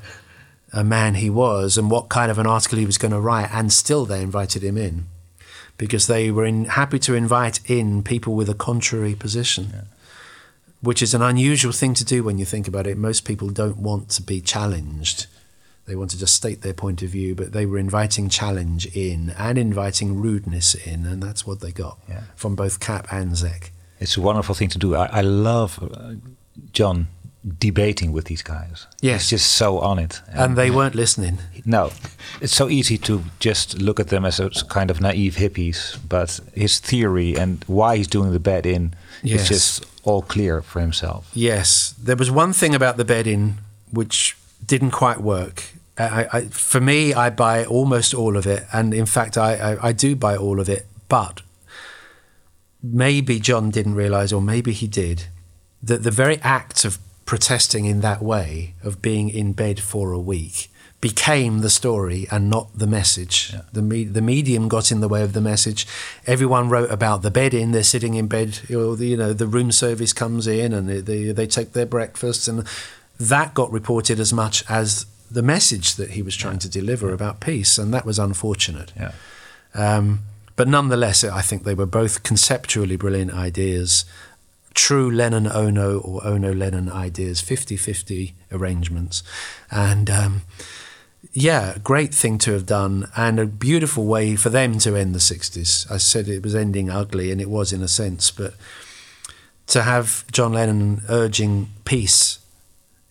[0.73, 3.49] a man he was and what kind of an article he was going to write,
[3.53, 5.05] and still they invited him in
[5.77, 9.87] because they were in, happy to invite in people with a contrary position,
[10.81, 12.97] which is an unusual thing to do when you think about it.
[12.97, 15.27] Most people don't want to be challenged.
[15.85, 19.33] They want to just state their point of view, but they were inviting challenge in
[19.37, 22.21] and inviting rudeness in, and that's what they got Yeah.
[22.35, 23.69] from both Capp and Zec.
[23.99, 24.95] it's a wonderful thing to do.
[24.95, 26.15] I, I love uh,
[26.73, 27.07] John
[27.59, 28.87] debating with these guys.
[29.01, 29.21] Yes.
[29.29, 30.21] He's just so on it.
[30.33, 31.37] And they weren't listening.
[31.65, 31.91] No,
[32.41, 36.39] it's so easy to just look at them as a kind of naive hippies, but
[36.55, 38.93] his theory and why he's doing the bed in
[39.23, 39.41] Yes.
[39.41, 41.29] is just all clear for himself.
[41.35, 43.57] Yes, there was one thing about the bed-in
[43.91, 44.35] which
[44.65, 45.63] didn't quite work.
[45.97, 49.87] I, I, for me, I buy almost all of it, and in fact, I, I,
[49.87, 50.85] I do buy all of it.
[51.07, 51.41] But
[52.83, 55.27] maybe John didn't realize, or maybe he did,
[55.81, 60.19] that the very act of protesting in that way, of being in bed for a
[60.19, 60.69] week,
[61.01, 63.53] became the story and not the message.
[63.73, 65.85] The, me- the medium got in the way of the message.
[66.25, 67.71] Everyone wrote about the bed in.
[67.71, 68.59] They're sitting in bed.
[68.71, 71.85] Or the, you know, the room service comes in and they, they, they take their
[71.85, 72.67] breakfast, and
[73.19, 77.39] that got reported as much as the message that he was trying to deliver about
[77.39, 78.93] peace, and that was unfortunate.
[78.95, 79.11] Yeah.
[79.73, 80.19] Um,
[80.55, 84.05] but nonetheless, I think they were both conceptually brilliant ideas,
[84.73, 89.23] true Lennon Ono or Ono Lennon ideas, 50 50 arrangements.
[89.69, 90.41] And um,
[91.33, 95.19] yeah, great thing to have done, and a beautiful way for them to end the
[95.19, 95.89] 60s.
[95.91, 98.53] I said it was ending ugly, and it was in a sense, but
[99.67, 102.39] to have John Lennon urging peace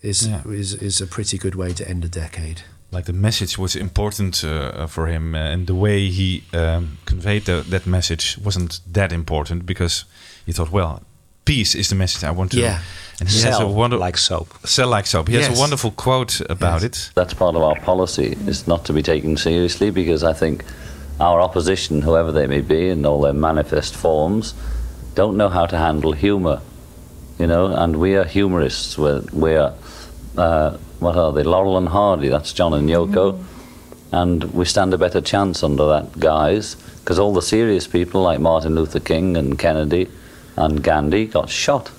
[0.04, 0.42] is, Yeah.
[0.48, 2.62] is, is a pretty good way to end a decade.
[2.92, 7.44] Like the message was important uh, for him, uh, and the way he um, conveyed
[7.44, 10.04] the, that message wasn't that important because
[10.46, 11.02] he thought, well,
[11.44, 12.60] peace is the message I want to.
[12.60, 12.78] Yeah.
[13.20, 14.48] And he has a Sell wonder- like soap.
[14.64, 15.28] sell like soap.
[15.28, 16.84] He has a wonderful quote about Yes.
[16.84, 17.10] it.
[17.14, 20.64] That's part of our policy, is not to be taken seriously because I think
[21.20, 24.54] our opposition, whoever they may be in all their manifest forms,
[25.14, 26.60] don't know how to handle humour.
[27.38, 28.96] You know, and we are humorists.
[28.98, 29.72] We're, we are,
[30.36, 33.42] uh, what are they, Laurel and Hardy, that's John and Yoko.
[34.12, 38.38] And we stand a better chance under that guise because all the serious people like
[38.40, 40.08] Martin Luther King and Kennedy
[40.56, 41.90] and Gandhi got shot.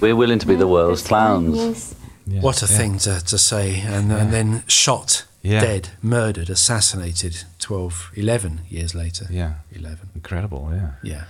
[0.00, 1.56] We're willing to be the world's clowns.
[1.56, 1.94] Yes.
[2.26, 2.40] Yeah.
[2.40, 2.78] What a Yeah.
[2.78, 3.80] thing to, to say.
[3.80, 5.60] And, and then shot, Yeah.
[5.60, 9.26] dead, murdered, assassinated 12, 11 years later.
[9.28, 9.54] Yeah.
[9.72, 10.10] 11.
[10.14, 10.90] Incredible, yeah.
[11.02, 11.24] Yeah.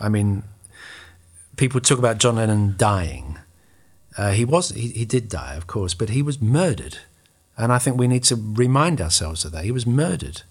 [0.00, 0.42] I mean,
[1.56, 3.38] people talk about John Lennon dying.
[4.18, 6.98] Uh, he was, he, he did die, of course, but he was murdered.
[7.56, 9.64] And I think we need to remind ourselves of that.
[9.64, 10.42] He was murdered.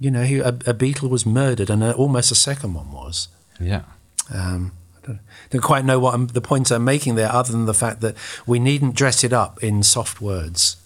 [0.00, 3.28] You know, he, a, a Beatle was murdered, and uh almost a second one was.
[3.60, 3.82] Yeah.
[4.32, 5.20] Um, I don't,
[5.50, 8.16] don't quite know what I'm, the point I'm making there, other than the fact that
[8.46, 10.76] we needn't dress it up in soft words,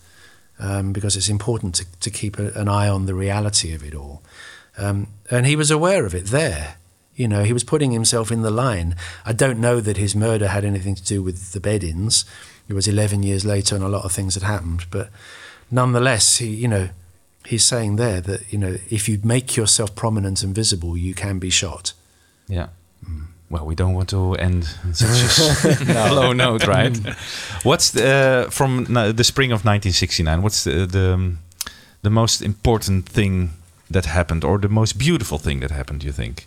[0.59, 3.95] um, because it's important to, to keep a, an eye on the reality of it
[3.95, 4.23] all.
[4.77, 6.77] Um, and he was aware of it there.
[7.17, 8.95] You know, he was putting himself in the line.
[9.25, 12.25] I don't know that his murder had anything to do with the bed-ins.
[12.69, 14.87] It was 11 years later, and a lot of things had happened.
[14.91, 15.11] But
[15.71, 16.91] nonetheless, he, you know,
[17.47, 21.39] he's saying there that you know, if you make yourself prominent and visible, you can
[21.39, 21.93] be shot.
[22.49, 22.69] Yeah.
[23.49, 26.97] Well, we don't want to end on such a low note, right?
[27.63, 30.43] What's the, uh, from the spring of 1969?
[30.43, 31.39] What's the, the um,
[32.03, 33.51] the most important thing
[33.91, 36.01] that happened, or the most beautiful thing that happened?
[36.01, 36.47] Do you think,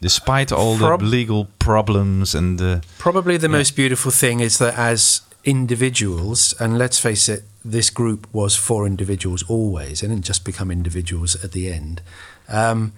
[0.00, 4.74] despite all Prob- the legal problems and the Probably the most beautiful thing is that
[4.78, 10.44] as individuals, and let's face it, this group was for individuals always, and didn't just
[10.44, 12.02] become individuals at the end,
[12.48, 12.92] um,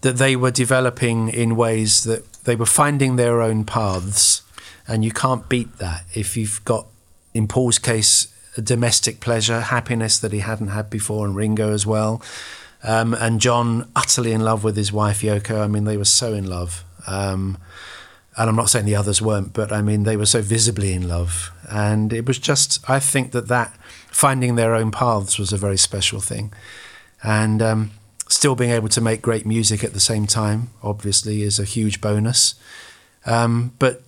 [0.00, 4.42] that they were developing in ways that they were finding their own paths,
[4.86, 6.04] and you can't beat that.
[6.14, 6.86] If you've got,
[7.34, 11.84] in Paul's case, a domestic pleasure, happiness that he hadn't had before, and Ringo as
[11.84, 12.22] well,
[12.86, 15.62] um, and John utterly in love with his wife Yoko.
[15.62, 16.84] I mean, they were so in love.
[17.06, 17.58] Um,
[18.36, 21.08] and I'm not saying the others weren't, but I mean they were so visibly in
[21.08, 23.74] love, and it was just I think that that
[24.08, 26.52] finding their own paths was a very special thing,
[27.22, 27.90] and um,
[28.28, 32.00] still being able to make great music at the same time obviously is a huge
[32.00, 32.54] bonus.
[33.24, 34.02] Um, but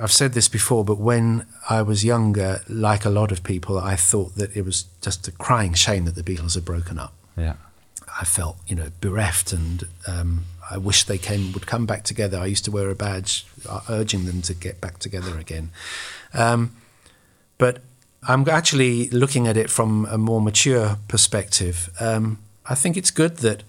[0.00, 3.96] I've said this before, but when I was younger, like a lot of people, I
[3.96, 7.14] thought that it was just a crying shame that the Beatles had broken up.
[7.36, 7.54] Yeah.
[8.20, 12.38] I felt, you know, bereft, and um, I wish they came would come back together.
[12.38, 15.70] I used to wear a badge uh, urging them to get back together again.
[16.34, 16.74] Um,
[17.58, 17.78] but
[18.26, 21.90] I'm actually looking at it from a more mature perspective.
[22.00, 23.62] Um, I think it's good that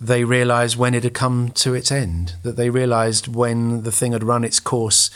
[0.00, 4.12] they realised when it had come to its end, that they realised when the thing
[4.12, 5.10] had run its course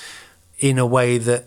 [0.59, 1.47] in a way that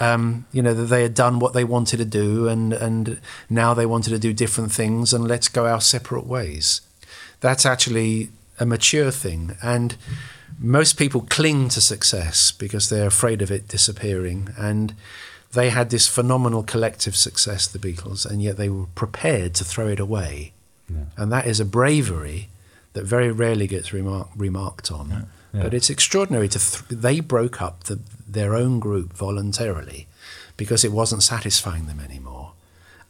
[0.00, 3.74] um, you know that they had done what they wanted to do, and and now
[3.74, 6.80] they wanted to do different things, and let's go our separate ways.
[7.40, 9.96] That's actually a mature thing, and
[10.58, 14.94] most people cling to success because they're afraid of it disappearing, and
[15.52, 19.88] they had this phenomenal collective success, the Beatles, and yet they were prepared to throw
[19.88, 20.52] it away,
[20.88, 21.04] Yeah.
[21.16, 22.48] and that is a bravery
[22.92, 25.08] that very rarely gets remark, remarked on.
[25.52, 25.62] Yeah.
[25.62, 27.98] But it's extraordinary to th- they broke up the,
[28.32, 30.06] their own group voluntarily
[30.56, 32.52] because it wasn't satisfying them anymore.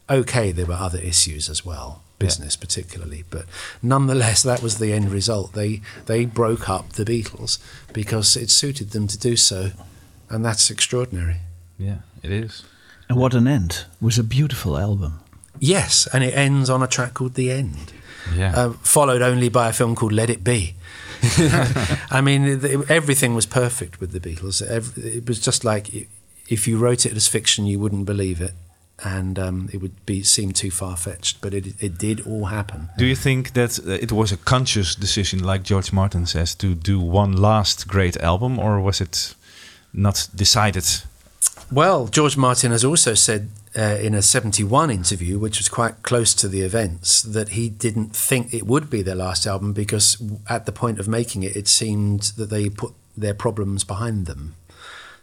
[0.09, 3.44] Okay, there were other issues as well, business particularly, but
[3.82, 5.52] nonetheless, that was the end result.
[5.52, 7.59] They they broke up the Beatles
[7.92, 9.70] because it suited them to do so,
[10.28, 11.38] and that's extraordinary.
[11.78, 12.64] Yeah, it is.
[13.09, 13.86] And what an end!
[14.01, 15.20] It was a beautiful album.
[15.60, 17.92] Yes, and it ends on a track called "The End."
[18.36, 18.55] Yeah.
[18.56, 20.74] uh, followed only by a film called Let It Be.
[22.10, 22.44] I mean,
[22.88, 24.62] everything was perfect with the Beatles.
[24.97, 26.09] It was just like
[26.48, 28.52] if you wrote it as fiction, you wouldn't believe it,
[29.05, 31.40] and um, it would be seem too far fetched.
[31.40, 32.88] But it it did all happen.
[32.98, 36.74] Do you think that uh, it was a conscious decision, like George Martin says, to
[36.74, 39.34] do one last great album, or was it
[39.92, 40.84] not decided?
[41.70, 46.34] Well, George Martin has also said uh, in a 71 interview, which was quite close
[46.34, 50.66] to the events, that he didn't think it would be their last album because at
[50.66, 54.55] the point of making it, it seemed that they put their problems behind them.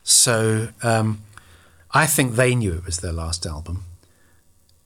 [0.03, 1.21] So um,
[1.91, 3.83] I think they knew it was their last album.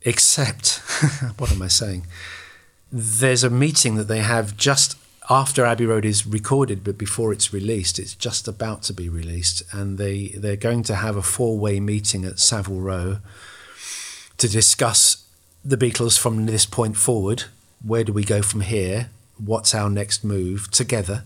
[0.03, 0.77] Except,
[1.37, 2.07] what am I saying?
[2.91, 4.97] There's a meeting that they have just
[5.29, 9.61] after Abbey Road is recorded, but before it's released, it's just about to be released,
[9.71, 13.17] and they they're going to have a four-way meeting at Savile Row
[14.41, 15.25] to discuss
[15.63, 17.45] the Beatles from this point forward.
[17.83, 19.09] Where do we go from here?
[19.37, 21.23] What's our next move together?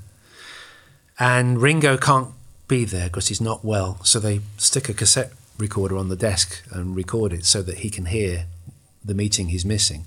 [1.19, 2.29] And Ringo can't
[2.67, 6.63] be there because he's not well, so they stick a cassette recorder on the desk
[6.71, 8.45] and record it so that he can hear
[9.03, 10.05] the meeting he's missing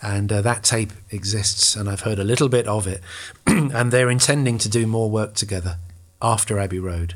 [0.00, 3.02] and uh, that tape exists, and I've heard a little bit of it.
[3.46, 5.78] and they're intending to do more work together
[6.22, 7.14] after Abbey Road.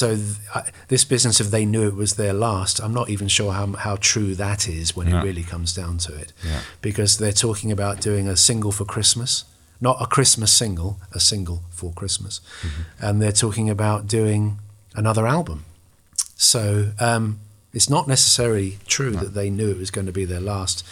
[0.00, 3.28] So th- I, this business of they knew it was their last, I'm not even
[3.28, 5.18] sure how how true that is when No.
[5.18, 6.60] it really comes down to it, Yeah.
[6.82, 9.44] because they're talking about doing a single for Christmas,
[9.80, 12.40] not a Christmas single, a single for Christmas,
[12.98, 14.58] and they're talking about doing
[14.96, 15.58] another album.
[16.36, 17.38] So um,
[17.72, 20.84] it's not necessarily true that they knew it was going to be their last,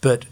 [0.00, 0.26] but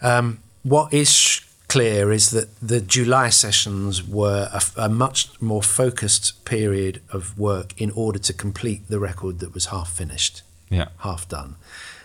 [0.00, 1.40] um, what is
[1.72, 7.68] clear is that the July sessions were a, a much more focused period of work
[7.80, 10.88] in order to complete the record that was half finished, Yeah.
[10.98, 11.56] half done.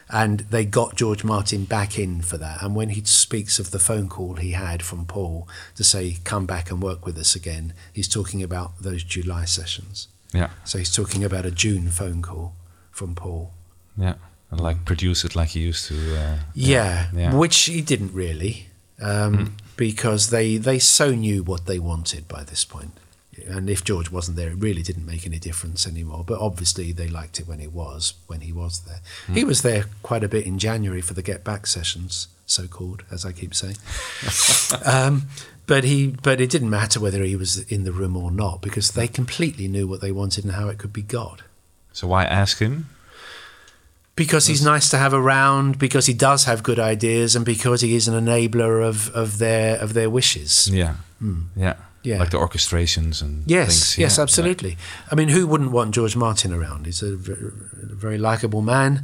[0.10, 2.62] And they got George Martin back in for that.
[2.64, 6.46] And when he speaks of the phone call he had from Paul to say, come
[6.46, 10.08] back and work with us again, he's talking about those July sessions.
[10.34, 10.50] Yeah.
[10.64, 12.54] So he's talking about a June phone call
[12.92, 13.52] from Paul.
[13.98, 14.16] Yeah.
[14.50, 15.96] And like produce it like he used to.
[16.18, 17.34] Uh, Yeah, Yeah.
[17.36, 18.68] which he didn't really,
[19.02, 22.92] um, because they they so knew what they wanted by this point.
[23.48, 26.24] And if George wasn't there, it really didn't make any difference anymore.
[26.26, 29.02] But obviously, they liked it when he was when he was there.
[29.32, 33.04] He was there quite a bit in January for the Get Back sessions, so called,
[33.12, 33.78] as I keep saying.
[34.86, 35.28] um,
[35.68, 38.92] but he, but it didn't matter whether he was in the room or not because
[38.92, 41.42] they completely knew what they wanted and how it could be got
[41.92, 42.90] So why ask him?
[44.18, 47.96] Because he's nice to have around, because he does have good ideas, and because he
[47.96, 50.68] is an enabler of, of their of their wishes.
[50.68, 50.96] Yeah.
[51.56, 51.76] Yeah.
[52.04, 52.20] Yeah.
[52.20, 53.98] Like the orchestrations and Yes, things.
[53.98, 54.22] yes, yeah.
[54.24, 54.78] absolutely.
[55.12, 56.86] I mean, who wouldn't want George Martin around?
[56.86, 57.52] He's a very,
[57.96, 59.04] very likable man,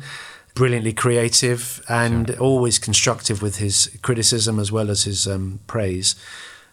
[0.55, 6.15] brilliantly creative, and always constructive with his criticism as well as his um, praise.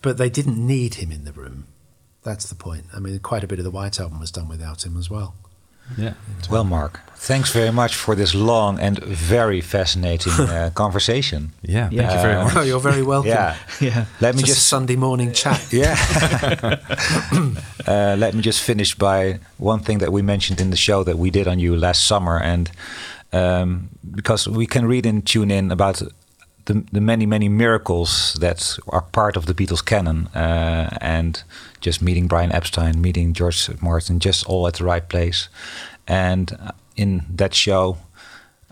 [0.03, 1.67] But they didn't need him in the room.
[2.23, 2.85] That's the point.
[2.95, 5.35] I mean, quite a bit of the White Album was done without him as well.
[5.99, 6.13] Yeah.
[6.51, 11.53] Well, Mark, thanks very much for this long and very fascinating uh, conversation.
[11.63, 12.57] Yeah, thank you very Uh, much.
[12.57, 13.31] Oh, you're very welcome.
[13.33, 13.55] Yeah.
[13.81, 14.05] Yeah.
[14.21, 15.61] Let me Just, just Sunday morning chat.
[15.73, 15.97] Yeah.
[17.87, 21.17] uh, let me just finish by one thing that we mentioned in the show that
[21.19, 22.71] we did on you last summer, and
[23.33, 26.03] um, because we can read and tune in about
[26.71, 31.43] the, the many many miracles that are part of the Beatles canon, uh, and
[31.81, 35.49] just meeting Brian Epstein, meeting George Martin, just all at the right place,
[36.07, 37.97] and in that show,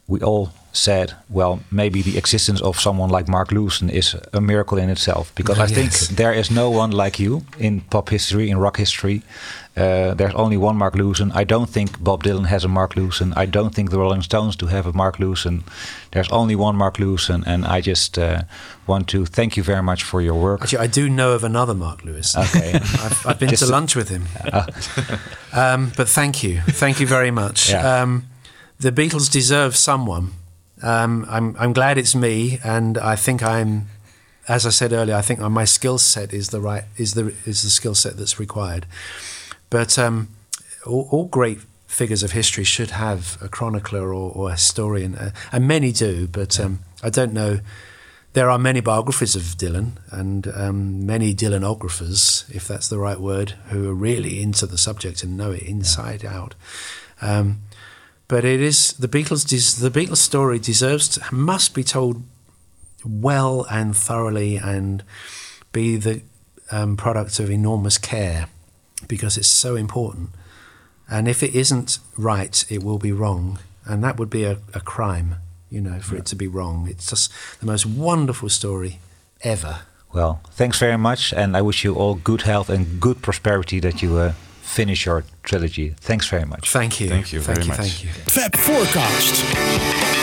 [0.07, 4.79] we all said, well, maybe the existence of someone like Mark Lewisohn is a miracle
[4.79, 8.59] in itself because I think there is no one like you in pop history, in
[8.59, 9.23] rock history.
[9.77, 11.31] Uh, there's only one Mark Lewisohn.
[11.35, 13.33] I don't think Bob Dylan has a Mark Lewisohn.
[13.37, 15.63] I don't think the Rolling Stones do have a Mark Lewisohn.
[16.11, 18.43] There's only one Mark Lewisohn, and I just uh,
[18.89, 20.63] want to thank you very much for your work.
[20.63, 22.37] Actually, I do know of another Mark Lewis.
[22.37, 22.75] Okay.
[23.05, 24.25] I've, I've been Just- to lunch with him.
[25.53, 26.61] um, but thank you.
[26.61, 27.71] Thank you very much.
[27.71, 28.03] Yeah.
[28.03, 28.25] Um,
[28.81, 30.33] the Beatles deserve someone.
[30.83, 33.89] Um, I'm, I'm glad it's me, and I think I'm,
[34.47, 37.63] as I said earlier, I think my skill set is the right is the is
[37.63, 38.87] the skill set that's required.
[39.71, 40.29] But um,
[40.87, 45.33] all, all great figures of history should have a chronicler or, or a historian, uh,
[45.53, 46.27] and many do.
[46.29, 47.61] But um, I don't know.
[48.35, 53.55] There are many biographies of Dylan and um, many Dylanographers, if that's the right word,
[53.71, 56.55] who are really into the subject and know it inside out.
[57.21, 57.63] Um,
[58.29, 59.81] but it is the Beatles.
[59.81, 62.23] The Beatles story deserves to, must be told
[63.05, 65.03] well and thoroughly, and
[65.73, 66.23] be the
[66.71, 68.49] um, product of enormous care
[69.07, 70.31] because it's so important.
[71.11, 74.81] And if it isn't right, it will be wrong, and that would be a, a
[74.81, 75.37] crime,
[75.71, 76.87] you know, for it to be wrong.
[76.89, 79.01] It's just the most wonderful story
[79.41, 79.81] ever.
[80.13, 84.03] Well, thanks very much, and I wish you all good health and good prosperity that
[84.03, 84.33] you uh,
[84.69, 85.95] finish your trilogy.
[86.01, 86.71] Thanks very much.
[86.71, 87.09] Thank you.
[87.09, 87.69] Thank you Thank very you.
[87.69, 87.79] much.
[87.79, 88.11] Thank you.
[88.11, 90.18] Fab Forecast.